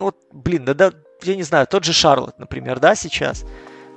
вот, 0.00 0.16
блин, 0.32 0.64
да, 0.64 0.74
да, 0.74 0.92
я 1.22 1.36
не 1.36 1.44
знаю, 1.44 1.68
тот 1.68 1.84
же 1.84 1.92
Шарлот, 1.92 2.36
например, 2.40 2.80
да, 2.80 2.96
сейчас. 2.96 3.44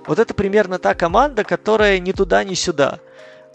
Вот 0.06 0.20
это 0.20 0.36
примерно 0.36 0.78
та 0.78 0.94
команда, 0.94 1.44
которая 1.44 1.98
ни 1.98 2.12
туда, 2.12 2.44
ни 2.44 2.54
сюда 2.54 3.00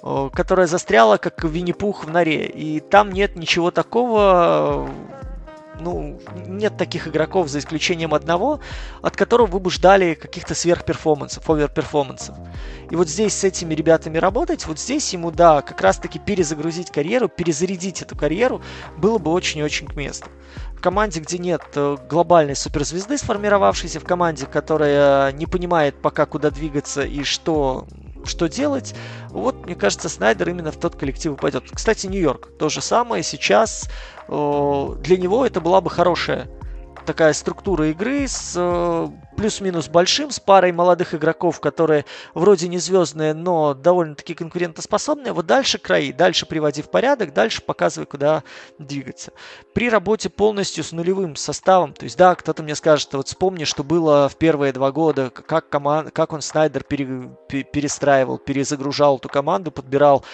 которая 0.03 0.67
застряла 0.67 1.19
как 1.19 1.45
Винни-Пух 1.45 2.05
в 2.05 2.11
норе. 2.11 2.47
И 2.47 2.81
там 2.81 3.13
нет 3.13 3.37
ничего 3.37 3.71
такого, 3.71 4.89
ну, 5.81 6.21
нет 6.47 6.77
таких 6.77 7.09
игроков, 7.09 7.49
за 7.49 7.59
исключением 7.59 8.15
одного, 8.15 8.61
от 9.03 9.17
которого 9.17 9.47
вы 9.47 9.61
бы 9.61 9.71
ждали 9.71 10.15
каких-то 10.15 10.55
сверхперформансов, 10.55 11.49
оверперформансов. 11.49 12.37
И 12.91 12.97
вот 12.97 13.09
здесь 13.09 13.35
с 13.35 13.45
этими 13.45 13.75
ребятами 13.75 14.19
работать, 14.19 14.67
вот 14.67 14.79
здесь 14.79 15.13
ему, 15.13 15.31
да, 15.31 15.63
как 15.63 15.81
раз-таки 15.81 16.19
перезагрузить 16.19 16.91
карьеру, 16.91 17.29
перезарядить 17.29 18.03
эту 18.03 18.17
карьеру 18.17 18.63
было 18.97 19.19
бы 19.19 19.31
очень-очень 19.31 19.87
к 19.87 19.97
месту. 19.97 20.29
В 20.75 20.81
команде, 20.81 21.21
где 21.21 21.39
нет 21.39 21.63
э, 21.75 21.97
глобальной 22.09 22.57
суперзвезды 22.57 23.19
сформировавшейся, 23.19 24.01
в 24.01 24.05
команде, 24.05 24.47
которая 24.47 25.31
не 25.33 25.47
понимает 25.47 26.01
пока 26.01 26.25
куда 26.25 26.51
двигаться 26.51 27.03
и 27.03 27.23
что 27.23 27.87
что 28.25 28.49
делать. 28.49 28.95
Вот, 29.31 29.67
мне 29.67 29.75
кажется, 29.75 30.09
Снайдер 30.09 30.51
именно 30.51 30.73
в 30.73 30.77
тот 30.77 30.97
коллектив 30.97 31.37
пойдет. 31.37 31.65
Кстати, 31.73 32.07
Нью-Йорк 32.07 32.51
то 32.59 32.69
же 32.69 32.81
самое. 32.81 33.23
Сейчас 33.23 33.89
э, 34.29 34.97
для 35.01 35.17
него 35.17 35.47
это 35.47 35.61
была 35.61 35.81
бы 35.81 35.91
хорошая 35.91 36.49
такая 37.07 37.33
структура 37.33 37.89
игры 37.91 38.27
с 38.27 38.55
э, 38.57 39.09
плюс-минус 39.37 39.89
большим, 39.89 40.31
с 40.31 40.39
парой 40.39 40.73
молодых 40.73 41.15
игроков, 41.15 41.61
которые 41.61 42.05
вроде 42.35 42.69
не 42.69 42.79
звездные, 42.79 43.35
но 43.35 43.75
довольно-таки 43.75 44.35
конкурентоспособные. 44.35 45.33
Вот 45.33 45.47
дальше 45.47 45.79
краи, 45.79 46.13
дальше 46.13 46.47
приводи 46.47 46.83
в 46.83 46.91
порядок, 46.91 47.33
дальше 47.33 47.63
показывай, 47.63 48.07
куда 48.07 48.43
двигаться. 48.79 49.33
При 49.73 49.89
работе 49.89 50.29
полностью 50.29 50.85
с 50.85 50.93
нулевым 50.93 51.37
составом, 51.37 51.93
то 51.95 52.05
есть, 52.05 52.17
да, 52.17 52.35
кто-то 52.35 52.63
мне 52.63 52.75
скажет, 52.75 53.13
вот 53.15 53.29
вспомни, 53.29 53.65
что 53.65 53.83
было 53.83 54.29
в 54.29 54.37
первые 54.37 54.73
два 54.73 54.93
года, 54.93 55.31
как, 55.31 55.69
команд, 55.69 56.11
как 56.11 56.33
он 56.33 56.43
Снайдер 56.43 56.83
пере, 56.83 57.31
перестраивал, 57.49 58.39
перезагружал 58.39 59.17
эту 59.17 59.29
команду, 59.29 59.71
подбирал 59.71 60.25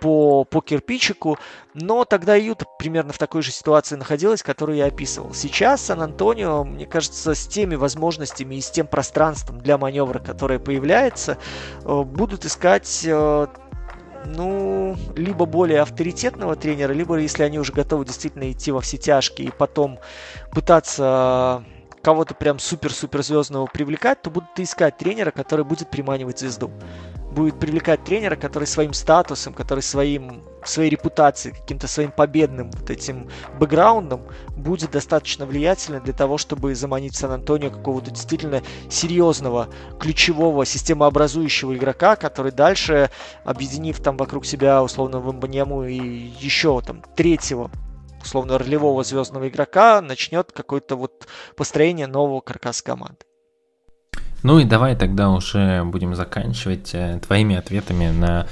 по, 0.00 0.44
по 0.44 0.60
кирпичику, 0.60 1.38
но 1.74 2.04
тогда 2.04 2.34
Юта 2.34 2.66
примерно 2.78 3.12
в 3.12 3.18
такой 3.18 3.42
же 3.42 3.50
ситуации 3.50 3.96
находилась, 3.96 4.42
которую 4.42 4.78
я 4.78 4.86
описывал. 4.86 5.34
Сейчас 5.34 5.82
Сан-Антонио, 5.82 6.64
мне 6.64 6.86
кажется, 6.86 7.34
с 7.34 7.46
теми 7.46 7.74
возможностями 7.74 8.56
и 8.56 8.60
с 8.60 8.70
тем 8.70 8.86
пространством 8.86 9.60
для 9.60 9.78
маневра, 9.78 10.18
которое 10.18 10.58
появляется, 10.58 11.38
э, 11.84 12.02
будут 12.02 12.44
искать 12.44 13.02
э, 13.04 13.46
ну, 14.26 14.96
либо 15.14 15.46
более 15.46 15.80
авторитетного 15.80 16.56
тренера, 16.56 16.92
либо 16.92 17.16
если 17.16 17.42
они 17.42 17.58
уже 17.58 17.72
готовы 17.72 18.04
действительно 18.04 18.50
идти 18.50 18.72
во 18.72 18.80
все 18.80 18.96
тяжкие 18.96 19.48
и 19.48 19.52
потом 19.52 19.98
пытаться 20.52 21.64
кого-то 22.06 22.34
прям 22.34 22.60
супер-супер 22.60 23.24
звездного 23.24 23.66
привлекать, 23.66 24.22
то 24.22 24.30
будут 24.30 24.60
искать 24.60 24.96
тренера, 24.96 25.32
который 25.32 25.64
будет 25.64 25.90
приманивать 25.90 26.38
звезду. 26.38 26.70
Будет 27.32 27.58
привлекать 27.58 28.04
тренера, 28.04 28.36
который 28.36 28.68
своим 28.68 28.92
статусом, 28.92 29.52
который 29.52 29.80
своим, 29.80 30.44
своей 30.64 30.90
репутацией, 30.90 31.52
каким-то 31.52 31.88
своим 31.88 32.12
победным 32.12 32.70
вот 32.70 32.90
этим 32.90 33.28
бэкграундом 33.58 34.22
будет 34.56 34.92
достаточно 34.92 35.46
влиятельным 35.46 36.00
для 36.04 36.12
того, 36.12 36.38
чтобы 36.38 36.76
заманить 36.76 37.14
в 37.14 37.18
Сан-Антонио 37.18 37.70
какого-то 37.70 38.12
действительно 38.12 38.62
серьезного, 38.88 39.68
ключевого, 39.98 40.64
системообразующего 40.64 41.74
игрока, 41.74 42.14
который 42.14 42.52
дальше, 42.52 43.10
объединив 43.44 44.00
там 44.00 44.16
вокруг 44.16 44.46
себя 44.46 44.80
условно 44.80 45.18
Вамбаньяму 45.18 45.82
и 45.82 45.96
еще 45.96 46.80
там 46.82 47.02
третьего 47.16 47.68
условно 48.26 48.58
ролевого 48.58 49.02
звездного 49.04 49.48
игрока, 49.48 50.02
начнет 50.02 50.52
какое-то 50.52 50.96
вот 50.96 51.26
построение 51.56 52.06
нового 52.06 52.40
каркаса 52.40 52.84
команды. 52.84 53.24
Ну 54.42 54.58
и 54.58 54.64
давай 54.64 54.94
тогда 54.96 55.30
уже 55.30 55.82
будем 55.84 56.14
заканчивать 56.14 56.94
э, 56.94 57.20
твоими 57.26 57.56
ответами 57.56 58.10
на 58.10 58.46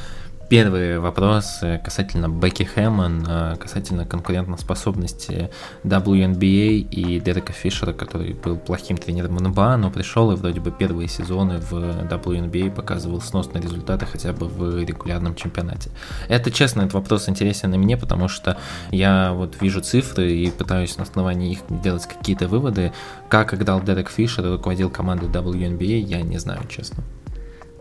Первый 0.55 1.01
вопрос 1.01 1.59
э, 1.63 1.79
касательно 1.79 2.29
Бекки 2.29 2.63
Хэммон, 2.63 3.27
касательно 3.59 4.07
конкурентоспособности 4.07 5.51
WNBA 5.83 6.77
и 6.77 7.19
Дерека 7.19 7.53
Фишера, 7.53 7.93
который 7.93 8.35
был 8.35 8.57
плохим 8.57 8.97
тренером 8.97 9.35
НБА, 9.35 9.77
но 9.79 9.91
пришел 9.91 10.31
и 10.31 10.37
вроде 10.37 10.61
бы 10.61 10.71
первые 10.71 11.09
сезоны 11.09 11.59
в 11.59 11.73
WNBA 11.73 12.71
показывал 12.71 13.21
сносные 13.21 13.63
результаты 13.65 14.07
хотя 14.07 14.33
бы 14.33 14.47
в 14.47 14.79
регулярном 14.79 15.35
чемпионате. 15.35 15.91
Это, 16.29 16.53
честно, 16.53 16.83
этот 16.83 16.95
вопрос 16.95 17.29
интересен 17.29 17.73
на 17.73 17.77
мне, 17.77 17.97
потому 17.97 18.29
что 18.29 18.57
я 18.93 19.33
вот 19.33 19.61
вижу 19.61 19.81
цифры 19.81 20.31
и 20.31 20.53
пытаюсь 20.53 20.97
на 20.99 21.03
основании 21.03 21.51
их 21.51 21.83
делать 21.83 22.07
какие-то 22.07 22.47
выводы. 22.47 22.93
Как 23.29 23.55
играл 23.55 23.83
Дерек 23.83 24.09
Фишер, 24.09 24.45
руководил 24.45 24.89
командой 24.89 25.29
WNBA, 25.29 25.99
я 25.99 26.23
не 26.23 26.39
знаю, 26.39 26.61
честно. 26.69 27.03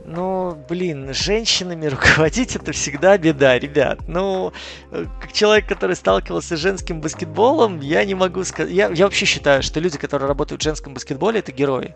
Ну, 0.05 0.57
блин, 0.67 1.13
женщинами 1.13 1.85
руководить 1.87 2.55
это 2.55 2.73
всегда 2.73 3.17
беда, 3.17 3.57
ребят. 3.57 3.99
Ну, 4.07 4.51
э, 4.91 5.05
как 5.21 5.31
человек, 5.31 5.67
который 5.67 5.95
сталкивался 5.95 6.57
с 6.57 6.59
женским 6.59 6.99
баскетболом, 6.99 7.79
я 7.79 8.03
не 8.03 8.13
могу 8.13 8.43
сказать... 8.43 8.71
Я, 8.73 8.89
я 8.89 9.05
вообще 9.05 9.25
считаю, 9.25 9.63
что 9.63 9.79
люди, 9.79 9.97
которые 9.97 10.27
работают 10.27 10.61
в 10.61 10.63
женском 10.63 10.93
баскетболе, 10.93 11.39
это 11.39 11.51
герои. 11.51 11.95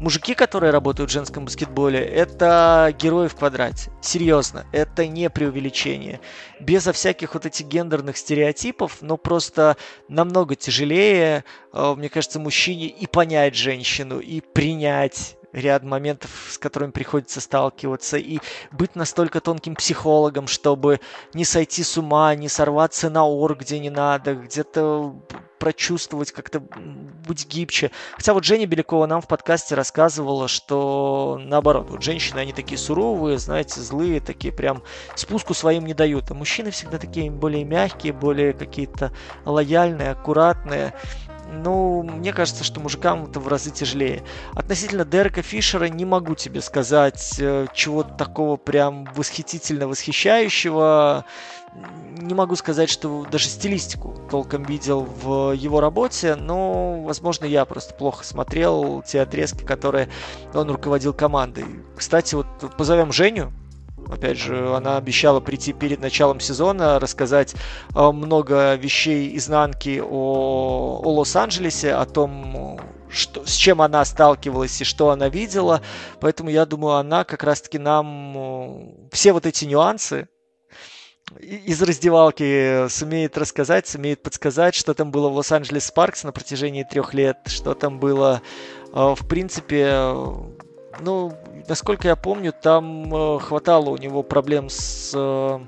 Мужики, 0.00 0.34
которые 0.34 0.72
работают 0.72 1.10
в 1.10 1.12
женском 1.12 1.44
баскетболе, 1.44 2.00
это 2.00 2.92
герои 2.98 3.28
в 3.28 3.36
квадрате. 3.36 3.92
Серьезно, 4.02 4.66
это 4.72 5.06
не 5.06 5.30
преувеличение. 5.30 6.20
Безо 6.58 6.92
всяких 6.92 7.34
вот 7.34 7.46
этих 7.46 7.66
гендерных 7.66 8.16
стереотипов, 8.16 8.98
но 9.00 9.16
просто 9.16 9.76
намного 10.08 10.56
тяжелее, 10.56 11.44
э, 11.72 11.94
мне 11.96 12.08
кажется, 12.08 12.40
мужчине 12.40 12.88
и 12.88 13.06
понять 13.06 13.54
женщину, 13.54 14.18
и 14.18 14.40
принять 14.40 15.36
ряд 15.54 15.84
моментов, 15.84 16.30
с 16.50 16.58
которыми 16.58 16.90
приходится 16.90 17.40
сталкиваться, 17.40 18.18
и 18.18 18.40
быть 18.72 18.96
настолько 18.96 19.40
тонким 19.40 19.76
психологом, 19.76 20.46
чтобы 20.46 21.00
не 21.32 21.44
сойти 21.44 21.82
с 21.82 21.96
ума, 21.96 22.34
не 22.34 22.48
сорваться 22.48 23.08
на 23.08 23.24
ор, 23.24 23.56
где 23.56 23.78
не 23.78 23.90
надо, 23.90 24.34
где-то 24.34 25.14
прочувствовать, 25.64 26.30
как-то 26.30 26.60
быть 26.60 27.46
гибче. 27.46 27.90
Хотя 28.16 28.34
вот 28.34 28.44
Женя 28.44 28.66
Белякова 28.66 29.06
нам 29.06 29.22
в 29.22 29.28
подкасте 29.28 29.74
рассказывала, 29.74 30.46
что 30.46 31.40
наоборот, 31.40 31.88
вот 31.88 32.02
женщины, 32.02 32.40
они 32.40 32.52
такие 32.52 32.76
суровые, 32.76 33.38
знаете, 33.38 33.80
злые, 33.80 34.20
такие 34.20 34.52
прям 34.52 34.82
спуску 35.14 35.54
своим 35.54 35.86
не 35.86 35.94
дают. 35.94 36.30
А 36.30 36.34
мужчины 36.34 36.70
всегда 36.70 36.98
такие 36.98 37.30
более 37.30 37.64
мягкие, 37.64 38.12
более 38.12 38.52
какие-то 38.52 39.14
лояльные, 39.46 40.10
аккуратные. 40.10 40.92
Ну, 41.50 42.02
мне 42.02 42.32
кажется, 42.32 42.64
что 42.64 42.80
мужикам 42.80 43.24
это 43.24 43.40
в 43.40 43.48
разы 43.48 43.70
тяжелее. 43.70 44.22
Относительно 44.54 45.04
Дерека 45.04 45.42
Фишера 45.42 45.86
не 45.86 46.04
могу 46.04 46.34
тебе 46.34 46.60
сказать 46.60 47.36
э, 47.38 47.66
чего-то 47.74 48.14
такого 48.14 48.56
прям 48.56 49.08
восхитительно 49.14 49.88
восхищающего. 49.88 51.24
Не 52.18 52.34
могу 52.34 52.54
сказать, 52.54 52.88
что 52.88 53.26
даже 53.30 53.48
стилистику 53.48 54.16
толком 54.30 54.62
видел 54.62 55.00
в 55.00 55.52
его 55.52 55.80
работе, 55.80 56.36
но, 56.36 57.02
возможно, 57.02 57.44
я 57.46 57.64
просто 57.64 57.94
плохо 57.94 58.24
смотрел 58.24 59.02
те 59.02 59.20
отрезки, 59.20 59.64
которые 59.64 60.08
он 60.54 60.70
руководил 60.70 61.12
командой. 61.12 61.66
Кстати, 61.96 62.36
вот 62.36 62.46
позовем 62.76 63.12
Женю, 63.12 63.52
Опять 64.10 64.38
же, 64.38 64.74
она 64.74 64.96
обещала 64.96 65.40
прийти 65.40 65.72
перед 65.72 66.00
началом 66.00 66.40
сезона, 66.40 66.98
рассказать 66.98 67.54
э, 67.94 68.10
много 68.10 68.74
вещей 68.74 69.36
изнанки 69.36 70.00
о, 70.02 71.00
о 71.02 71.12
Лос-Анджелесе, 71.14 71.94
о 71.94 72.04
том, 72.04 72.78
что, 73.08 73.46
с 73.46 73.52
чем 73.52 73.80
она 73.80 74.04
сталкивалась 74.04 74.80
и 74.80 74.84
что 74.84 75.10
она 75.10 75.28
видела. 75.28 75.80
Поэтому 76.20 76.50
я 76.50 76.66
думаю, 76.66 76.96
она 76.96 77.24
как 77.24 77.44
раз-таки 77.44 77.78
нам 77.78 78.34
э, 78.36 79.08
все 79.12 79.32
вот 79.32 79.46
эти 79.46 79.64
нюансы 79.64 80.28
из 81.40 81.80
раздевалки 81.80 82.86
сумеет 82.88 83.38
рассказать, 83.38 83.86
сумеет 83.86 84.22
подсказать, 84.22 84.74
что 84.74 84.92
там 84.92 85.10
было 85.10 85.28
в 85.30 85.36
Лос-Анджелес 85.36 85.86
Спаркс 85.86 86.22
на 86.24 86.32
протяжении 86.32 86.84
трех 86.84 87.14
лет, 87.14 87.38
что 87.46 87.74
там 87.74 87.98
было, 87.98 88.42
э, 88.92 89.14
в 89.16 89.26
принципе, 89.26 90.12
ну, 91.00 91.32
насколько 91.68 92.08
я 92.08 92.16
помню, 92.16 92.52
там 92.52 93.14
э, 93.14 93.38
хватало 93.40 93.90
у 93.90 93.96
него 93.96 94.22
проблем 94.22 94.68
с 94.68 95.12
э, 95.14 95.60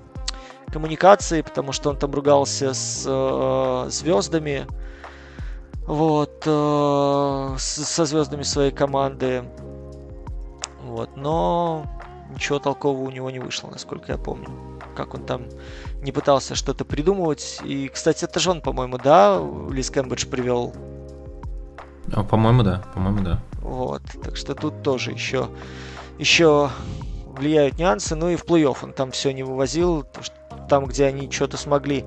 коммуникацией, 0.72 1.42
потому 1.42 1.72
что 1.72 1.90
он 1.90 1.97
там 1.97 2.12
ругался 2.12 2.74
с 2.74 3.05
э, 3.07 3.90
звездами, 3.90 4.66
вот, 5.86 6.42
со 6.42 8.05
звездами 8.05 8.42
своей 8.42 8.72
команды, 8.72 9.44
вот, 10.82 11.16
но 11.16 11.86
ничего 12.34 12.59
толкового 12.59 13.05
у 13.05 13.11
него 13.11 13.30
не 13.30 13.38
вышло, 13.38 13.68
насколько 13.70 14.11
я 14.11 14.18
помню, 14.18 14.49
как 14.97 15.14
он 15.14 15.24
там 15.24 15.42
не 16.03 16.11
пытался 16.11 16.57
что-то 16.57 16.84
придумывать, 16.84 17.61
и, 17.64 17.86
кстати, 17.88 18.24
это 18.24 18.40
же 18.40 18.51
он, 18.51 18.62
по-моему, 18.62 18.99
да, 18.99 19.40
Лис 19.70 19.90
Кэмбридж 19.90 20.26
привел 20.26 20.74
по-моему, 22.24 22.62
да. 22.62 22.82
По-моему, 22.94 23.20
да. 23.20 23.40
Вот. 23.67 24.03
Так 24.23 24.37
что 24.37 24.55
тут 24.55 24.83
тоже 24.83 25.11
еще, 25.11 25.49
еще 26.19 26.71
влияют 27.27 27.79
нюансы. 27.79 28.14
Ну 28.14 28.31
и 28.31 28.37
в 28.37 28.45
плей-офф 28.45 28.79
он 28.83 28.93
там 28.93 29.11
все 29.11 29.33
не 29.33 29.43
вывозил. 29.43 30.07
Там, 30.69 30.87
где 30.87 31.07
они 31.07 31.31
что-то 31.31 31.57
смогли 31.57 32.05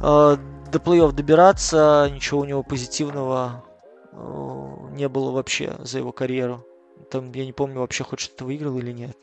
э, 0.00 0.36
до 0.72 0.78
плей-офф 0.78 1.12
добираться, 1.12 2.08
ничего 2.12 2.40
у 2.40 2.44
него 2.44 2.62
позитивного 2.62 3.64
э, 4.12 4.96
не 4.96 5.08
было 5.08 5.32
вообще 5.32 5.74
за 5.80 5.98
его 5.98 6.12
карьеру. 6.12 6.64
Там, 7.10 7.32
я 7.32 7.44
не 7.44 7.52
помню, 7.52 7.80
вообще 7.80 8.04
хоть 8.04 8.20
что-то 8.20 8.44
выиграл 8.44 8.78
или 8.78 8.92
нет. 8.92 9.16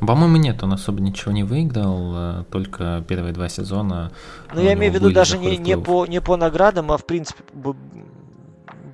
По-моему, 0.00 0.36
нет, 0.36 0.62
он 0.62 0.72
особо 0.72 1.00
ничего 1.00 1.32
не 1.32 1.44
выиграл, 1.44 2.12
э, 2.14 2.44
только 2.50 3.04
первые 3.08 3.32
два 3.32 3.48
сезона. 3.48 4.12
Ну, 4.52 4.60
я 4.60 4.74
имею 4.74 4.92
в 4.92 4.96
виду 4.96 5.10
даже 5.10 5.38
не, 5.38 5.56
не, 5.56 5.78
по, 5.78 6.06
не 6.06 6.20
по 6.20 6.36
наградам, 6.36 6.92
а 6.92 6.98
в 6.98 7.06
принципе 7.06 7.42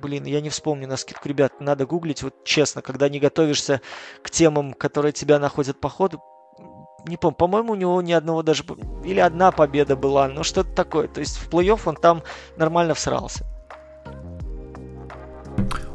блин, 0.03 0.25
я 0.25 0.41
не 0.41 0.49
вспомню 0.49 0.87
на 0.87 0.97
скидку, 0.97 1.29
ребят, 1.29 1.61
надо 1.61 1.85
гуглить, 1.85 2.23
вот 2.23 2.43
честно, 2.43 2.81
когда 2.81 3.07
не 3.07 3.19
готовишься 3.19 3.81
к 4.21 4.29
темам, 4.29 4.73
которые 4.73 5.13
тебя 5.13 5.39
находят 5.39 5.79
по 5.79 5.89
ходу, 5.89 6.21
не 7.07 7.17
помню, 7.17 7.35
по-моему, 7.35 7.71
у 7.73 7.75
него 7.75 8.01
ни 8.01 8.11
одного 8.11 8.43
даже, 8.43 8.63
или 9.03 9.19
одна 9.19 9.51
победа 9.51 9.95
была, 9.95 10.27
ну 10.27 10.43
что-то 10.43 10.73
такое, 10.73 11.07
то 11.07 11.21
есть 11.21 11.37
в 11.37 11.49
плей-офф 11.49 11.79
он 11.85 11.95
там 11.95 12.23
нормально 12.57 12.93
всрался. 12.93 13.45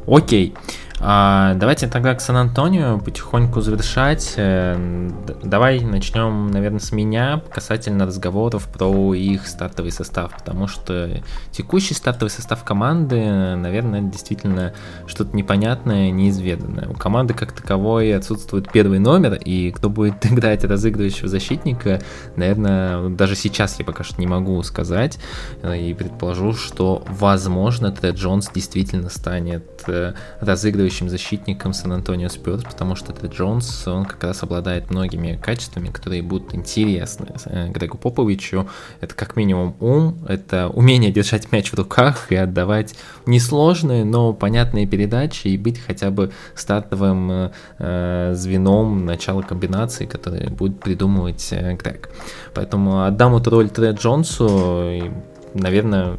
Окей. 0.07 0.55
А, 1.01 1.53
давайте 1.53 1.87
тогда 1.87 2.13
к 2.13 2.19
Сан-Антонио 2.19 2.99
потихоньку 2.99 3.61
завершать. 3.61 4.33
Э, 4.35 5.09
давай 5.41 5.79
начнем, 5.79 6.51
наверное, 6.51 6.81
с 6.81 6.91
меня 6.91 7.41
касательно 7.51 8.05
разговоров 8.05 8.67
про 8.67 9.13
их 9.13 9.47
стартовый 9.47 9.91
состав, 9.91 10.33
потому 10.37 10.67
что 10.67 11.09
текущий 11.51 11.93
стартовый 11.93 12.29
состав 12.29 12.65
команды, 12.65 13.55
наверное, 13.55 14.01
действительно 14.01 14.73
что-то 15.07 15.35
непонятное, 15.37 16.11
неизведанное. 16.11 16.89
У 16.89 16.93
команды 16.95 17.33
как 17.33 17.53
таковой 17.53 18.13
отсутствует 18.13 18.69
первый 18.69 18.99
номер, 18.99 19.35
и 19.35 19.71
кто 19.71 19.89
будет 19.89 20.25
играть 20.25 20.65
разыгрывающего 20.65 21.29
защитника, 21.29 22.01
наверное, 22.35 23.07
даже 23.07 23.35
сейчас 23.35 23.79
я 23.79 23.85
пока 23.85 24.03
что 24.03 24.19
не 24.19 24.27
могу 24.27 24.61
сказать, 24.63 25.17
э, 25.61 25.79
и 25.79 25.93
предположу, 25.93 26.51
что, 26.51 27.05
возможно, 27.07 27.89
Тред 27.93 28.15
Джонс 28.15 28.49
действительно 28.53 29.09
станет 29.09 29.63
э, 29.87 30.13
разыгрывающим 30.41 30.88
следующим 30.89 31.09
защитником 31.09 31.73
Сан-Антонио 31.73 32.29
Спёрс, 32.29 32.63
потому 32.63 32.95
что 32.95 33.13
этот 33.13 33.31
Джонс, 33.31 33.87
он 33.87 34.05
как 34.05 34.23
раз 34.23 34.41
обладает 34.41 34.89
многими 34.89 35.39
качествами, 35.39 35.89
которые 35.89 36.23
будут 36.23 36.55
интересны 36.55 37.27
э, 37.45 37.69
Грегу 37.69 37.99
Поповичу. 37.99 38.67
Это 38.99 39.13
как 39.13 39.35
минимум 39.35 39.75
ум, 39.79 40.17
это 40.27 40.67
умение 40.67 41.11
держать 41.11 41.51
мяч 41.51 41.71
в 41.71 41.75
руках 41.75 42.31
и 42.31 42.35
отдавать 42.35 42.95
несложные, 43.27 44.03
но 44.03 44.33
понятные 44.33 44.87
передачи 44.87 45.49
и 45.49 45.57
быть 45.59 45.79
хотя 45.79 46.09
бы 46.09 46.31
стартовым 46.55 47.51
э, 47.77 48.33
звеном 48.33 49.05
начала 49.05 49.43
комбинации, 49.43 50.07
которые 50.07 50.49
будет 50.49 50.79
придумывать 50.79 51.49
э, 51.51 51.75
Грег. 51.75 52.09
Поэтому 52.55 53.03
отдам 53.03 53.35
эту 53.35 53.51
роль 53.51 53.69
Тред 53.69 53.99
Джонсу, 53.99 54.89
и, 54.89 55.11
наверное, 55.53 56.17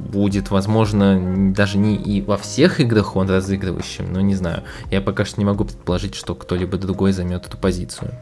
будет, 0.00 0.50
возможно, 0.50 1.52
даже 1.52 1.78
не 1.78 1.96
и 1.96 2.20
во 2.20 2.36
всех 2.36 2.80
играх 2.80 3.16
он 3.16 3.30
разыгрывающим, 3.30 4.12
но 4.12 4.20
не 4.20 4.34
знаю. 4.34 4.64
Я 4.90 5.00
пока 5.00 5.24
что 5.24 5.40
не 5.40 5.44
могу 5.44 5.64
предположить, 5.64 6.14
что 6.14 6.34
кто-либо 6.34 6.76
другой 6.78 7.12
займет 7.12 7.46
эту 7.46 7.56
позицию. 7.56 8.12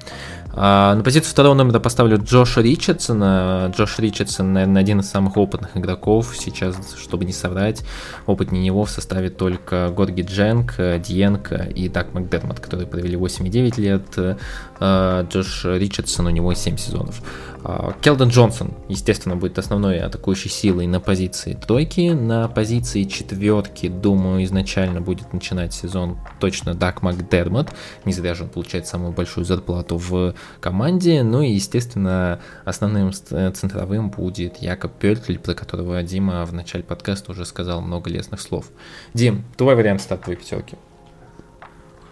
А, 0.60 0.96
на 0.96 1.04
позицию 1.04 1.30
второго 1.30 1.54
номера 1.54 1.78
поставлю 1.78 2.18
Джоша 2.20 2.60
Ричардсона. 2.60 3.72
Джош 3.76 4.00
Ричардсон, 4.00 4.52
наверное, 4.52 4.82
один 4.82 4.98
из 4.98 5.08
самых 5.08 5.36
опытных 5.36 5.76
игроков 5.76 6.34
сейчас, 6.36 6.76
чтобы 6.98 7.24
не 7.24 7.32
соврать. 7.32 7.84
Опытнее 8.26 8.64
него 8.64 8.84
в 8.84 8.90
составе 8.90 9.30
только 9.30 9.90
Горги 9.90 10.22
Дженк, 10.22 10.74
Диенко 10.76 11.54
и 11.54 11.88
Даг 11.88 12.12
Макдермот, 12.12 12.58
которые 12.58 12.88
провели 12.88 13.16
8,9 13.16 13.80
лет. 13.80 14.38
А, 14.80 15.22
Джош 15.30 15.64
Ричардсон, 15.64 16.26
у 16.26 16.30
него 16.30 16.52
7 16.52 16.76
сезонов. 16.76 17.22
А, 17.62 17.92
Келден 18.00 18.28
Джонсон, 18.28 18.74
естественно, 18.88 19.36
будет 19.36 19.58
основной 19.58 20.00
атакующей 20.00 20.50
силой 20.50 20.88
на 20.88 20.98
позиции 20.98 21.54
тройки. 21.54 22.10
На 22.10 22.48
позиции 22.48 23.04
четверки, 23.04 23.88
думаю, 23.88 24.44
изначально 24.44 25.00
будет 25.00 25.32
начинать 25.32 25.72
сезон 25.72 26.18
точно 26.40 26.74
Дак 26.74 27.02
Макдермот. 27.02 27.70
Не 28.04 28.12
зря 28.12 28.34
же 28.34 28.44
он 28.44 28.48
получает 28.48 28.88
самую 28.88 29.12
большую 29.12 29.44
зарплату 29.44 29.96
в 29.96 30.34
команде. 30.60 31.22
Ну 31.22 31.42
и, 31.42 31.50
естественно, 31.50 32.40
основным 32.64 33.12
центровым 33.12 34.10
будет 34.10 34.58
Якоб 34.58 34.92
Пёльтль, 34.94 35.38
про 35.38 35.54
которого 35.54 36.02
Дима 36.02 36.44
в 36.44 36.52
начале 36.52 36.84
подкаста 36.84 37.32
уже 37.32 37.44
сказал 37.44 37.80
много 37.80 38.10
лестных 38.10 38.40
слов. 38.40 38.66
Дим, 39.14 39.44
твой 39.56 39.74
вариант 39.74 40.02
стартовой 40.02 40.36
пятерки. 40.36 40.76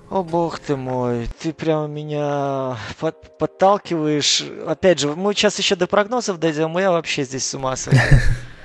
О 0.09 0.23
бог 0.23 0.61
ты 0.61 0.77
мой, 0.77 1.29
ты 1.41 1.53
прямо 1.53 1.89
меня 1.89 2.77
под, 3.01 3.39
подталкиваешь. 3.39 4.45
Опять 4.67 5.01
же, 5.01 5.09
мы 5.09 5.35
сейчас 5.35 5.59
еще 5.59 5.75
до 5.75 5.89
прогнозов 5.89 6.39
дойдем, 6.39 6.79
я 6.79 6.93
вообще 6.93 7.25
здесь 7.25 7.45
с 7.45 7.55
ума 7.55 7.75
сойду. 7.75 8.01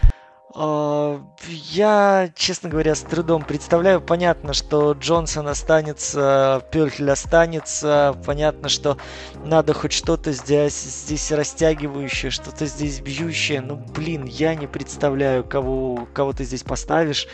А, 0.53 1.21
я, 1.47 2.29
честно 2.35 2.69
говоря, 2.69 2.95
с 2.95 3.01
трудом 3.01 3.43
представляю. 3.43 4.01
Понятно, 4.01 4.53
что 4.53 4.91
Джонсон 4.93 5.47
останется, 5.47 6.63
Пёльтль 6.71 7.09
останется. 7.09 8.17
Понятно, 8.25 8.67
что 8.69 8.97
надо 9.45 9.73
хоть 9.73 9.93
что-то 9.93 10.31
здесь, 10.33 10.73
здесь 10.81 11.31
растягивающее, 11.31 12.31
что-то 12.31 12.65
здесь 12.65 12.99
бьющее. 12.99 13.61
Ну, 13.61 13.75
блин, 13.75 14.25
я 14.25 14.55
не 14.55 14.67
представляю, 14.67 15.43
кого, 15.43 16.07
кого 16.13 16.33
ты 16.33 16.43
здесь 16.43 16.63
поставишь. 16.63 17.27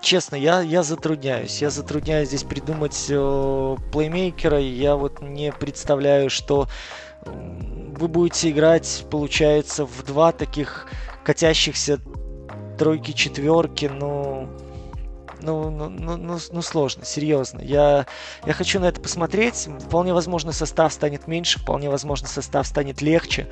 честно, 0.01 0.37
я, 0.37 0.61
я 0.61 0.83
затрудняюсь. 0.83 1.63
Я 1.63 1.71
затрудняюсь 1.71 2.29
здесь 2.29 2.43
придумать 2.43 3.07
э, 3.09 3.77
плеймейкера. 3.93 4.59
Я 4.59 4.97
вот 4.97 5.21
не 5.21 5.53
представляю, 5.53 6.31
что 6.31 6.69
вы 7.25 8.09
будете 8.09 8.51
играть, 8.51 9.05
получается, 9.11 9.85
в 9.85 10.05
два 10.05 10.33
таких 10.33 10.87
катящихся 11.25 12.01
тройки-четверки, 12.79 13.91
ну, 13.93 14.49
ну, 15.43 15.71
ну, 15.71 15.89
ну, 15.89 16.17
ну, 16.17 16.39
ну, 16.51 16.63
сложно, 16.63 17.05
серьезно. 17.05 17.61
Я, 17.61 18.07
я 18.47 18.53
хочу 18.53 18.81
на 18.81 18.87
это 18.87 19.01
посмотреть. 19.01 19.69
Вполне 19.81 20.13
возможно, 20.13 20.53
состав 20.53 20.93
станет 20.93 21.27
меньше, 21.27 21.61
вполне 21.61 21.91
возможно, 21.91 22.29
состав 22.29 22.67
станет 22.67 23.01
легче. 23.01 23.49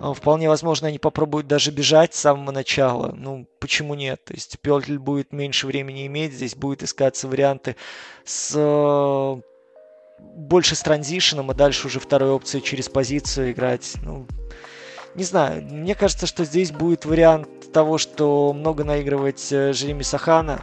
А, 0.00 0.12
вполне 0.14 0.48
возможно, 0.48 0.88
они 0.88 0.98
попробуют 0.98 1.46
даже 1.46 1.70
бежать 1.70 2.14
с 2.14 2.20
самого 2.20 2.50
начала. 2.50 3.12
Ну, 3.16 3.46
почему 3.60 3.94
нет? 3.94 4.24
То 4.24 4.34
есть 4.34 4.58
Пёльтль 4.60 4.98
будет 4.98 5.32
меньше 5.32 5.66
времени 5.66 6.06
иметь, 6.06 6.32
здесь 6.32 6.54
будет 6.54 6.82
искаться 6.82 7.28
варианты 7.28 7.76
с 8.24 8.56
больше 10.18 10.74
с 10.74 10.80
транзишеном, 10.80 11.50
а 11.50 11.54
дальше 11.54 11.86
уже 11.86 12.00
второй 12.00 12.30
опции 12.30 12.60
через 12.60 12.88
позицию 12.88 13.52
играть. 13.52 13.94
Ну, 14.02 14.26
не 15.14 15.24
знаю, 15.24 15.62
мне 15.62 15.94
кажется, 15.94 16.26
что 16.26 16.44
здесь 16.44 16.72
будет 16.72 17.04
вариант 17.04 17.72
того, 17.72 17.98
что 17.98 18.52
много 18.52 18.84
наигрывать 18.84 19.50
э, 19.50 19.72
Жереми 19.72 20.02
Сахана, 20.02 20.60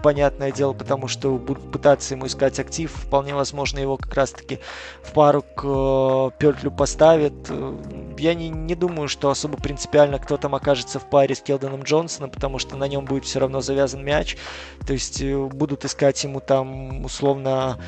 понятное 0.00 0.50
дело, 0.50 0.72
потому 0.72 1.08
что 1.08 1.36
будут 1.36 1.70
пытаться 1.70 2.14
ему 2.14 2.26
искать 2.26 2.58
актив. 2.58 2.90
Вполне 2.92 3.34
возможно, 3.34 3.78
его 3.78 3.96
как 3.96 4.14
раз-таки 4.14 4.58
в 5.02 5.12
пару 5.12 5.42
к 5.42 5.62
э, 5.64 6.30
Пертлю 6.38 6.70
поставят. 6.70 7.34
Э, 7.48 7.76
я 8.18 8.34
не, 8.34 8.48
не 8.48 8.74
думаю, 8.74 9.08
что 9.08 9.30
особо 9.30 9.56
принципиально 9.56 10.18
кто 10.18 10.36
там 10.36 10.54
окажется 10.54 10.98
в 10.98 11.08
паре 11.08 11.34
с 11.34 11.40
Келденом 11.40 11.82
Джонсоном, 11.82 12.30
потому 12.30 12.58
что 12.58 12.76
на 12.76 12.88
нем 12.88 13.04
будет 13.04 13.24
все 13.24 13.40
равно 13.40 13.60
завязан 13.60 14.04
мяч. 14.04 14.36
То 14.86 14.92
есть 14.92 15.20
э, 15.20 15.36
будут 15.36 15.84
искать 15.84 16.22
ему 16.24 16.40
там 16.40 17.04
условно 17.04 17.78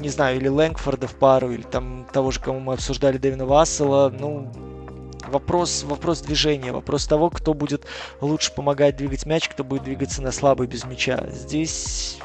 не 0.00 0.08
знаю, 0.08 0.36
или 0.36 0.48
Лэнгфорда 0.48 1.06
в 1.06 1.14
пару, 1.14 1.50
или 1.52 1.62
там 1.62 2.06
того 2.12 2.30
же, 2.30 2.40
кому 2.40 2.60
мы 2.60 2.74
обсуждали, 2.74 3.18
Дэвина 3.18 3.46
Вассела. 3.46 4.10
Ну, 4.10 4.50
Вопрос, 5.28 5.84
вопрос 5.84 6.22
движения, 6.22 6.72
вопрос 6.72 7.06
того, 7.06 7.30
кто 7.30 7.54
будет 7.54 7.84
лучше 8.20 8.52
помогать 8.52 8.96
двигать 8.96 9.26
мяч, 9.26 9.48
кто 9.48 9.62
будет 9.62 9.84
двигаться 9.84 10.22
на 10.22 10.32
слабый 10.32 10.66
без 10.66 10.84
мяча. 10.84 11.24
Здесь 11.30 12.18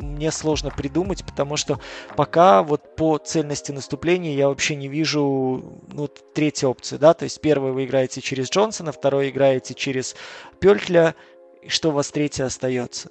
мне 0.00 0.30
сложно 0.30 0.70
придумать, 0.70 1.24
потому 1.24 1.56
что 1.56 1.80
пока 2.16 2.62
вот 2.62 2.94
по 2.94 3.18
цельности 3.18 3.72
наступления 3.72 4.34
я 4.34 4.48
вообще 4.48 4.76
не 4.76 4.88
вижу 4.88 5.82
ну, 5.92 6.08
третьей 6.34 6.68
опции, 6.68 6.98
да, 6.98 7.14
то 7.14 7.24
есть 7.24 7.40
первый 7.40 7.72
вы 7.72 7.84
играете 7.84 8.20
через 8.20 8.50
Джонсона, 8.50 8.92
второй 8.92 9.30
играете 9.30 9.74
через 9.74 10.14
Пельтля, 10.60 11.14
и 11.62 11.68
что 11.68 11.88
у 11.88 11.92
вас 11.92 12.10
третье 12.10 12.44
остается? 12.44 13.10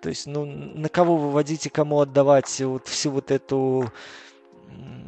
То 0.00 0.08
есть, 0.08 0.26
ну, 0.26 0.44
на 0.44 0.88
кого 0.88 1.16
выводить 1.16 1.66
и 1.66 1.70
кому 1.70 2.00
отдавать 2.00 2.60
вот 2.60 2.86
всю 2.86 3.10
вот 3.10 3.30
эту 3.30 3.90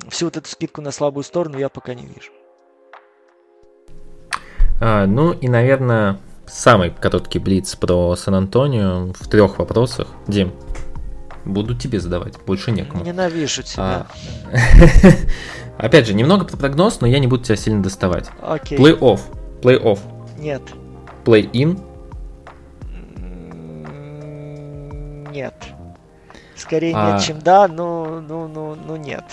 всю 0.08 0.26
вот 0.26 0.36
эту 0.36 0.48
скидку 0.48 0.80
на 0.80 0.90
слабую 0.90 1.22
сторону 1.24 1.58
я 1.58 1.68
пока 1.68 1.94
не 1.94 2.06
вижу. 2.06 2.32
А, 4.80 5.06
ну 5.06 5.32
и, 5.32 5.46
наверное, 5.48 6.18
самый 6.46 6.90
короткий 6.90 7.38
блиц 7.38 7.76
про 7.76 8.16
Сан-Антонио 8.16 9.12
в 9.12 9.28
трех 9.28 9.58
вопросах. 9.58 10.08
Дим, 10.26 10.52
буду 11.44 11.76
тебе 11.76 12.00
задавать, 12.00 12.34
больше 12.44 12.72
некому. 12.72 13.04
Ненавижу 13.04 13.62
тебя. 13.62 14.06
А... 14.52 15.76
Опять 15.78 16.06
же, 16.06 16.14
немного 16.14 16.44
про 16.44 16.56
прогноз, 16.56 17.00
но 17.00 17.06
я 17.06 17.18
не 17.18 17.26
буду 17.26 17.44
тебя 17.44 17.56
сильно 17.56 17.82
доставать. 17.82 18.30
Окей. 18.42 18.78
Плей-офф. 18.78 19.20
Плей-офф. 19.62 19.98
Нет. 20.38 20.62
Плей-ин. 21.24 21.80
Нет. 25.31 25.55
Скорее 26.57 26.94
а... 26.94 27.12
нет, 27.12 27.23
чем 27.23 27.39
да, 27.40 27.69
но, 27.69 28.20
ну, 28.20 28.48
ну, 28.48 28.74
ну 28.74 28.97
нет. 28.97 29.24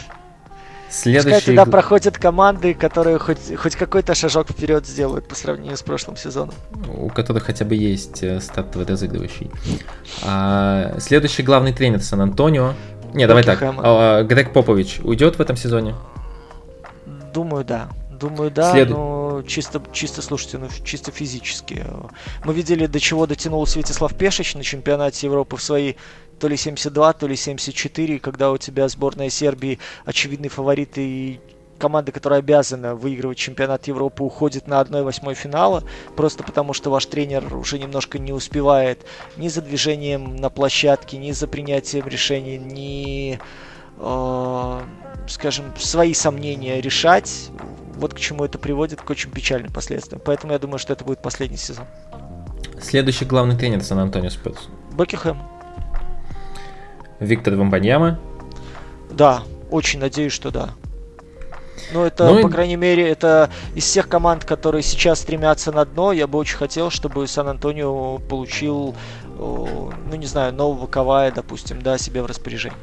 Следующий... 0.89 1.35
Пускай 1.35 1.55
туда 1.55 1.65
проходят 1.65 2.17
команды, 2.17 2.73
которые 2.73 3.19
хоть, 3.19 3.55
хоть 3.57 3.75
какой-то 3.75 4.15
шажок 4.15 4.49
вперед 4.49 4.85
сделают 4.87 5.27
по 5.27 5.35
сравнению 5.35 5.75
с 5.75 5.81
прошлым 5.81 6.15
сезоном. 6.15 6.55
У 6.87 7.09
которых 7.09 7.43
хотя 7.43 7.65
бы 7.65 7.75
есть 7.75 8.23
э, 8.23 8.39
стартовый 8.39 8.87
разыгрывающий. 8.87 9.51
А, 10.23 10.95
следующий 10.99 11.43
главный 11.43 11.73
тренер 11.73 12.01
Сан-Антонио. 12.01 12.73
Не, 13.13 13.27
давай 13.27 13.43
так. 13.43 13.59
А, 13.61 14.23
Грег 14.23 14.53
Попович 14.53 14.99
уйдет 15.03 15.37
в 15.37 15.41
этом 15.41 15.57
сезоне? 15.57 15.95
Думаю, 17.33 17.65
да. 17.65 17.89
Думаю, 18.19 18.51
да, 18.51 18.71
След... 18.71 18.89
но 18.89 19.43
чисто, 19.47 19.81
чисто, 19.91 20.21
слушайте, 20.21 20.57
ну, 20.57 20.67
чисто 20.83 21.11
физически. 21.11 21.85
Мы 22.43 22.53
видели, 22.53 22.87
до 22.87 22.99
чего 22.99 23.27
дотянул 23.27 23.65
Святослав 23.67 24.15
Пешич 24.15 24.55
на 24.55 24.63
чемпионате 24.63 25.27
Европы 25.27 25.57
в 25.57 25.63
свои 25.63 25.93
то 26.39 26.47
ли 26.47 26.57
72, 26.57 27.13
то 27.13 27.27
ли 27.27 27.35
74, 27.35 28.19
когда 28.19 28.51
у 28.51 28.57
тебя 28.57 28.87
сборная 28.87 29.29
Сербии 29.29 29.79
очевидный 30.05 30.49
фаворит 30.49 30.97
и 30.97 31.39
команда, 31.77 32.11
которая 32.11 32.39
обязана 32.39 32.95
выигрывать 32.95 33.37
чемпионат 33.37 33.87
Европы, 33.87 34.23
уходит 34.23 34.67
на 34.67 34.81
1-8 34.81 35.33
финала, 35.35 35.83
просто 36.15 36.43
потому 36.43 36.73
что 36.73 36.89
ваш 36.89 37.05
тренер 37.05 37.55
уже 37.55 37.79
немножко 37.79 38.19
не 38.19 38.33
успевает 38.33 39.05
ни 39.37 39.47
за 39.47 39.61
движением 39.61 40.35
на 40.35 40.49
площадке, 40.49 41.17
ни 41.17 41.31
за 41.31 41.47
принятием 41.47 42.07
решений, 42.07 42.57
ни, 42.57 43.39
э, 43.99 44.81
скажем, 45.27 45.73
свои 45.77 46.13
сомнения 46.13 46.81
решать. 46.81 47.49
Вот 47.97 48.13
к 48.13 48.19
чему 48.19 48.45
это 48.45 48.57
приводит, 48.59 49.01
к 49.01 49.09
очень 49.09 49.31
печальным 49.31 49.73
последствиям. 49.73 50.21
Поэтому 50.23 50.53
я 50.53 50.59
думаю, 50.59 50.77
что 50.77 50.93
это 50.93 51.03
будет 51.03 51.21
последний 51.21 51.57
сезон. 51.57 51.85
Следующий 52.79 53.25
главный 53.25 53.57
тренер 53.57 53.83
Сан-Антонио 53.83 54.29
Спирс. 54.29 54.69
Бекихем. 54.97 55.41
Виктор 57.19 57.55
Вамбаньяма? 57.55 58.19
Да, 59.09 59.41
очень 59.71 59.99
надеюсь, 59.99 60.31
что 60.31 60.51
да. 60.51 60.69
Ну, 61.91 62.03
это, 62.03 62.27
ну, 62.27 62.41
по 62.41 62.47
и... 62.47 62.51
крайней 62.51 62.75
мере, 62.75 63.07
это 63.07 63.49
из 63.73 63.83
всех 63.85 64.09
команд, 64.09 64.45
которые 64.45 64.83
сейчас 64.83 65.21
стремятся 65.21 65.71
на 65.71 65.85
дно, 65.85 66.11
я 66.11 66.27
бы 66.27 66.37
очень 66.37 66.57
хотел, 66.57 66.89
чтобы 66.89 67.27
Сан-Антонио 67.27 68.19
получил, 68.19 68.93
ну, 69.37 70.15
не 70.15 70.25
знаю, 70.25 70.53
нового 70.53 70.85
Кавая, 70.85 71.31
допустим, 71.31 71.81
да, 71.81 71.97
себе 71.97 72.21
в 72.21 72.25
распоряжение. 72.25 72.77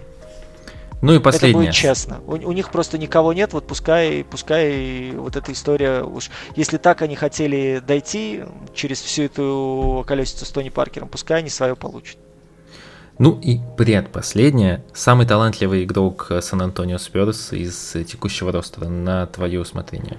Ну 1.05 1.15
и 1.15 1.19
последнее. 1.19 1.65
Это 1.65 1.73
будет 1.73 1.75
честно. 1.75 2.21
У, 2.27 2.33
у 2.33 2.53
них 2.53 2.71
просто 2.71 2.97
никого 2.97 3.35
нет, 3.35 3.53
вот 3.53 3.67
пускай, 3.67 4.25
пускай 4.25 5.13
вот 5.13 5.37
эта 5.37 5.53
история 5.53 6.03
уж... 6.03 6.31
Если 6.57 6.79
так 6.79 7.03
они 7.03 7.15
хотели 7.15 7.83
дойти 7.87 8.43
через 8.75 9.03
всю 9.03 9.25
эту 9.25 10.03
колесицу 10.07 10.47
с 10.47 10.51
Тони 10.51 10.71
Паркером, 10.71 11.09
пускай 11.09 11.41
они 11.41 11.51
свое 11.51 11.77
получат. 11.77 12.17
Ну 13.19 13.39
и 13.39 13.61
предпоследнее, 13.77 14.83
самый 14.95 15.27
талантливый 15.27 15.85
игрок 15.85 16.33
Сан-Антонио 16.41 16.97
Сперс 16.97 17.53
из 17.53 17.93
текущего 18.07 18.51
ростера 18.51 18.89
на 18.89 19.27
твое 19.27 19.61
усмотрение. 19.61 20.19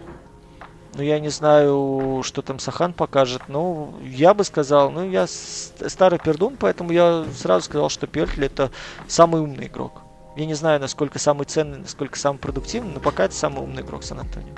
Ну, 0.93 1.01
я 1.01 1.19
не 1.19 1.29
знаю, 1.29 2.21
что 2.23 2.43
там 2.43 2.59
Сахан 2.59 2.93
покажет, 2.93 3.41
но 3.47 3.93
я 4.03 4.35
бы 4.35 4.43
сказал, 4.43 4.91
ну, 4.91 5.09
я 5.09 5.25
старый 5.27 6.19
пердун, 6.19 6.55
поэтому 6.57 6.91
я 6.91 7.25
сразу 7.35 7.65
сказал, 7.65 7.89
что 7.89 8.05
Пертли 8.05 8.45
это 8.45 8.69
самый 9.07 9.41
умный 9.41 9.65
игрок. 9.65 10.04
Я 10.35 10.45
не 10.45 10.53
знаю, 10.53 10.79
насколько 10.81 11.17
самый 11.17 11.45
ценный, 11.45 11.79
насколько 11.79 12.19
самый 12.19 12.39
продуктивный, 12.39 12.93
но 12.93 12.99
пока 12.99 13.25
это 13.25 13.35
самый 13.35 13.61
умный 13.61 13.83
игрок 13.83 14.03
Сан-Антонио. 14.03 14.55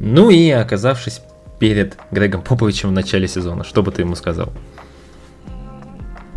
Ну 0.00 0.30
и 0.30 0.50
оказавшись 0.50 1.22
перед 1.58 1.96
Грегом 2.10 2.42
Поповичем 2.42 2.90
в 2.90 2.92
начале 2.92 3.28
сезона, 3.28 3.64
что 3.64 3.82
бы 3.82 3.92
ты 3.92 4.02
ему 4.02 4.14
сказал? 4.14 4.52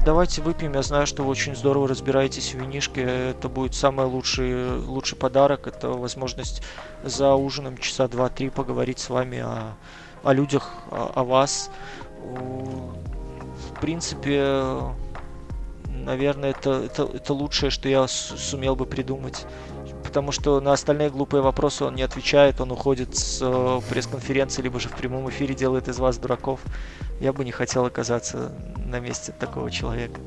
Давайте 0.04 0.42
выпьем. 0.42 0.74
Я 0.74 0.82
знаю, 0.82 1.06
что 1.06 1.22
вы 1.22 1.30
очень 1.30 1.56
здорово 1.56 1.88
разбираетесь 1.88 2.56
в 2.56 2.60
винишке. 2.60 3.02
Это 3.02 3.48
будет 3.50 3.76
самый 3.76 4.08
лучший, 4.08 4.80
лучший 4.80 5.16
подарок. 5.16 5.68
Это 5.68 5.90
возможность 5.90 6.64
за 7.04 7.36
ужином 7.36 7.78
часа 7.78 8.08
два-три 8.08 8.50
поговорить 8.50 8.98
с 8.98 9.12
вами 9.12 9.40
о, 9.40 9.76
о 10.24 10.34
людях, 10.34 10.72
о, 10.90 11.12
о 11.14 11.24
вас. 11.24 11.70
В 12.20 13.80
принципе, 13.80 14.74
наверное, 15.92 16.52
это, 16.52 16.84
это, 16.84 17.04
это 17.04 17.34
лучшее, 17.34 17.70
что 17.70 17.90
я 17.90 18.08
сумел 18.08 18.76
бы 18.76 18.86
придумать 18.86 19.46
потому 20.12 20.34
что 20.34 20.60
на 20.60 20.74
остальные 20.74 21.10
глупые 21.10 21.42
вопросы 21.42 21.86
он 21.86 21.96
не 21.96 22.02
отвечает, 22.02 22.60
он 22.60 22.70
уходит 22.72 23.16
с 23.16 23.40
э, 23.42 23.82
пресс-конференции, 23.90 24.62
либо 24.62 24.78
же 24.78 24.90
в 24.90 24.92
прямом 24.98 25.30
эфире 25.30 25.56
делает 25.56 25.88
из 25.88 26.00
вас 26.00 26.18
дураков. 26.18 26.60
Я 27.22 27.32
бы 27.32 27.46
не 27.46 27.52
хотел 27.52 27.86
оказаться 27.86 28.52
на 28.86 29.00
месте 29.00 29.32
такого 29.32 29.72
человека. 29.72 30.20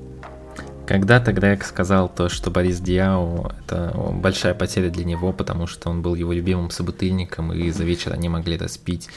Когда-то 0.87 1.33
Грег 1.33 1.65
сказал 1.65 2.11
то, 2.11 2.29
что 2.29 2.51
Борис 2.51 2.79
Диау– 2.79 3.51
это 3.67 3.93
большая 4.13 4.55
потеря 4.55 4.91
для 4.91 5.05
него, 5.05 5.33
потому 5.33 5.67
что 5.67 5.89
он 5.89 6.03
был 6.03 6.15
его 6.15 6.33
любимым 6.33 6.71
собутыльником, 6.71 7.53
и 7.55 7.71
за 7.71 7.85
вечер 7.85 8.13
они 8.13 8.29
могли 8.29 8.59
распить 8.59 9.09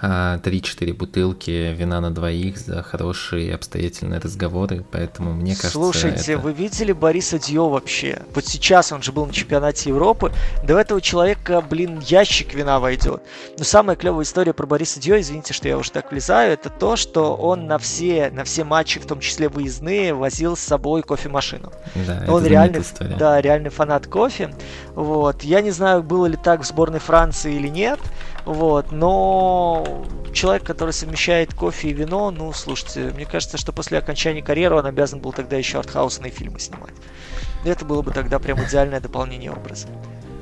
3-4 0.00 0.90
а, 0.90 0.94
бутылки 0.94 1.74
вина 1.74 2.00
на 2.00 2.14
двоих 2.14 2.58
за 2.58 2.82
хорошие 2.82 3.54
обстоятельные 3.54 4.20
разговоры, 4.20 4.84
поэтому 4.88 5.32
мне 5.32 5.56
кажется... 5.56 5.72
Слушайте, 5.72 6.34
это... 6.34 6.42
вы 6.42 6.52
видели 6.52 6.92
Бориса 6.92 7.40
Дио 7.40 7.70
вообще? 7.70 8.22
Вот 8.32 8.46
сейчас 8.46 8.92
он 8.92 9.02
же 9.02 9.10
был 9.10 9.26
на 9.26 9.32
чемпионате 9.32 9.90
Европы, 9.90 10.32
в 10.62 10.70
этого 10.70 11.00
человека, 11.00 11.60
блин, 11.60 12.00
ящик 12.06 12.54
вина 12.54 12.78
войдет. 12.78 13.22
Но 13.58 13.64
самая 13.64 13.96
клевая 13.96 14.24
история 14.24 14.52
про 14.52 14.66
Бориса 14.66 15.00
Дио, 15.00 15.18
извините, 15.18 15.52
что 15.54 15.66
я 15.66 15.76
уже 15.76 15.90
так 15.90 16.12
влезаю, 16.12 16.52
это 16.52 16.70
то, 16.70 16.94
что 16.94 17.34
он 17.34 17.66
на 17.66 17.78
все, 17.78 18.30
на 18.30 18.44
все 18.44 18.62
матчи, 18.62 19.00
в 19.00 19.06
том 19.06 19.18
числе 19.18 19.48
выездные, 19.48 20.14
возил 20.14 20.56
с 20.56 20.60
собой 20.60 21.02
кофе 21.02 21.15
кофемашину. 21.16 21.72
Да, 21.94 22.24
Он 22.28 22.44
реальный, 22.44 22.82
да, 23.18 23.40
реальный 23.40 23.70
фанат 23.70 24.06
кофе. 24.06 24.54
Вот. 24.94 25.42
Я 25.42 25.60
не 25.62 25.70
знаю, 25.70 26.02
было 26.02 26.26
ли 26.26 26.36
так 26.36 26.60
в 26.60 26.64
сборной 26.64 27.00
Франции 27.00 27.54
или 27.54 27.68
нет. 27.68 27.98
Вот, 28.44 28.92
но 28.92 29.84
человек, 30.32 30.62
который 30.62 30.92
совмещает 30.92 31.52
кофе 31.52 31.88
и 31.88 31.92
вино, 31.92 32.30
ну, 32.30 32.52
слушайте, 32.52 33.12
мне 33.14 33.24
кажется, 33.24 33.56
что 33.56 33.72
после 33.72 33.98
окончания 33.98 34.42
карьеры 34.42 34.76
он 34.76 34.86
обязан 34.86 35.18
был 35.18 35.32
тогда 35.32 35.56
еще 35.56 35.78
артхаусные 35.78 36.30
фильмы 36.30 36.60
снимать. 36.60 36.94
Это 37.64 37.84
было 37.84 38.02
бы 38.02 38.12
тогда 38.12 38.38
прям 38.38 38.62
идеальное 38.62 39.00
дополнение 39.00 39.50
образа. 39.50 39.88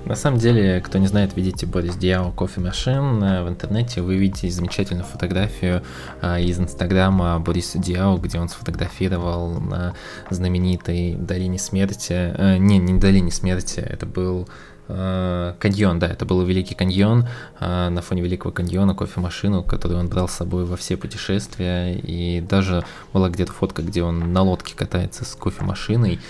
На 0.05 0.17
самом 0.17 0.39
деле, 0.39 0.83
кто 0.83 0.99
не 0.99 1.07
знает, 1.07 1.35
видите 1.35 1.65
Борис 1.65 1.97
Диао 1.97 2.31
Кофе 2.31 2.61
Машин 2.61 3.21
в 3.21 3.49
интернете, 3.49 4.03
вы 4.03 4.17
видите 4.17 4.51
замечательную 4.51 5.05
фотографию 5.05 5.83
а, 6.21 6.39
из 6.39 6.59
Инстаграма 6.61 7.41
Бориса 7.41 7.79
Диао, 7.79 8.19
где 8.19 8.39
он 8.39 8.51
сфотографировал 8.51 9.61
на 9.61 9.95
знаменитой 10.29 11.15
долине 11.15 11.59
смерти. 11.59 12.59
Не, 12.59 12.79
не 12.79 13.01
долине 13.01 13.31
смерти, 13.31 13.81
это 13.81 14.05
был 14.05 14.47
Э, 14.87 15.55
каньон, 15.59 15.99
да, 15.99 16.09
это 16.09 16.27
был 16.27 16.43
Великий 16.45 16.75
каньон, 16.75 17.27
э, 17.59 17.89
на 17.89 18.03
фоне 18.03 18.21
Великого 18.21 18.53
каньона 18.53 18.95
кофемашину, 18.95 19.63
которую 19.63 19.99
он 20.01 20.09
брал 20.09 20.29
с 20.29 20.33
собой 20.33 20.67
во 20.67 20.77
все 20.77 20.99
путешествия, 20.99 21.95
и 21.95 22.43
даже 22.43 22.85
была 23.13 23.31
где-то 23.31 23.53
фотка, 23.53 23.83
где 23.83 24.03
он 24.03 24.35
на 24.35 24.43
лодке 24.43 24.77
катается 24.77 25.25
с 25.25 25.35
кофемашиной, 25.37 26.21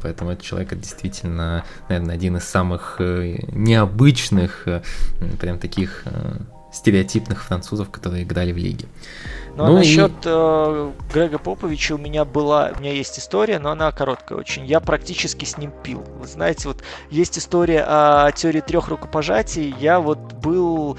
поэтому 0.00 0.30
этот 0.30 0.44
человек 0.44 0.74
действительно, 0.74 1.64
наверное, 1.88 2.14
один 2.14 2.36
из 2.36 2.44
самых 2.44 2.96
э, 3.00 3.38
необычных, 3.52 4.66
прям 5.40 5.58
таких 5.58 6.04
стереотипных 6.72 7.44
французов, 7.44 7.90
которые 7.90 8.24
играли 8.24 8.50
в 8.52 8.56
лиге. 8.56 8.86
Ну, 9.56 9.64
а 9.64 9.68
ну 9.68 9.74
а 9.74 9.78
насчет 9.78 10.12
э, 10.24 10.92
Грега 11.12 11.38
Поповича 11.38 11.94
у 11.94 11.98
меня 11.98 12.24
была, 12.24 12.72
у 12.74 12.80
меня 12.80 12.92
есть 12.92 13.18
история, 13.18 13.58
но 13.58 13.70
она 13.70 13.92
короткая 13.92 14.38
очень. 14.38 14.64
Я 14.64 14.80
практически 14.80 15.44
с 15.44 15.58
ним 15.58 15.70
пил. 15.82 16.02
Вы 16.18 16.26
знаете, 16.26 16.68
вот 16.68 16.82
есть 17.10 17.38
история 17.38 17.84
о 17.86 18.32
теории 18.32 18.60
трех 18.60 18.88
рукопожатий. 18.88 19.74
Я 19.78 20.00
вот 20.00 20.18
был 20.32 20.96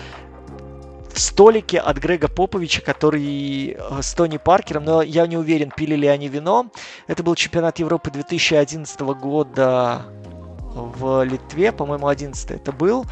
в 1.14 1.20
столике 1.20 1.80
от 1.80 1.98
Грега 1.98 2.28
Поповича, 2.28 2.82
который 2.82 3.78
э, 3.78 4.02
с 4.02 4.14
Тони 4.14 4.38
Паркером, 4.38 4.84
но 4.84 5.02
я 5.02 5.28
не 5.28 5.38
уверен, 5.38 5.72
пили 5.72 5.96
ли 5.96 6.08
они 6.08 6.28
вино. 6.28 6.68
Это 7.08 7.24
был 7.24 7.36
чемпионат 7.36 7.80
Европы 7.80 8.12
2011 8.12 9.00
года 9.02 10.06
в 10.74 11.24
Литве, 11.24 11.72
по-моему, 11.72 12.08
11 12.08 12.52
это 12.52 12.72
был. 12.72 13.06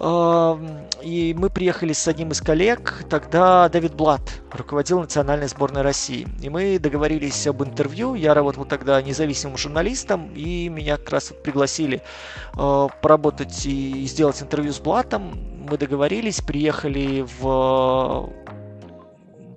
И 0.00 1.34
мы 1.36 1.50
приехали 1.50 1.92
с 1.92 2.06
одним 2.06 2.30
из 2.30 2.40
коллег, 2.40 3.04
тогда 3.10 3.68
Давид 3.68 3.94
Блат 3.94 4.22
руководил 4.52 5.00
национальной 5.00 5.48
сборной 5.48 5.82
России. 5.82 6.28
И 6.40 6.48
мы 6.48 6.78
договорились 6.78 7.46
об 7.48 7.64
интервью, 7.64 8.14
я 8.14 8.32
работал 8.32 8.64
тогда 8.64 9.02
независимым 9.02 9.56
журналистом, 9.56 10.32
и 10.34 10.68
меня 10.68 10.98
как 10.98 11.10
раз 11.10 11.32
пригласили 11.42 12.02
а, 12.54 12.86
поработать 13.02 13.66
и 13.66 14.06
сделать 14.06 14.40
интервью 14.40 14.72
с 14.72 14.78
Блатом. 14.78 15.57
Мы 15.68 15.76
договорились, 15.76 16.40
приехали 16.40 17.26
в 17.40 18.32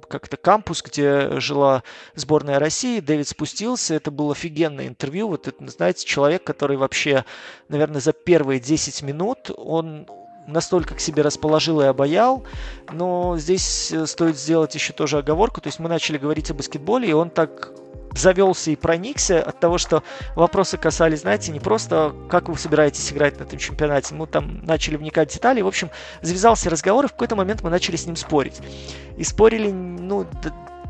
как-то 0.10 0.36
кампус, 0.36 0.84
где 0.84 1.40
жила 1.40 1.84
сборная 2.16 2.60
России. 2.60 3.00
Дэвид 3.00 3.30
спустился, 3.30 3.94
это 3.94 4.12
было 4.12 4.34
офигенное 4.34 4.88
интервью. 4.88 5.30
Вот 5.30 5.48
это, 5.48 5.66
знаете, 5.70 6.06
человек, 6.06 6.44
который 6.44 6.76
вообще, 6.76 7.24
наверное, 7.70 8.02
за 8.02 8.12
первые 8.12 8.60
10 8.60 9.04
минут, 9.04 9.52
он 9.56 10.06
настолько 10.48 10.96
к 10.96 11.00
себе 11.00 11.22
расположил 11.22 11.82
и 11.82 11.86
обаял, 11.86 12.44
но 12.92 13.38
здесь 13.38 13.92
э, 13.92 14.06
стоит 14.06 14.38
сделать 14.38 14.74
еще 14.76 14.92
тоже 14.92 15.20
оговорку, 15.20 15.62
то 15.62 15.68
есть 15.68 15.80
мы 15.80 15.88
начали 15.88 16.18
говорить 16.18 16.50
о 16.50 16.56
баскетболе, 16.56 17.10
и 17.10 17.14
он 17.14 17.30
так 17.30 17.72
завелся 18.14 18.72
и 18.72 18.76
проникся 18.76 19.42
от 19.42 19.60
того, 19.60 19.78
что 19.78 20.04
вопросы 20.36 20.78
касались, 20.78 21.22
знаете, 21.22 21.52
не 21.52 21.60
просто 21.60 22.14
как 22.30 22.50
вы 22.50 22.58
собираетесь 22.58 23.12
играть 23.12 23.40
на 23.40 23.44
этом 23.44 23.60
чемпионате, 23.60 24.14
мы 24.14 24.28
там 24.28 24.64
начали 24.66 24.96
вникать 24.96 25.32
в 25.32 25.34
детали, 25.34 25.62
в 25.62 25.68
общем, 25.68 25.90
завязался 26.22 26.70
разговор, 26.70 27.06
и 27.06 27.08
в 27.08 27.12
какой-то 27.12 27.36
момент 27.36 27.62
мы 27.62 27.70
начали 27.70 27.96
с 27.96 28.06
ним 28.06 28.16
спорить. 28.16 28.60
И 29.18 29.24
спорили, 29.24 29.72
ну, 29.72 30.26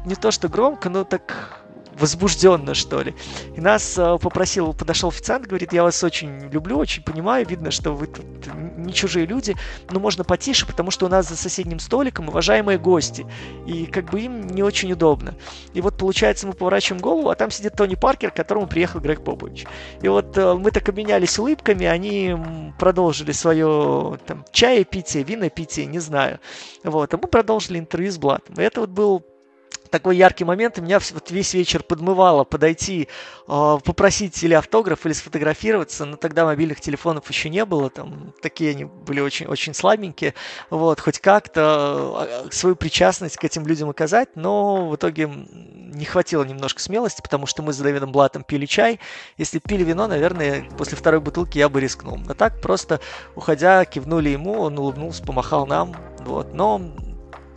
не 0.06 0.16
то 0.16 0.32
что 0.32 0.48
громко, 0.48 0.90
но 0.90 1.04
так 1.04 1.61
возбужденно, 2.00 2.74
что 2.74 3.02
ли. 3.02 3.14
И 3.56 3.62
нас 3.62 3.98
э, 3.98 4.18
попросил, 4.20 4.74
подошел 4.74 5.10
официант, 5.10 5.48
говорит, 5.48 5.74
я 5.74 5.84
вас 5.84 6.04
очень 6.04 6.50
люблю, 6.50 6.78
очень 6.78 7.04
понимаю, 7.04 7.46
видно, 7.46 7.72
что 7.72 7.92
вы 7.92 8.08
тут 8.08 8.26
не 8.78 8.94
чужие 8.94 9.26
люди, 9.26 9.56
но 9.90 10.00
можно 10.00 10.24
потише, 10.24 10.66
потому 10.66 10.92
что 10.92 11.06
у 11.06 11.10
нас 11.10 11.28
за 11.30 11.36
соседним 11.36 11.80
столиком 11.80 12.30
уважаемые 12.30 12.78
гости, 12.78 13.26
и 13.68 13.86
как 13.86 14.10
бы 14.10 14.22
им 14.22 14.48
не 14.48 14.64
очень 14.64 14.92
удобно. 14.92 15.36
И 15.74 15.82
вот 15.82 15.98
получается, 15.98 16.48
мы 16.48 16.54
поворачиваем 16.54 17.02
голову, 17.02 17.30
а 17.30 17.36
там 17.36 17.52
сидит 17.52 17.76
Тони 17.76 17.96
Паркер, 17.96 18.32
к 18.32 18.36
которому 18.36 18.68
приехал 18.68 19.00
Грег 19.00 19.24
Попович. 19.24 19.66
И 20.02 20.08
вот 20.08 20.38
э, 20.38 20.54
мы 20.56 20.72
так 20.72 20.88
обменялись 20.90 21.38
улыбками, 21.38 21.86
они 21.86 22.36
продолжили 22.80 23.32
свое 23.32 24.18
там, 24.26 24.46
чаепитие, 24.52 25.24
винопитие, 25.24 25.86
не 25.86 26.00
знаю. 26.00 26.40
Вот, 26.84 27.14
а 27.14 27.18
мы 27.18 27.28
продолжили 27.28 27.80
интервью 27.80 28.12
с 28.12 28.18
Блатом. 28.18 28.56
И 28.56 28.62
это 28.62 28.82
вот 28.82 28.90
был 28.90 29.24
такой 29.92 30.18
яркий 30.18 30.46
момент, 30.46 30.78
и 30.78 30.82
меня 30.82 31.00
вот 31.14 31.30
весь 31.30 31.54
вечер 31.54 31.84
подмывало 31.84 32.44
подойти, 32.44 33.08
э, 33.48 33.78
попросить 33.84 34.42
или 34.44 34.54
автограф, 34.54 35.06
или 35.06 35.14
сфотографироваться, 35.14 36.06
но 36.06 36.18
тогда 36.18 36.46
мобильных 36.46 36.82
телефонов 36.82 37.30
еще 37.30 37.50
не 37.50 37.66
было, 37.66 37.90
там 37.90 38.34
такие 38.42 38.72
они 38.72 38.86
были 38.86 39.20
очень, 39.20 39.46
очень 39.46 39.74
слабенькие, 39.74 40.34
вот, 40.70 41.00
хоть 41.00 41.20
как-то 41.20 41.62
а, 41.64 42.48
свою 42.52 42.76
причастность 42.76 43.38
к 43.38 43.44
этим 43.44 43.68
людям 43.68 43.90
оказать, 43.90 44.30
но 44.36 44.90
в 44.90 44.96
итоге 44.96 45.28
не 45.28 46.06
хватило 46.06 46.44
немножко 46.44 46.82
смелости, 46.82 47.22
потому 47.22 47.46
что 47.46 47.62
мы 47.62 47.74
с 47.74 47.78
Давидом 47.78 48.12
Блатом 48.12 48.44
пили 48.44 48.66
чай, 48.66 49.00
если 49.38 49.60
пили 49.60 49.84
вино, 49.84 50.08
наверное, 50.08 50.70
после 50.78 50.98
второй 50.98 51.20
бутылки 51.20 51.58
я 51.58 51.70
бы 51.70 51.82
рискнул, 51.82 52.18
а 52.28 52.34
так 52.34 52.62
просто, 52.62 53.02
уходя, 53.36 53.84
кивнули 53.86 54.30
ему, 54.30 54.62
он 54.62 54.80
улыбнулся, 54.80 55.22
помахал 55.24 55.68
нам, 55.68 55.96
вот, 56.20 56.54
но 56.54 56.82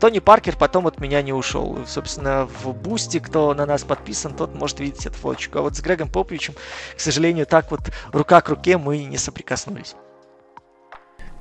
Тони 0.01 0.19
Паркер 0.19 0.57
потом 0.57 0.87
от 0.87 1.01
меня 1.01 1.23
не 1.23 1.33
ушел. 1.33 1.79
Собственно, 1.87 2.47
в 2.47 2.73
Бусти, 2.73 3.19
кто 3.19 3.55
на 3.55 3.67
нас 3.67 3.85
подписан, 3.85 4.35
тот 4.35 4.55
может 4.55 4.81
видеть 4.81 5.07
эту 5.07 5.17
фоточку. 5.17 5.59
А 5.59 5.63
вот 5.63 5.77
с 5.77 5.81
Грегом 5.81 6.09
Поповичем, 6.09 6.55
к 6.97 7.01
сожалению, 7.01 7.47
так 7.47 7.71
вот 7.71 7.81
рука 8.13 8.41
к 8.41 8.49
руке 8.49 8.77
мы 8.79 9.05
не 9.05 9.19
соприкоснулись. 9.19 9.95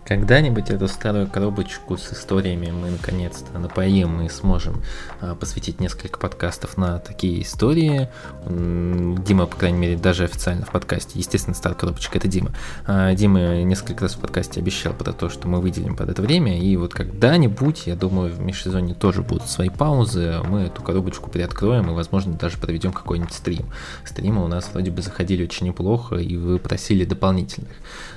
Когда-нибудь 0.05 0.69
эту 0.69 0.89
старую 0.89 1.27
коробочку 1.27 1.97
с 1.97 2.11
историями 2.11 2.71
мы 2.71 2.91
наконец-то 2.91 3.57
напоим 3.57 4.21
и 4.21 4.29
сможем 4.29 4.83
а, 5.21 5.33
посвятить 5.33 5.79
несколько 5.79 6.19
подкастов 6.19 6.77
на 6.77 6.99
такие 6.99 7.41
истории. 7.41 8.09
Дима, 8.45 9.45
по 9.45 9.55
крайней 9.55 9.77
мере, 9.77 9.97
даже 9.97 10.25
официально 10.25 10.65
в 10.65 10.71
подкасте, 10.71 11.17
естественно, 11.17 11.55
старая 11.55 11.79
коробочка 11.79 12.17
это 12.17 12.27
Дима. 12.27 12.51
А, 12.85 13.13
Дима 13.13 13.63
несколько 13.63 14.01
раз 14.01 14.15
в 14.15 14.19
подкасте 14.19 14.59
обещал 14.59 14.93
про 14.93 15.13
то, 15.13 15.29
что 15.29 15.47
мы 15.47 15.61
выделим 15.61 15.95
под 15.95 16.09
это 16.09 16.21
время, 16.21 16.59
и 16.59 16.75
вот 16.75 16.93
когда-нибудь, 16.93 17.83
я 17.85 17.95
думаю, 17.95 18.33
в 18.33 18.41
межсезонье 18.41 18.95
тоже 18.95 19.21
будут 19.21 19.49
свои 19.49 19.69
паузы, 19.69 20.41
мы 20.49 20.63
эту 20.63 20.81
коробочку 20.81 21.29
приоткроем 21.29 21.89
и, 21.89 21.93
возможно, 21.93 22.33
даже 22.33 22.57
проведем 22.57 22.91
какой-нибудь 22.91 23.33
стрим. 23.33 23.67
Стримы 24.03 24.43
у 24.43 24.47
нас 24.47 24.69
вроде 24.73 24.91
бы 24.91 25.01
заходили 25.01 25.43
очень 25.43 25.67
неплохо, 25.67 26.17
и 26.17 26.35
вы 26.35 26.59
просили 26.59 27.05
дополнительных. 27.05 27.71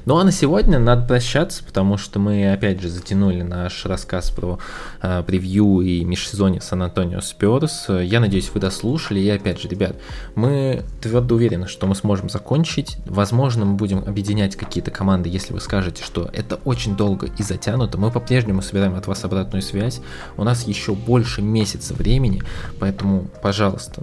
Ну 0.05 0.19
а 0.19 0.25
на 0.25 0.33
сегодня 0.33 0.81
надо 0.81 1.07
прощаться, 1.07 1.63
потому 1.77 1.99
что 1.99 2.19
мы 2.19 2.51
опять 2.51 2.81
же 2.81 2.89
затянули 2.89 3.43
наш 3.43 3.85
рассказ 3.85 4.31
про 4.31 4.59
э, 5.03 5.23
превью 5.27 5.83
и 5.83 6.05
межсезонье 6.05 6.63
Сан-Антонио 6.63 7.21
Спёрс. 7.21 7.89
Я 7.91 8.21
надеюсь, 8.21 8.51
вы 8.55 8.61
дослушали. 8.61 9.21
И 9.21 9.29
опять 9.29 9.61
же, 9.61 9.69
ребят, 9.69 9.95
мы 10.35 10.85
твердо 11.03 11.35
уверены, 11.35 11.69
что 11.69 11.87
мы 11.87 11.95
сможем 11.95 12.31
закончить. 12.31 12.97
Возможно, 13.05 13.67
мы 13.67 13.75
будем 13.75 13.99
объединять 13.99 14.57
какие-то 14.57 14.91
команды, 14.91 15.29
если 15.29 15.53
вы 15.53 15.61
скажете, 15.61 16.03
что 16.03 16.31
это 16.33 16.59
очень 16.65 16.97
долго 16.97 17.29
и 17.37 17.43
затянуто. 17.43 17.99
Мы 17.99 18.11
по-прежнему 18.11 18.63
собираем 18.63 18.95
от 18.95 19.07
вас 19.07 19.23
обратную 19.27 19.61
связь. 19.61 20.01
У 20.39 20.45
нас 20.45 20.67
еще 20.67 20.95
больше 20.95 21.43
месяца 21.43 21.93
времени, 21.93 22.43
поэтому, 22.81 23.27
пожалуйста, 23.43 24.03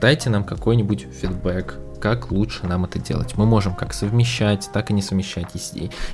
дайте 0.00 0.28
нам 0.28 0.42
какой-нибудь 0.42 1.06
фидбэк, 1.20 1.78
как 2.02 2.32
лучше 2.32 2.66
нам 2.66 2.84
это 2.84 2.98
делать. 2.98 3.36
Мы 3.36 3.46
можем 3.46 3.76
как 3.76 3.94
совмещать, 3.94 4.68
так 4.72 4.90
и 4.90 4.92
не 4.92 5.02
совмещать. 5.02 5.46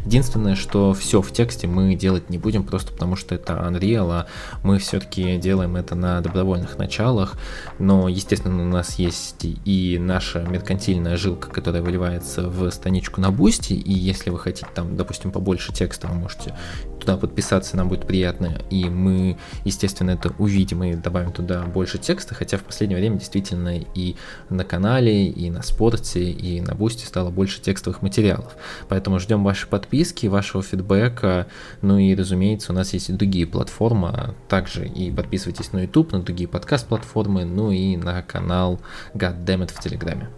Единственное, 0.05 0.55
что 0.55 0.93
все 0.93 1.23
в 1.23 1.33
тексте 1.33 1.67
мы 1.67 1.95
делать 1.95 2.29
не 2.29 2.37
будем, 2.37 2.63
просто 2.63 2.93
потому 2.93 3.17
что 3.17 3.35
это 3.35 3.55
Unreal, 3.55 4.11
а 4.13 4.27
мы 4.63 4.79
все-таки 4.81 5.39
делаем 5.39 5.77
это 5.77 5.95
на 5.95 6.21
добровольных 6.21 6.77
началах. 6.77 7.39
Но, 7.79 8.07
естественно, 8.07 8.63
у 8.63 8.69
нас 8.69 8.99
есть 8.99 9.47
и 9.65 9.97
наша 9.99 10.41
меркантильная 10.41 11.17
жилка, 11.17 11.49
которая 11.49 11.81
выливается 11.81 12.51
в 12.51 12.71
страничку 12.71 13.23
на 13.23 13.31
бусте, 13.31 13.75
и 13.75 13.93
если 13.95 14.29
вы 14.29 14.39
хотите 14.39 14.69
там, 14.75 14.95
допустим, 14.95 15.31
побольше 15.31 15.73
текста, 15.73 16.07
вы 16.09 16.17
можете 16.17 16.55
туда 17.01 17.17
подписаться, 17.17 17.79
нам 17.79 17.89
будет 17.89 18.07
приятно, 18.07 18.61
и 18.69 18.85
мы, 18.91 19.39
естественно, 19.65 20.11
это 20.11 20.35
увидим 20.37 20.85
и 20.85 20.95
добавим 20.95 21.33
туда 21.33 21.63
больше 21.63 21.97
текста, 21.97 22.35
хотя 22.35 22.59
в 22.59 22.65
последнее 22.65 22.99
время 22.99 23.19
действительно 23.19 23.79
и 23.79 24.17
на 24.51 24.65
канале, 24.65 25.29
и 25.29 25.49
на 25.49 25.63
спорте, 25.79 26.25
и 26.25 26.61
на 26.61 26.75
бусте 26.75 27.07
стало 27.07 27.31
больше 27.31 27.61
текстовых 27.61 28.03
материалов. 28.03 28.57
Поэтому 28.89 29.21
ждем 29.21 29.45
ваши 29.45 29.69
подписки, 29.69 30.27
вашего 30.27 30.61
фидбэка, 30.61 31.47
ну 31.83 31.99
и, 31.99 32.17
разумеется, 32.17 32.73
у 32.73 32.75
нас 32.75 32.93
есть 32.95 33.11
и 33.11 33.13
другие 33.13 33.47
платформы, 33.47 34.35
также 34.49 34.89
и 34.89 35.13
подписывайтесь 35.13 35.73
на 35.73 35.83
YouTube, 35.83 36.11
на 36.11 36.21
другие 36.21 36.49
подкаст-платформы, 36.49 37.45
ну 37.45 37.71
и 37.71 37.97
на 37.97 38.23
канал 38.23 38.81
Goddammit 39.15 39.73
в 39.73 39.79
Телеграме. 39.79 40.29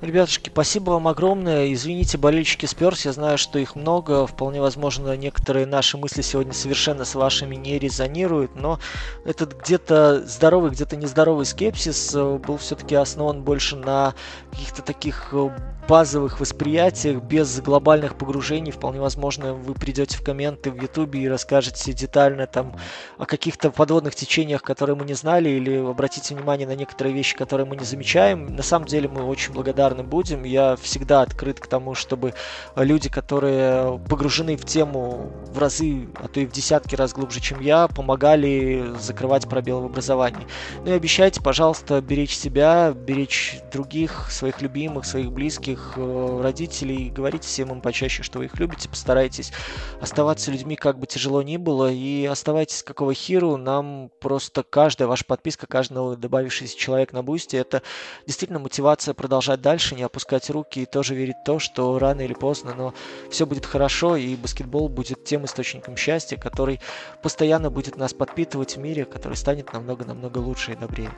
Ребятушки, 0.00 0.48
спасибо 0.48 0.92
вам 0.92 1.08
огромное. 1.08 1.70
Извините, 1.74 2.16
болельщики 2.16 2.64
Сперс, 2.64 3.04
я 3.04 3.12
знаю, 3.12 3.36
что 3.36 3.58
их 3.58 3.76
много. 3.76 4.26
Вполне 4.26 4.58
возможно, 4.58 5.14
некоторые 5.14 5.66
наши 5.66 5.98
мысли 5.98 6.22
сегодня 6.22 6.54
совершенно 6.54 7.04
с 7.04 7.14
вашими 7.14 7.54
не 7.54 7.78
резонируют, 7.78 8.56
но 8.56 8.80
этот 9.26 9.60
где-то 9.60 10.26
здоровый, 10.26 10.70
где-то 10.70 10.96
нездоровый 10.96 11.44
скепсис 11.44 12.14
э, 12.14 12.38
был 12.38 12.56
все-таки 12.56 12.94
основан 12.94 13.42
больше 13.42 13.76
на 13.76 14.14
каких-то 14.52 14.80
таких 14.80 15.28
э, 15.32 15.50
базовых 15.88 16.40
восприятиях, 16.40 17.22
без 17.22 17.60
глобальных 17.60 18.16
погружений. 18.16 18.70
Вполне 18.70 19.00
возможно, 19.00 19.54
вы 19.54 19.74
придете 19.74 20.16
в 20.16 20.22
комменты 20.22 20.70
в 20.70 20.80
Ютубе 20.80 21.20
и 21.20 21.28
расскажете 21.28 21.92
детально 21.92 22.46
там 22.46 22.76
о 23.18 23.26
каких-то 23.26 23.70
подводных 23.70 24.14
течениях, 24.14 24.62
которые 24.62 24.96
мы 24.96 25.04
не 25.04 25.14
знали, 25.14 25.48
или 25.48 25.76
обратите 25.76 26.34
внимание 26.34 26.66
на 26.66 26.74
некоторые 26.74 27.14
вещи, 27.14 27.36
которые 27.36 27.66
мы 27.66 27.76
не 27.76 27.84
замечаем. 27.84 28.54
На 28.54 28.62
самом 28.62 28.86
деле 28.86 29.08
мы 29.08 29.24
очень 29.24 29.52
благодарны 29.52 30.02
будем. 30.02 30.44
Я 30.44 30.76
всегда 30.76 31.22
открыт 31.22 31.60
к 31.60 31.66
тому, 31.66 31.94
чтобы 31.94 32.34
люди, 32.76 33.08
которые 33.08 33.98
погружены 34.08 34.56
в 34.56 34.64
тему 34.64 35.32
в 35.52 35.58
разы, 35.58 36.08
а 36.14 36.28
то 36.28 36.40
и 36.40 36.46
в 36.46 36.52
десятки 36.52 36.94
раз 36.94 37.12
глубже, 37.12 37.40
чем 37.40 37.60
я, 37.60 37.88
помогали 37.88 38.94
закрывать 38.98 39.48
пробелы 39.48 39.82
в 39.82 39.86
образовании. 39.86 40.46
Ну 40.84 40.92
и 40.92 40.94
обещайте, 40.94 41.40
пожалуйста, 41.40 42.00
беречь 42.00 42.36
себя, 42.36 42.92
беречь 42.92 43.58
других, 43.72 44.30
своих 44.30 44.60
любимых, 44.62 45.04
своих 45.04 45.32
близких, 45.32 45.69
своих 45.70 45.92
э, 45.96 46.40
родителей, 46.42 47.10
говорите 47.10 47.46
всем 47.46 47.70
им 47.70 47.80
почаще, 47.80 48.22
что 48.22 48.38
вы 48.38 48.46
их 48.46 48.58
любите, 48.58 48.88
постарайтесь 48.88 49.52
оставаться 50.00 50.50
людьми, 50.50 50.76
как 50.76 50.98
бы 50.98 51.06
тяжело 51.06 51.42
ни 51.42 51.56
было, 51.56 51.90
и 51.90 52.26
оставайтесь 52.26 52.82
какого 52.82 53.14
хиру, 53.14 53.56
нам 53.56 54.10
просто 54.20 54.62
каждая 54.62 55.08
ваша 55.08 55.24
подписка, 55.24 55.66
каждый 55.66 55.94
новый 55.94 56.16
добавившийся 56.16 56.76
человек 56.76 57.12
на 57.12 57.22
бусте, 57.22 57.58
это 57.58 57.82
действительно 58.26 58.58
мотивация 58.58 59.14
продолжать 59.14 59.60
дальше, 59.60 59.94
не 59.94 60.02
опускать 60.02 60.50
руки 60.50 60.80
и 60.82 60.86
тоже 60.86 61.14
верить 61.14 61.36
в 61.42 61.44
то, 61.44 61.58
что 61.58 61.98
рано 61.98 62.22
или 62.22 62.34
поздно, 62.34 62.74
но 62.76 62.94
все 63.30 63.46
будет 63.46 63.66
хорошо, 63.66 64.16
и 64.16 64.34
баскетбол 64.36 64.88
будет 64.88 65.24
тем 65.24 65.44
источником 65.44 65.96
счастья, 65.96 66.36
который 66.36 66.80
постоянно 67.22 67.70
будет 67.70 67.96
нас 67.96 68.12
подпитывать 68.12 68.76
в 68.76 68.80
мире, 68.80 69.04
который 69.04 69.34
станет 69.34 69.72
намного-намного 69.72 70.38
лучше 70.38 70.72
и 70.72 70.76
добрее. 70.76 71.10